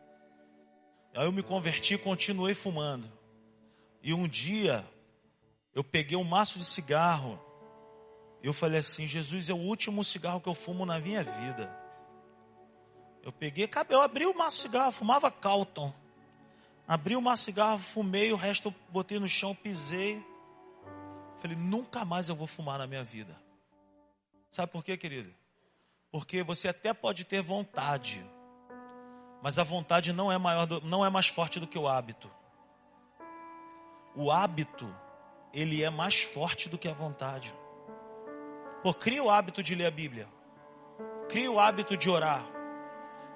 Aí 1.15 1.27
eu 1.27 1.33
me 1.33 1.43
converti 1.43 1.95
e 1.95 1.99
continuei 1.99 2.55
fumando. 2.55 3.11
E 4.03 4.15
um 4.15 4.27
dia, 4.27 4.85
eu 5.75 5.85
peguei 5.85 6.17
um 6.17 6.25
maço 6.25 6.59
de 6.59 6.65
cigarro. 6.65 7.39
E 8.43 8.47
eu 8.47 8.53
falei 8.53 8.81
assim: 8.81 9.07
Jesus, 9.07 9.49
é 9.49 9.53
o 9.53 9.59
último 9.59 10.03
cigarro 10.03 10.41
que 10.41 10.49
eu 10.49 10.55
fumo 10.55 10.87
na 10.87 10.99
minha 10.99 11.23
vida. 11.23 11.83
Eu 13.23 13.31
peguei, 13.31 13.69
eu 13.89 14.01
abri 14.01 14.27
o 14.27 14.35
maço 14.35 14.57
de 14.57 14.63
cigarro, 14.63 14.91
fumava 14.91 15.31
Calton. 15.31 15.95
Abri 16.89 17.15
o 17.15 17.23
maço 17.23 17.43
de 17.43 17.53
cigarro, 17.53 17.79
fumei, 17.79 18.33
o 18.33 18.37
resto 18.37 18.69
eu 18.69 18.75
botei 18.89 19.19
no 19.19 19.29
chão, 19.29 19.55
pisei. 19.55 20.21
Falei, 21.39 21.57
nunca 21.57 22.05
mais 22.05 22.29
eu 22.29 22.35
vou 22.35 22.47
fumar 22.47 22.79
na 22.79 22.87
minha 22.87 23.05
vida. 23.05 23.37
Sabe 24.51 24.71
por 24.71 24.85
quê, 24.85 24.97
querido? 24.97 25.33
Porque 26.11 26.43
você 26.43 26.69
até 26.69 26.93
pode 26.93 27.25
ter 27.25 27.41
vontade, 27.41 28.25
mas 29.43 29.59
a 29.59 29.65
vontade 29.65 30.13
não 30.13 30.31
é 30.31 30.39
maior, 30.39 30.67
do, 30.67 30.81
não 30.83 31.05
é 31.05 31.11
mais 31.11 31.27
forte 31.27 31.61
do 31.61 31.67
que 31.67 31.79
o 31.79 31.89
hábito 31.89 32.31
o 34.15 34.31
hábito, 34.31 34.95
ele 35.53 35.83
é 35.83 35.91
mais 35.91 36.23
forte 36.23 36.69
do 36.69 36.79
que 36.79 36.89
a 36.89 36.93
vontade. 36.93 37.53
Pô, 38.83 38.93
cria 38.93 39.23
o 39.23 39.31
hábito 39.31 39.63
de 39.63 39.75
ler 39.75 39.87
a 39.87 39.91
Bíblia. 39.91 40.29
Cria 41.29 41.51
o 41.51 41.59
hábito 41.59 41.97
de 41.97 42.11
orar. 42.11 42.45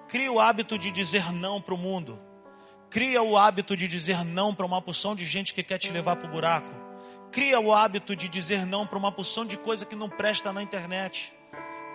Cria 0.09 0.31
o 0.31 0.39
hábito 0.39 0.79
de 0.79 0.91
dizer 0.91 1.33
não 1.33 1.61
para 1.61 1.75
o 1.75 1.79
mundo. 1.79 2.19
Cria 2.91 3.23
o 3.23 3.37
hábito 3.37 3.77
de 3.77 3.89
dizer 3.89 4.25
não 4.25 4.55
para 4.55 4.67
uma 4.67 4.83
porção 4.83 5.15
de 5.15 5.25
gente 5.25 5.55
que 5.55 5.63
quer 5.63 5.79
te 5.79 5.91
levar 5.91 6.17
para 6.17 6.29
o 6.29 6.31
buraco. 6.31 6.69
Cria 7.33 7.59
o 7.59 7.73
hábito 7.73 8.15
de 8.15 8.29
dizer 8.29 8.67
não 8.67 8.87
para 8.87 8.99
uma 8.99 9.11
porção 9.11 9.45
de 9.45 9.57
coisa 9.57 9.85
que 9.85 9.97
não 9.97 10.09
presta 10.09 10.53
na 10.53 10.63
internet. 10.63 11.33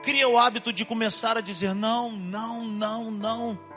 Cria 0.04 0.28
o 0.28 0.38
hábito 0.38 0.74
de 0.74 0.84
começar 0.84 1.38
a 1.38 1.42
dizer 1.42 1.74
não, 1.74 2.12
não, 2.12 2.66
não, 2.66 3.12
não. 3.12 3.71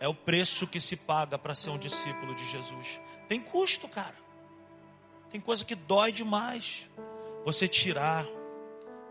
É 0.00 0.08
o 0.08 0.14
preço 0.14 0.66
que 0.66 0.80
se 0.80 0.96
paga 0.96 1.38
para 1.38 1.54
ser 1.54 1.68
um 1.68 1.78
discípulo 1.78 2.34
de 2.34 2.50
Jesus. 2.50 2.98
Tem 3.28 3.38
custo, 3.38 3.86
cara. 3.86 4.16
Tem 5.30 5.40
coisa 5.40 5.64
que 5.64 5.74
dói 5.74 6.10
demais. 6.10 6.90
Você 7.44 7.68
tirar, 7.68 8.26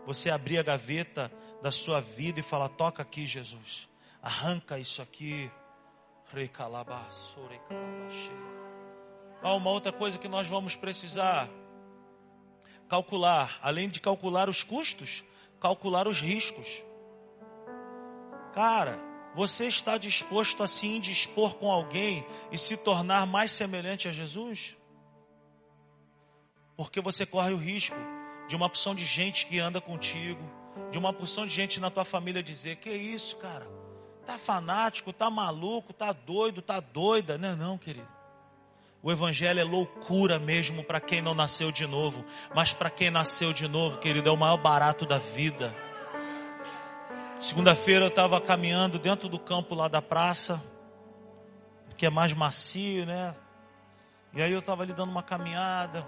você 0.04 0.30
abrir 0.30 0.58
a 0.58 0.62
gaveta 0.62 1.32
da 1.62 1.70
sua 1.70 2.00
vida 2.00 2.40
e 2.40 2.42
falar: 2.42 2.68
toca 2.68 3.02
aqui, 3.02 3.26
Jesus. 3.26 3.88
Arranca 4.20 4.78
isso 4.78 5.00
aqui. 5.00 5.50
Há 9.42 9.54
uma 9.54 9.70
outra 9.70 9.92
coisa 9.92 10.18
que 10.18 10.28
nós 10.28 10.46
vamos 10.46 10.76
precisar 10.76 11.48
calcular, 12.88 13.58
além 13.62 13.88
de 13.88 14.00
calcular 14.00 14.48
os 14.48 14.64
custos, 14.64 15.24
calcular 15.60 16.08
os 16.08 16.20
riscos. 16.20 16.84
Cara, 18.52 19.09
você 19.34 19.66
está 19.66 19.96
disposto 19.96 20.62
a 20.62 20.68
se 20.68 20.86
indispor 20.86 21.54
com 21.54 21.70
alguém 21.70 22.26
e 22.50 22.58
se 22.58 22.76
tornar 22.76 23.26
mais 23.26 23.52
semelhante 23.52 24.08
a 24.08 24.12
Jesus? 24.12 24.76
Porque 26.76 27.00
você 27.00 27.24
corre 27.24 27.52
o 27.52 27.56
risco 27.56 27.96
de 28.48 28.56
uma 28.56 28.68
porção 28.68 28.94
de 28.94 29.04
gente 29.04 29.46
que 29.46 29.58
anda 29.58 29.80
contigo, 29.80 30.42
de 30.90 30.98
uma 30.98 31.12
porção 31.12 31.46
de 31.46 31.52
gente 31.52 31.80
na 31.80 31.90
tua 31.90 32.04
família 32.04 32.42
dizer: 32.42 32.76
"Que 32.76 32.90
isso, 32.90 33.36
cara? 33.36 33.66
Tá 34.26 34.36
fanático, 34.38 35.12
tá 35.12 35.30
maluco, 35.30 35.92
tá 35.92 36.12
doido, 36.12 36.60
tá 36.62 36.80
doida". 36.80 37.38
Não, 37.38 37.56
não, 37.56 37.78
querido. 37.78 38.08
O 39.02 39.10
evangelho 39.10 39.60
é 39.60 39.64
loucura 39.64 40.38
mesmo 40.38 40.84
para 40.84 41.00
quem 41.00 41.22
não 41.22 41.34
nasceu 41.34 41.72
de 41.72 41.86
novo, 41.86 42.24
mas 42.54 42.74
para 42.74 42.90
quem 42.90 43.10
nasceu 43.10 43.52
de 43.52 43.66
novo, 43.66 43.98
querido, 43.98 44.28
é 44.28 44.32
o 44.32 44.36
maior 44.36 44.58
barato 44.58 45.06
da 45.06 45.16
vida. 45.16 45.74
Segunda-feira 47.40 48.04
eu 48.04 48.08
estava 48.08 48.38
caminhando 48.38 48.98
dentro 48.98 49.26
do 49.26 49.38
campo 49.38 49.74
lá 49.74 49.88
da 49.88 50.02
praça, 50.02 50.62
que 51.96 52.04
é 52.04 52.10
mais 52.10 52.34
macio, 52.34 53.06
né? 53.06 53.34
E 54.34 54.42
aí 54.42 54.52
eu 54.52 54.58
estava 54.58 54.82
ali 54.82 54.92
dando 54.92 55.08
uma 55.08 55.22
caminhada 55.22 56.06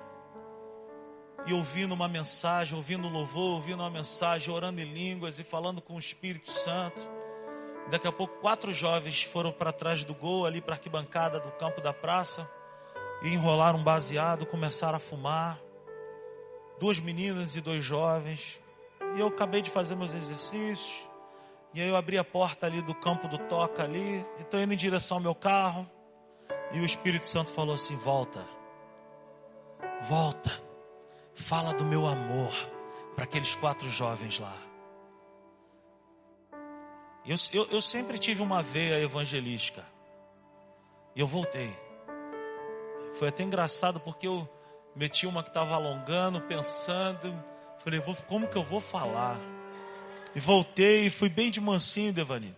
e 1.47 1.55
ouvindo 1.55 1.93
uma 1.93 2.07
mensagem, 2.07 2.77
ouvindo 2.77 3.09
louvor, 3.09 3.55
ouvindo 3.55 3.81
uma 3.81 3.89
mensagem, 3.89 4.53
orando 4.53 4.83
em 4.83 4.85
línguas 4.85 5.39
e 5.39 5.43
falando 5.43 5.81
com 5.81 5.95
o 5.95 5.99
Espírito 5.99 6.51
Santo. 6.51 7.01
Daqui 7.91 8.07
a 8.07 8.13
pouco, 8.13 8.39
quatro 8.43 8.71
jovens 8.71 9.23
foram 9.23 9.51
para 9.51 9.73
trás 9.73 10.05
do 10.05 10.15
gol, 10.15 10.45
ali 10.45 10.61
para 10.61 10.75
a 10.75 10.77
arquibancada 10.77 11.41
do 11.41 11.51
campo 11.53 11.81
da 11.81 11.95
praça, 11.95 12.47
e 13.23 13.29
enrolaram 13.31 13.79
um 13.79 13.83
baseado, 13.83 14.45
começaram 14.45 14.97
a 14.97 15.01
fumar. 15.01 15.59
Duas 16.79 17.01
meninas 17.01 17.57
e 17.57 17.63
dois 17.63 17.83
jovens. 17.83 18.61
E 19.17 19.21
eu 19.21 19.29
acabei 19.29 19.63
de 19.63 19.71
fazer 19.71 19.95
meus 19.95 20.13
exercícios. 20.15 21.11
E 21.75 21.81
aí 21.81 21.89
eu 21.89 21.97
abri 21.97 22.19
a 22.19 22.25
porta 22.25 22.67
ali 22.67 22.83
do 22.83 22.95
campo 22.95 23.27
do 23.29 23.39
toca 23.39 23.83
ali, 23.83 24.25
e 24.39 24.43
estou 24.43 24.61
indo 24.61 24.75
em 24.75 24.77
direção 24.77 25.17
ao 25.17 25.23
meu 25.23 25.35
carro. 25.35 25.89
E 26.73 26.81
o 26.81 26.85
Espírito 26.85 27.27
Santo 27.27 27.51
falou 27.51 27.75
assim: 27.75 27.97
volta, 27.97 28.47
volta, 30.03 30.51
fala 31.35 31.73
do 31.73 31.85
meu 31.85 32.07
amor 32.07 32.53
para 33.15 33.25
aqueles 33.25 33.55
quatro 33.57 33.89
jovens 33.91 34.39
lá. 34.39 34.57
Eu, 37.25 37.37
eu, 37.53 37.69
eu 37.71 37.81
sempre 37.81 38.19
tive 38.19 38.43
uma 38.43 38.63
veia 38.63 39.01
evangelística. 39.01 39.85
E 41.15 41.21
eu 41.21 41.27
voltei. 41.27 41.77
Foi 43.15 43.29
até 43.29 43.43
engraçado 43.43 44.01
porque 44.01 44.27
eu 44.27 44.49
meti 44.97 45.27
uma 45.27 45.43
que 45.43 45.51
estava 45.51 45.75
alongando, 45.75 46.41
pensando. 46.43 47.33
Falei, 47.79 48.01
vou, 48.01 48.17
como 48.27 48.49
que 48.49 48.57
eu 48.57 48.65
vou 48.65 48.81
falar? 48.81 49.37
E 50.35 50.41
voltei 50.41 51.07
e 51.07 51.11
fui 51.11 51.29
bem 51.29 51.51
de 51.51 51.61
mansinho, 51.61 52.13
Devani. 52.13 52.57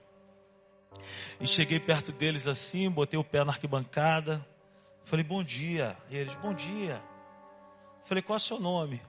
E 1.40 1.46
cheguei 1.46 1.80
perto 1.80 2.12
deles 2.12 2.46
assim, 2.46 2.88
botei 2.90 3.18
o 3.18 3.24
pé 3.24 3.44
na 3.44 3.52
arquibancada. 3.52 4.44
Falei, 5.04 5.24
bom 5.24 5.42
dia. 5.42 5.96
E 6.08 6.16
eles, 6.16 6.34
bom 6.36 6.54
dia. 6.54 7.02
Falei, 8.04 8.22
qual 8.22 8.36
é 8.36 8.38
o 8.38 8.40
seu 8.40 8.60
nome? 8.60 9.00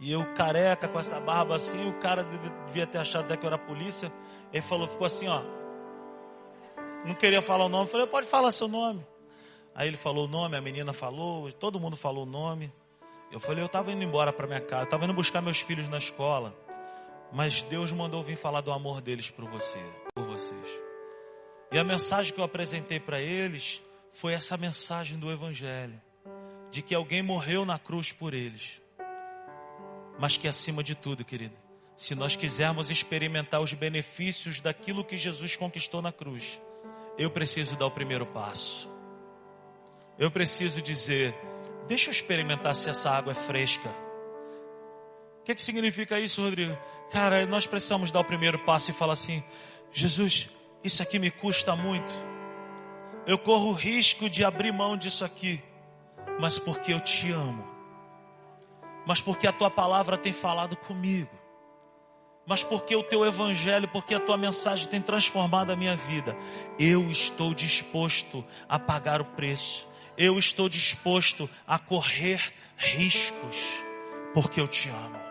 E 0.00 0.10
eu, 0.10 0.24
careca, 0.34 0.88
com 0.88 0.98
essa 0.98 1.20
barba 1.20 1.56
assim, 1.56 1.88
o 1.88 1.94
cara 1.94 2.24
devia 2.66 2.86
ter 2.86 2.98
achado 2.98 3.24
até 3.24 3.36
que 3.36 3.44
eu 3.44 3.48
era 3.48 3.58
polícia. 3.58 4.12
Ele 4.52 4.62
falou, 4.62 4.88
ficou 4.88 5.06
assim, 5.06 5.28
ó. 5.28 5.42
Não 7.04 7.14
queria 7.14 7.42
falar 7.42 7.66
o 7.66 7.68
nome. 7.68 7.90
Falei, 7.90 8.06
pode 8.06 8.26
falar 8.26 8.50
seu 8.50 8.68
nome. 8.68 9.06
Aí 9.74 9.88
ele 9.88 9.96
falou 9.96 10.24
o 10.24 10.28
nome, 10.28 10.56
a 10.56 10.60
menina 10.60 10.94
falou, 10.94 11.52
todo 11.52 11.78
mundo 11.78 11.96
falou 11.96 12.24
o 12.24 12.26
nome. 12.26 12.72
Eu 13.30 13.38
falei, 13.38 13.62
eu 13.62 13.66
estava 13.66 13.92
indo 13.92 14.02
embora 14.02 14.32
para 14.32 14.46
minha 14.46 14.60
casa, 14.60 14.84
estava 14.84 15.04
indo 15.04 15.12
buscar 15.12 15.42
meus 15.42 15.60
filhos 15.60 15.86
na 15.86 15.98
escola. 15.98 16.54
Mas 17.32 17.62
Deus 17.62 17.92
mandou 17.92 18.22
vir 18.22 18.36
falar 18.36 18.60
do 18.60 18.72
amor 18.72 19.00
deles 19.00 19.30
por 19.30 19.44
você, 19.46 19.80
por 20.14 20.24
vocês. 20.26 20.80
E 21.72 21.78
a 21.78 21.84
mensagem 21.84 22.32
que 22.32 22.40
eu 22.40 22.44
apresentei 22.44 23.00
para 23.00 23.20
eles 23.20 23.82
foi 24.12 24.32
essa 24.32 24.56
mensagem 24.56 25.18
do 25.18 25.30
Evangelho, 25.30 26.00
de 26.70 26.80
que 26.82 26.94
alguém 26.94 27.22
morreu 27.22 27.64
na 27.64 27.78
cruz 27.78 28.12
por 28.12 28.32
eles. 28.32 28.80
Mas 30.18 30.36
que 30.36 30.48
acima 30.48 30.82
de 30.82 30.94
tudo, 30.94 31.24
querido, 31.24 31.54
se 31.96 32.14
nós 32.14 32.36
quisermos 32.36 32.90
experimentar 32.90 33.60
os 33.60 33.72
benefícios 33.72 34.60
daquilo 34.60 35.04
que 35.04 35.16
Jesus 35.16 35.56
conquistou 35.56 36.00
na 36.00 36.12
cruz, 36.12 36.60
eu 37.18 37.30
preciso 37.30 37.76
dar 37.76 37.86
o 37.86 37.90
primeiro 37.90 38.26
passo. 38.26 38.90
Eu 40.18 40.30
preciso 40.30 40.80
dizer: 40.80 41.34
deixa 41.86 42.08
eu 42.08 42.12
experimentar 42.12 42.74
se 42.74 42.88
essa 42.88 43.10
água 43.10 43.32
é 43.32 43.34
fresca 43.34 44.05
que, 45.46 45.54
que 45.54 45.62
significa 45.62 46.18
isso, 46.18 46.42
Rodrigo? 46.42 46.76
Cara, 47.12 47.46
nós 47.46 47.68
precisamos 47.68 48.10
dar 48.10 48.18
o 48.18 48.24
primeiro 48.24 48.58
passo 48.58 48.90
e 48.90 48.94
falar 48.94 49.12
assim: 49.12 49.44
Jesus, 49.92 50.50
isso 50.82 51.00
aqui 51.00 51.20
me 51.20 51.30
custa 51.30 51.76
muito. 51.76 52.12
Eu 53.24 53.38
corro 53.38 53.68
o 53.68 53.72
risco 53.72 54.28
de 54.28 54.44
abrir 54.44 54.72
mão 54.72 54.96
disso 54.96 55.24
aqui, 55.24 55.62
mas 56.40 56.58
porque 56.58 56.92
eu 56.92 57.00
te 57.00 57.30
amo, 57.30 57.64
mas 59.06 59.20
porque 59.20 59.46
a 59.46 59.52
tua 59.52 59.70
palavra 59.70 60.18
tem 60.18 60.32
falado 60.32 60.76
comigo, 60.76 61.30
mas 62.44 62.64
porque 62.64 62.94
o 62.96 63.04
teu 63.04 63.24
evangelho, 63.24 63.88
porque 63.88 64.16
a 64.16 64.20
tua 64.20 64.36
mensagem 64.36 64.88
tem 64.88 65.00
transformado 65.00 65.70
a 65.70 65.76
minha 65.76 65.96
vida. 65.96 66.36
Eu 66.78 67.08
estou 67.10 67.54
disposto 67.54 68.44
a 68.68 68.80
pagar 68.80 69.20
o 69.20 69.24
preço, 69.24 69.88
eu 70.18 70.38
estou 70.38 70.68
disposto 70.68 71.48
a 71.66 71.78
correr 71.78 72.52
riscos, 72.76 73.78
porque 74.34 74.60
eu 74.60 74.68
te 74.68 74.88
amo. 74.88 75.25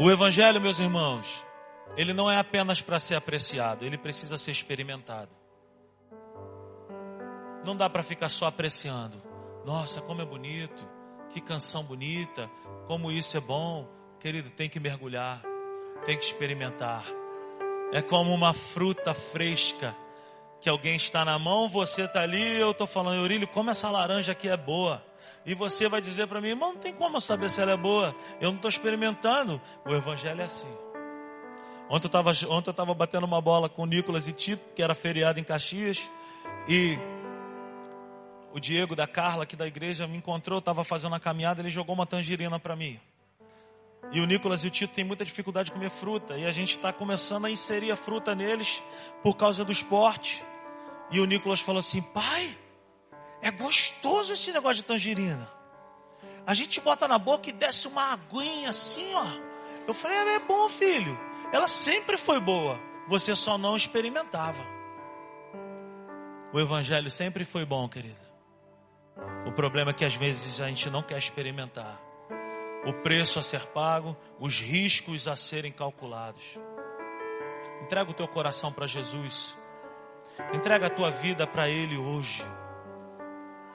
O 0.00 0.08
Evangelho, 0.08 0.60
meus 0.60 0.78
irmãos, 0.78 1.44
ele 1.96 2.12
não 2.12 2.30
é 2.30 2.38
apenas 2.38 2.80
para 2.80 3.00
ser 3.00 3.16
apreciado, 3.16 3.84
ele 3.84 3.98
precisa 3.98 4.38
ser 4.38 4.52
experimentado. 4.52 5.30
Não 7.64 7.76
dá 7.76 7.90
para 7.90 8.04
ficar 8.04 8.28
só 8.28 8.46
apreciando. 8.46 9.20
Nossa, 9.64 10.00
como 10.00 10.22
é 10.22 10.24
bonito, 10.24 10.88
que 11.30 11.40
canção 11.40 11.82
bonita, 11.82 12.48
como 12.86 13.10
isso 13.10 13.36
é 13.36 13.40
bom. 13.40 13.88
Querido, 14.20 14.50
tem 14.50 14.68
que 14.68 14.78
mergulhar, 14.78 15.42
tem 16.06 16.16
que 16.16 16.24
experimentar. 16.24 17.04
É 17.92 18.00
como 18.00 18.32
uma 18.32 18.54
fruta 18.54 19.12
fresca 19.14 19.96
que 20.60 20.68
alguém 20.68 20.94
está 20.94 21.24
na 21.24 21.40
mão, 21.40 21.68
você 21.68 22.02
está 22.02 22.22
ali, 22.22 22.56
eu 22.60 22.70
estou 22.70 22.86
falando, 22.86 23.16
Eurílio, 23.16 23.48
como 23.48 23.70
essa 23.70 23.90
laranja 23.90 24.30
aqui 24.30 24.48
é 24.48 24.56
boa. 24.56 25.04
E 25.44 25.54
você 25.54 25.88
vai 25.88 26.00
dizer 26.00 26.26
para 26.26 26.40
mim, 26.40 26.48
irmão, 26.48 26.74
não 26.74 26.80
tem 26.80 26.92
como 26.92 27.20
saber 27.20 27.50
se 27.50 27.60
ela 27.60 27.72
é 27.72 27.76
boa. 27.76 28.14
Eu 28.40 28.48
não 28.48 28.56
estou 28.56 28.68
experimentando. 28.68 29.60
O 29.84 29.94
evangelho 29.94 30.40
é 30.40 30.44
assim. 30.44 30.68
Ontem 31.90 32.06
eu 32.06 32.08
estava 32.08 32.30
ontem 32.54 32.74
eu 32.76 32.94
batendo 32.94 33.24
uma 33.24 33.40
bola 33.40 33.68
com 33.68 33.82
o 33.82 33.86
Nicolas 33.86 34.28
e 34.28 34.32
Tito, 34.32 34.62
que 34.74 34.82
era 34.82 34.94
feriado 34.94 35.40
em 35.40 35.44
Caxias. 35.44 36.10
E 36.68 36.98
o 38.52 38.60
Diego 38.60 38.94
da 38.94 39.06
Carla, 39.06 39.44
aqui 39.44 39.56
da 39.56 39.66
igreja, 39.66 40.06
me 40.06 40.18
encontrou, 40.18 40.58
estava 40.58 40.84
fazendo 40.84 41.14
a 41.14 41.20
caminhada, 41.20 41.62
ele 41.62 41.70
jogou 41.70 41.94
uma 41.94 42.06
tangerina 42.06 42.58
para 42.58 42.76
mim. 42.76 43.00
E 44.12 44.20
o 44.20 44.26
Nicolas 44.26 44.64
e 44.64 44.68
o 44.68 44.70
Tito 44.70 44.94
têm 44.94 45.04
muita 45.04 45.24
dificuldade 45.24 45.66
de 45.66 45.72
comer 45.72 45.90
fruta. 45.90 46.36
E 46.36 46.46
a 46.46 46.52
gente 46.52 46.72
está 46.72 46.92
começando 46.92 47.44
a 47.44 47.50
inserir 47.50 47.90
a 47.90 47.96
fruta 47.96 48.34
neles 48.34 48.82
por 49.22 49.36
causa 49.36 49.64
do 49.64 49.72
esporte. 49.72 50.44
E 51.10 51.20
o 51.20 51.24
Nicolas 51.24 51.60
falou 51.60 51.80
assim: 51.80 52.00
pai, 52.00 52.56
é 53.40 53.50
gostoso 53.50 54.32
esse 54.32 54.52
negócio 54.52 54.76
de 54.76 54.84
tangerina. 54.84 55.50
A 56.46 56.54
gente 56.54 56.80
bota 56.80 57.06
na 57.06 57.18
boca 57.18 57.48
e 57.48 57.52
desce 57.52 57.86
uma 57.86 58.12
aguinha 58.12 58.70
assim, 58.70 59.14
ó. 59.14 59.26
Eu 59.86 59.94
falei, 59.94 60.16
é, 60.16 60.34
é 60.34 60.38
bom, 60.38 60.68
filho. 60.68 61.18
Ela 61.52 61.68
sempre 61.68 62.16
foi 62.16 62.40
boa. 62.40 62.80
Você 63.08 63.34
só 63.36 63.56
não 63.56 63.76
experimentava. 63.76 64.58
O 66.52 66.58
evangelho 66.58 67.10
sempre 67.10 67.44
foi 67.44 67.64
bom, 67.64 67.88
querido. 67.88 68.20
O 69.46 69.52
problema 69.52 69.90
é 69.90 69.94
que 69.94 70.04
às 70.04 70.14
vezes 70.14 70.60
a 70.60 70.68
gente 70.68 70.88
não 70.88 71.02
quer 71.02 71.18
experimentar. 71.18 72.00
O 72.86 72.92
preço 72.92 73.38
a 73.38 73.42
ser 73.42 73.66
pago, 73.66 74.16
os 74.38 74.60
riscos 74.60 75.28
a 75.28 75.36
serem 75.36 75.72
calculados. 75.72 76.58
Entrega 77.82 78.10
o 78.10 78.14
teu 78.14 78.28
coração 78.28 78.72
para 78.72 78.86
Jesus. 78.86 79.56
Entrega 80.54 80.86
a 80.86 80.90
tua 80.90 81.10
vida 81.10 81.46
para 81.46 81.68
Ele 81.68 81.96
hoje. 81.96 82.42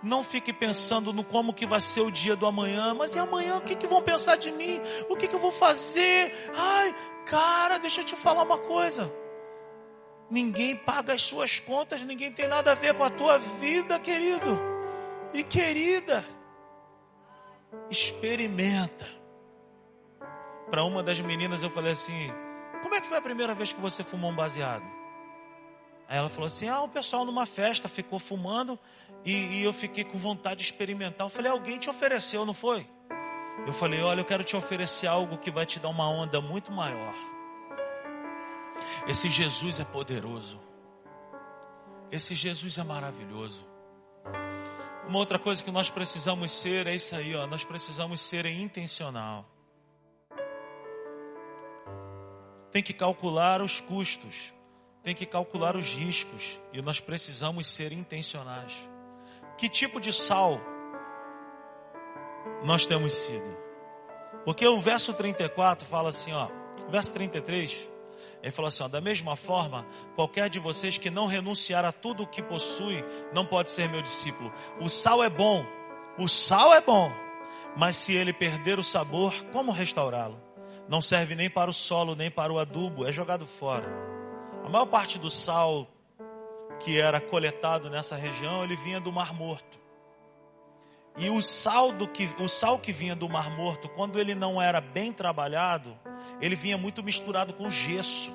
Não 0.04 0.22
fique 0.22 0.52
pensando 0.52 1.14
no 1.14 1.24
como 1.24 1.54
que 1.54 1.66
vai 1.66 1.80
ser 1.80 2.02
o 2.02 2.12
dia 2.12 2.36
do 2.36 2.46
amanhã, 2.46 2.94
mas 2.94 3.16
e 3.16 3.20
amanhã 3.20 3.56
o 3.56 3.62
que, 3.62 3.74
que 3.74 3.88
vão 3.88 4.02
pensar 4.02 4.36
de 4.36 4.52
mim? 4.52 4.82
O 5.10 5.16
que, 5.16 5.28
que 5.30 5.36
eu 5.36 5.40
vou 5.40 5.52
fazer? 5.52 6.36
Ai, 6.54 6.94
cara, 7.26 7.78
deixa 7.78 8.02
eu 8.02 8.06
te 8.06 8.16
falar 8.16 8.44
uma 8.44 8.58
coisa. 8.58 9.10
Ninguém 10.30 10.76
paga 10.76 11.14
as 11.14 11.22
suas 11.22 11.62
contas, 11.62 12.02
ninguém 12.02 12.32
tem 12.32 12.50
nada 12.50 12.74
a 12.74 12.76
ver 12.76 12.94
com 12.96 13.04
a 13.04 13.10
tua 13.10 13.38
vida, 13.38 13.98
querido 13.98 14.60
e 15.34 15.42
querida. 15.42 16.26
Experimenta. 17.90 19.08
Para 20.70 20.84
uma 20.84 21.02
das 21.02 21.20
meninas 21.20 21.64
eu 21.64 21.70
falei 21.70 21.94
assim: 21.94 22.30
como 22.82 22.94
é 22.94 23.00
que 23.00 23.08
foi 23.08 23.18
a 23.18 23.22
primeira 23.22 23.56
vez 23.56 23.72
que 23.72 23.80
você 23.80 24.04
fumou 24.04 24.32
um 24.32 24.36
baseado? 24.36 24.84
Aí 26.08 26.18
ela 26.18 26.30
falou 26.30 26.48
assim: 26.48 26.68
ah, 26.68 26.82
o 26.82 26.90
pessoal 26.90 27.26
numa 27.26 27.46
festa 27.46 27.88
ficou 27.88 28.20
fumando 28.20 28.78
e, 29.26 29.32
e 29.32 29.64
eu 29.64 29.74
fiquei 29.74 30.04
com 30.04 30.18
vontade 30.18 30.58
de 30.58 30.66
experimentar. 30.66 31.26
Eu 31.26 31.30
falei: 31.30 31.52
alguém 31.52 31.78
te 31.78 31.90
ofereceu, 31.90 32.46
não 32.46 32.54
foi? 32.54 32.88
Eu 33.66 33.74
falei: 33.74 34.02
olha, 34.02 34.22
eu 34.22 34.26
quero 34.26 34.44
te 34.44 34.56
oferecer 34.56 35.08
algo 35.08 35.38
que 35.38 35.52
vai 35.52 35.66
te 35.66 35.80
dar 35.80 35.90
uma 35.90 36.10
onda 36.10 36.42
muito 36.42 36.72
maior. 36.72 37.14
Esse 39.08 39.30
Jesus 39.30 39.80
é 39.80 39.86
poderoso. 39.86 40.60
Esse 42.12 42.36
Jesus 42.36 42.78
é 42.78 42.84
maravilhoso. 42.84 43.66
Uma 45.08 45.20
outra 45.20 45.38
coisa 45.38 45.64
que 45.64 45.72
nós 45.72 45.90
precisamos 45.90 46.52
ser 46.52 46.88
é 46.88 46.96
isso 46.96 47.16
aí, 47.16 47.36
ó. 47.36 47.46
Nós 47.48 47.64
precisamos 47.64 48.22
ser 48.22 48.46
intencional. 48.46 49.46
Tem 52.72 52.82
que 52.82 52.94
calcular 52.94 53.62
os 53.62 53.80
custos, 53.80 54.54
tem 55.04 55.14
que 55.14 55.26
calcular 55.26 55.76
os 55.76 55.94
riscos 55.94 56.60
e 56.72 56.82
nós 56.82 57.00
precisamos 57.00 57.68
ser 57.68 57.92
intencionais. 57.92 58.90
Que 59.58 59.70
tipo 59.70 60.00
de 60.00 60.12
sal 60.12 60.60
nós 62.64 62.86
temos 62.86 63.14
sido? 63.14 63.58
Porque 64.46 64.68
o 64.68 64.80
verso 64.80 65.14
34 65.14 65.88
fala 65.88 66.10
assim, 66.10 66.34
ó, 66.34 66.50
o 66.88 66.92
verso 66.92 67.14
33 67.14 67.94
ele 68.44 68.52
falou 68.52 68.68
assim: 68.68 68.84
ó, 68.84 68.90
da 68.90 69.00
mesma 69.00 69.38
forma, 69.38 69.88
qualquer 70.16 70.50
de 70.50 70.60
vocês 70.60 70.98
que 70.98 71.10
não 71.10 71.28
renunciar 71.28 71.86
a 71.86 71.94
tudo 71.94 72.24
o 72.24 72.28
que 72.28 72.44
possui, 72.44 73.04
não 73.34 73.46
pode 73.46 73.72
ser 73.72 73.90
meu 73.90 74.02
discípulo. 74.02 74.52
O 74.82 74.90
sal 74.90 75.24
é 75.24 75.30
bom, 75.30 75.66
o 76.20 76.28
sal 76.28 76.74
é 76.74 76.82
bom, 76.82 77.10
mas 77.78 77.96
se 77.96 78.14
ele 78.14 78.34
perder 78.34 78.78
o 78.78 78.84
sabor, 78.84 79.34
como 79.54 79.72
restaurá-lo? 79.72 80.38
Não 80.90 81.02
serve 81.02 81.36
nem 81.36 81.50
para 81.50 81.72
o 81.72 81.74
solo, 81.74 82.16
nem 82.16 82.30
para 82.30 82.52
o 82.52 82.60
adubo, 82.60 83.08
é 83.08 83.14
jogado 83.14 83.48
fora. 83.48 83.88
A 84.66 84.70
maior 84.70 84.86
parte 84.88 85.18
do 85.18 85.30
sal 85.30 85.88
que 86.84 87.00
era 87.00 87.22
coletado 87.22 87.90
nessa 87.90 88.16
região, 88.16 88.64
ele 88.64 88.76
vinha 88.76 89.00
do 89.00 89.12
Mar 89.12 89.34
Morto. 89.34 89.80
E 91.18 91.30
o 91.30 91.42
sal, 91.42 91.94
que, 92.08 92.30
o 92.40 92.50
sal 92.50 92.80
que 92.80 92.92
vinha 92.92 93.16
do 93.16 93.30
Mar 93.30 93.50
Morto, 93.52 93.88
quando 93.90 94.20
ele 94.20 94.34
não 94.34 94.62
era 94.62 94.82
bem 94.82 95.14
trabalhado, 95.14 95.98
ele 96.42 96.56
vinha 96.56 96.78
muito 96.78 97.04
misturado 97.04 97.54
com 97.54 97.70
gesso. 97.70 98.32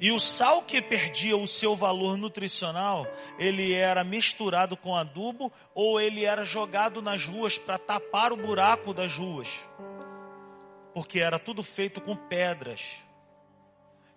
E 0.00 0.10
o 0.10 0.18
sal 0.18 0.62
que 0.62 0.80
perdia 0.80 1.36
o 1.36 1.46
seu 1.46 1.76
valor 1.76 2.16
nutricional, 2.16 3.06
ele 3.38 3.74
era 3.74 4.02
misturado 4.02 4.76
com 4.76 4.96
adubo 4.96 5.52
ou 5.74 6.00
ele 6.00 6.24
era 6.24 6.44
jogado 6.44 7.02
nas 7.02 7.26
ruas 7.26 7.58
para 7.58 7.76
tapar 7.76 8.32
o 8.32 8.36
buraco 8.36 8.94
das 8.94 9.16
ruas. 9.16 9.68
Porque 10.94 11.20
era 11.20 11.38
tudo 11.38 11.62
feito 11.62 12.00
com 12.00 12.16
pedras. 12.16 13.05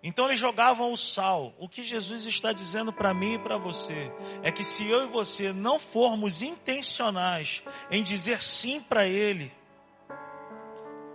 Então 0.02 0.26
eles 0.26 0.38
jogavam 0.38 0.92
o 0.92 0.96
sal. 0.96 1.54
O 1.58 1.68
que 1.68 1.82
Jesus 1.82 2.24
está 2.24 2.52
dizendo 2.52 2.92
para 2.92 3.12
mim 3.12 3.34
e 3.34 3.38
para 3.38 3.58
você 3.58 4.10
é 4.42 4.50
que 4.50 4.64
se 4.64 4.88
eu 4.88 5.04
e 5.04 5.06
você 5.06 5.52
não 5.52 5.78
formos 5.78 6.40
intencionais 6.40 7.62
em 7.90 8.02
dizer 8.02 8.42
sim 8.42 8.80
para 8.80 9.06
Ele, 9.06 9.52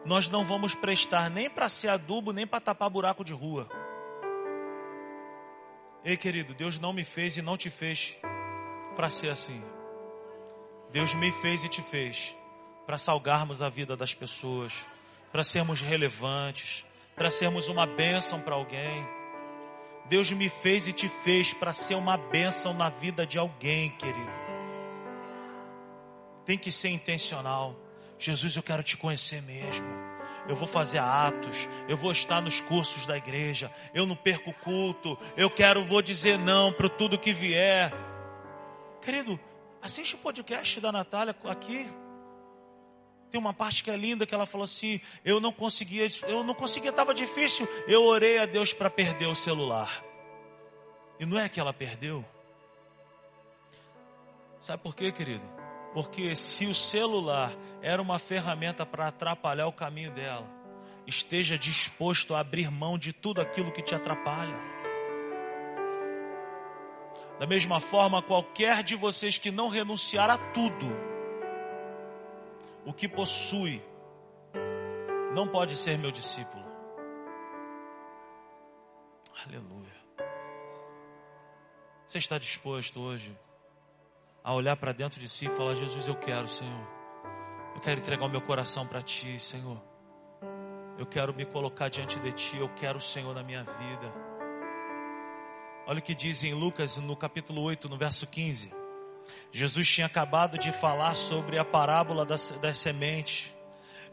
nós 0.05 0.29
não 0.29 0.45
vamos 0.45 0.75
prestar 0.75 1.31
nem 1.31 1.49
para 1.49 1.67
ser 1.67 1.88
adubo, 1.88 2.31
nem 2.31 2.45
para 2.45 2.61
tapar 2.61 2.89
buraco 2.89 3.23
de 3.23 3.33
rua. 3.33 3.67
Ei, 6.03 6.15
querido, 6.15 6.53
Deus 6.53 6.77
não 6.77 6.93
me 6.93 7.03
fez 7.03 7.36
e 7.36 7.41
não 7.41 7.57
te 7.57 7.71
fez 7.71 8.15
para 8.95 9.09
ser 9.09 9.29
assim. 9.29 9.63
Deus 10.91 11.15
me 11.15 11.31
fez 11.31 11.63
e 11.63 11.67
te 11.67 11.81
fez 11.81 12.38
para 12.86 12.99
salgarmos 12.99 13.63
a 13.63 13.69
vida 13.69 13.97
das 13.97 14.13
pessoas, 14.13 14.86
para 15.31 15.43
sermos 15.43 15.81
relevantes, 15.81 16.86
para 17.16 17.32
sermos 17.32 17.68
uma 17.68 17.86
bênção 17.86 18.41
para 18.41 18.55
alguém. 18.55 19.07
Deus 20.07 20.32
me 20.32 20.49
fez 20.49 20.88
e 20.88 20.93
te 20.93 21.07
fez 21.07 21.53
para 21.53 21.74
ser 21.74 21.95
uma 21.95 22.18
bênção 22.18 22.74
na 22.74 22.89
vida 22.89 23.26
de 23.26 23.39
alguém, 23.39 23.89
querido. 23.91 24.32
Tem 26.45 26.57
que 26.57 26.72
ser 26.72 26.89
intencional. 26.89 27.76
Jesus, 28.20 28.55
eu 28.55 28.61
quero 28.63 28.84
te 28.84 28.97
conhecer 28.97 29.41
mesmo. 29.41 29.88
Eu 30.47 30.55
vou 30.55 30.68
fazer 30.68 30.99
atos, 30.99 31.68
eu 31.88 31.97
vou 31.97 32.11
estar 32.11 32.39
nos 32.39 32.61
cursos 32.61 33.05
da 33.05 33.18
igreja, 33.18 33.72
eu 33.95 34.05
não 34.05 34.16
perco 34.16 34.53
culto, 34.53 35.18
eu 35.36 35.49
quero, 35.49 35.84
vou 35.86 36.03
dizer 36.03 36.38
não 36.38 36.72
para 36.72 36.88
tudo 36.88 37.18
que 37.18 37.34
vier. 37.34 37.91
Querido, 39.01 39.39
assiste 39.82 40.13
o 40.13 40.20
podcast 40.20 40.80
da 40.80 40.91
Natália 40.91 41.36
aqui. 41.45 41.89
Tem 43.36 43.39
uma 43.41 43.53
parte 43.53 43.83
que 43.83 43.91
é 43.91 43.97
linda 43.97 44.25
que 44.25 44.33
ela 44.33 44.45
falou 44.45 44.63
assim: 44.63 45.01
eu 45.25 45.41
não 45.41 45.51
conseguia, 45.51 46.07
eu 46.25 46.41
não 46.41 46.53
conseguia, 46.53 46.89
estava 46.89 47.13
difícil. 47.13 47.67
Eu 47.86 48.05
orei 48.05 48.38
a 48.38 48.45
Deus 48.45 48.73
para 48.73 48.89
perder 48.89 49.25
o 49.25 49.36
celular. 49.36 50.01
E 51.19 51.25
não 51.25 51.38
é 51.38 51.49
que 51.49 51.59
ela 51.59 51.73
perdeu. 51.73 52.23
Sabe 54.61 54.81
por 54.81 54.95
quê, 54.95 55.11
querido? 55.11 55.43
Porque 55.93 56.33
se 56.33 56.65
o 56.65 56.73
celular 56.73 57.51
era 57.81 58.01
uma 58.01 58.19
ferramenta 58.19 58.86
para 58.86 59.09
atrapalhar 59.09 59.67
o 59.67 59.73
caminho 59.73 60.11
dela, 60.11 60.49
esteja 61.05 61.57
disposto 61.57 62.33
a 62.33 62.39
abrir 62.39 62.71
mão 62.71 62.97
de 62.97 63.11
tudo 63.11 63.41
aquilo 63.41 63.69
que 63.69 63.81
te 63.81 63.93
atrapalha. 63.93 64.57
Da 67.38 67.45
mesma 67.45 67.81
forma, 67.81 68.21
qualquer 68.21 68.81
de 68.81 68.95
vocês 68.95 69.38
que 69.38 69.51
não 69.51 69.67
renunciar 69.67 70.29
a 70.29 70.38
tudo, 70.38 71.14
o 72.86 72.93
que 72.93 73.07
possui, 73.07 73.81
não 75.33 75.47
pode 75.47 75.75
ser 75.75 75.97
meu 75.97 76.11
discípulo. 76.11 76.63
Aleluia. 79.45 79.95
Você 82.07 82.19
está 82.19 82.38
disposto 82.38 82.99
hoje 82.99 83.38
a 84.43 84.53
olhar 84.53 84.75
para 84.77 84.91
dentro 84.91 85.19
de 85.19 85.27
si 85.27 85.47
e 85.47 85.49
falar: 85.49 85.73
Jesus, 85.73 86.07
eu 86.07 86.15
quero, 86.15 86.47
Senhor. 86.47 86.88
Eu 87.73 87.81
quero 87.81 87.99
entregar 87.99 88.25
o 88.25 88.29
meu 88.29 88.41
coração 88.41 88.88
para 88.88 89.01
Ti, 89.01 89.39
Senhor. 89.39 89.81
Eu 90.97 91.05
quero 91.05 91.33
me 91.33 91.45
colocar 91.45 91.89
diante 91.89 92.19
de 92.19 92.31
Ti. 92.31 92.57
Eu 92.57 92.69
quero 92.69 92.99
o 92.99 93.01
Senhor 93.01 93.33
na 93.33 93.43
minha 93.43 93.63
vida. 93.63 94.13
Olha 95.88 95.99
o 95.99 96.01
que 96.01 96.15
diz 96.15 96.43
em 96.43 96.53
Lucas, 96.53 96.97
no 96.97 97.15
capítulo 97.15 97.61
8, 97.61 97.89
no 97.89 97.97
verso 97.97 98.25
15. 98.25 98.84
Jesus 99.51 99.88
tinha 99.88 100.07
acabado 100.07 100.57
de 100.57 100.71
falar 100.71 101.15
sobre 101.15 101.57
a 101.57 101.65
parábola 101.65 102.26
das, 102.26 102.51
das 102.61 102.78
sementes. 102.78 103.53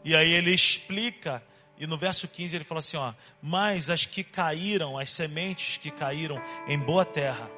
E 0.03 0.15
aí 0.15 0.31
ele 0.31 0.53
explica, 0.53 1.43
e 1.77 1.85
no 1.85 1.97
verso 1.97 2.27
15 2.27 2.55
ele 2.55 2.63
fala 2.63 2.79
assim: 2.79 2.97
ó, 2.97 3.13
mas 3.41 3.89
as 3.89 4.05
que 4.05 4.23
caíram, 4.23 4.97
as 4.97 5.11
sementes 5.11 5.77
que 5.77 5.91
caíram 5.91 6.41
em 6.67 6.79
boa 6.79 7.03
terra, 7.03 7.49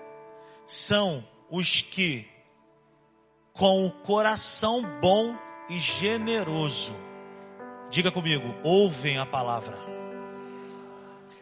são 0.66 1.28
os 1.50 1.82
que, 1.82 2.28
com 3.54 3.86
o 3.86 3.92
coração 3.92 4.84
bom 5.00 5.38
e 5.70 5.78
generoso, 5.78 6.94
diga 7.90 8.12
comigo, 8.12 8.56
ouvem 8.64 9.18
a 9.18 9.26
palavra, 9.26 9.78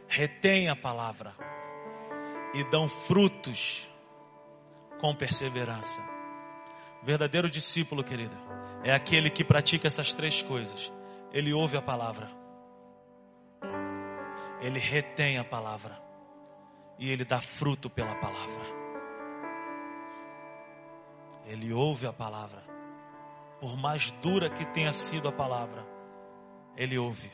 retêm 0.07 0.69
a 0.69 0.75
palavra 0.75 1.33
e 2.53 2.63
dão 2.65 2.87
frutos 2.87 3.89
com 5.03 5.13
perseverança. 5.13 6.01
O 7.01 7.05
verdadeiro 7.05 7.49
discípulo, 7.49 8.05
querida, 8.05 8.37
é 8.85 8.93
aquele 8.93 9.29
que 9.29 9.43
pratica 9.43 9.85
essas 9.85 10.13
três 10.13 10.41
coisas. 10.41 10.93
Ele 11.33 11.51
ouve 11.51 11.75
a 11.75 11.81
palavra, 11.81 12.31
ele 14.61 14.79
retém 14.79 15.37
a 15.37 15.43
palavra 15.43 16.01
e 16.97 17.09
ele 17.09 17.25
dá 17.25 17.41
fruto 17.41 17.89
pela 17.89 18.15
palavra. 18.15 18.63
Ele 21.47 21.73
ouve 21.73 22.07
a 22.07 22.13
palavra, 22.13 22.63
por 23.59 23.75
mais 23.75 24.09
dura 24.09 24.49
que 24.49 24.63
tenha 24.67 24.93
sido 24.93 25.27
a 25.27 25.33
palavra, 25.33 25.85
ele 26.77 26.97
ouve, 26.97 27.29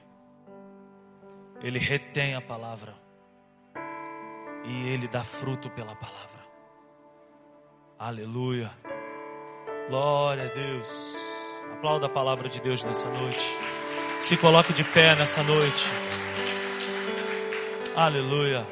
ele 1.61 1.77
retém 1.77 2.33
a 2.33 2.41
palavra 2.41 2.95
e 4.65 4.87
ele 4.87 5.07
dá 5.07 5.23
fruto 5.23 5.69
pela 5.69 5.95
palavra. 5.95 6.38
Aleluia. 7.99 8.71
Glória 9.89 10.45
a 10.45 10.47
Deus. 10.47 11.17
Aplauda 11.73 12.05
a 12.05 12.09
palavra 12.09 12.47
de 12.47 12.61
Deus 12.61 12.81
nessa 12.81 13.09
noite. 13.09 13.43
Se 14.21 14.37
coloque 14.37 14.71
de 14.71 14.85
pé 14.85 15.17
nessa 15.17 15.43
noite. 15.43 15.85
Aleluia. 17.97 18.65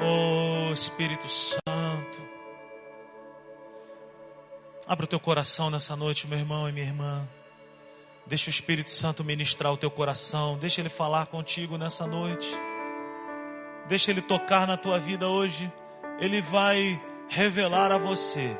Oh 0.00 0.72
Espírito 0.72 1.28
Santo. 1.28 1.62
Abra 4.84 5.04
o 5.04 5.08
teu 5.08 5.20
coração 5.20 5.70
nessa 5.70 5.94
noite, 5.94 6.26
meu 6.26 6.40
irmão 6.40 6.68
e 6.68 6.72
minha 6.72 6.86
irmã. 6.86 7.28
Deixa 8.26 8.50
o 8.50 8.50
Espírito 8.50 8.90
Santo 8.90 9.22
ministrar 9.22 9.72
o 9.72 9.76
teu 9.76 9.92
coração. 9.92 10.58
Deixa 10.58 10.80
ele 10.80 10.90
falar 10.90 11.26
contigo 11.26 11.78
nessa 11.78 12.04
noite. 12.04 12.52
Deixa 13.86 14.10
ele 14.10 14.20
tocar 14.20 14.66
na 14.66 14.76
tua 14.76 14.98
vida 14.98 15.28
hoje. 15.28 15.72
Ele 16.18 16.40
vai 16.40 17.00
revelar 17.28 17.90
a 17.92 17.98
você 17.98 18.56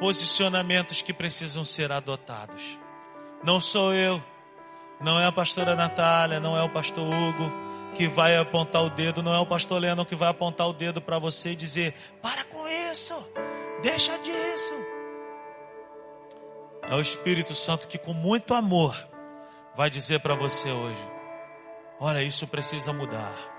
posicionamentos 0.00 1.02
que 1.02 1.12
precisam 1.12 1.64
ser 1.64 1.92
adotados. 1.92 2.78
Não 3.42 3.60
sou 3.60 3.94
eu, 3.94 4.22
Não 5.00 5.20
é 5.20 5.26
a 5.26 5.32
pastora 5.32 5.74
Natália, 5.74 6.40
não 6.40 6.56
é 6.56 6.62
o 6.62 6.68
pastor 6.68 7.06
Hugo 7.06 7.52
que 7.94 8.08
vai 8.08 8.36
apontar 8.36 8.82
o 8.82 8.90
dedo, 8.90 9.22
não 9.22 9.34
é 9.34 9.38
o 9.38 9.46
pastor 9.46 9.80
Leno 9.80 10.04
que 10.04 10.16
vai 10.16 10.28
apontar 10.28 10.68
o 10.68 10.72
dedo 10.72 11.00
para 11.00 11.18
você 11.18 11.50
e 11.50 11.56
dizer: 11.56 11.94
para 12.22 12.44
com 12.44 12.66
isso, 12.68 13.14
deixa 13.82 14.16
disso. 14.18 14.74
É 16.82 16.94
o 16.94 17.00
Espírito 17.00 17.54
Santo 17.54 17.88
que, 17.88 17.98
com 17.98 18.12
muito 18.12 18.52
amor, 18.54 18.96
vai 19.74 19.88
dizer 19.88 20.20
para 20.20 20.34
você 20.34 20.70
hoje: 20.70 21.10
olha, 22.00 22.22
isso 22.22 22.46
precisa 22.46 22.92
mudar. 22.92 23.53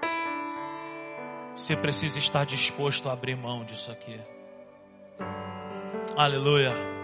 Você 1.55 1.75
precisa 1.75 2.19
estar 2.19 2.45
disposto 2.45 3.07
a 3.09 3.13
abrir 3.13 3.37
mão 3.37 3.63
disso 3.63 3.89
aqui. 3.89 4.19
Aleluia. 6.17 6.94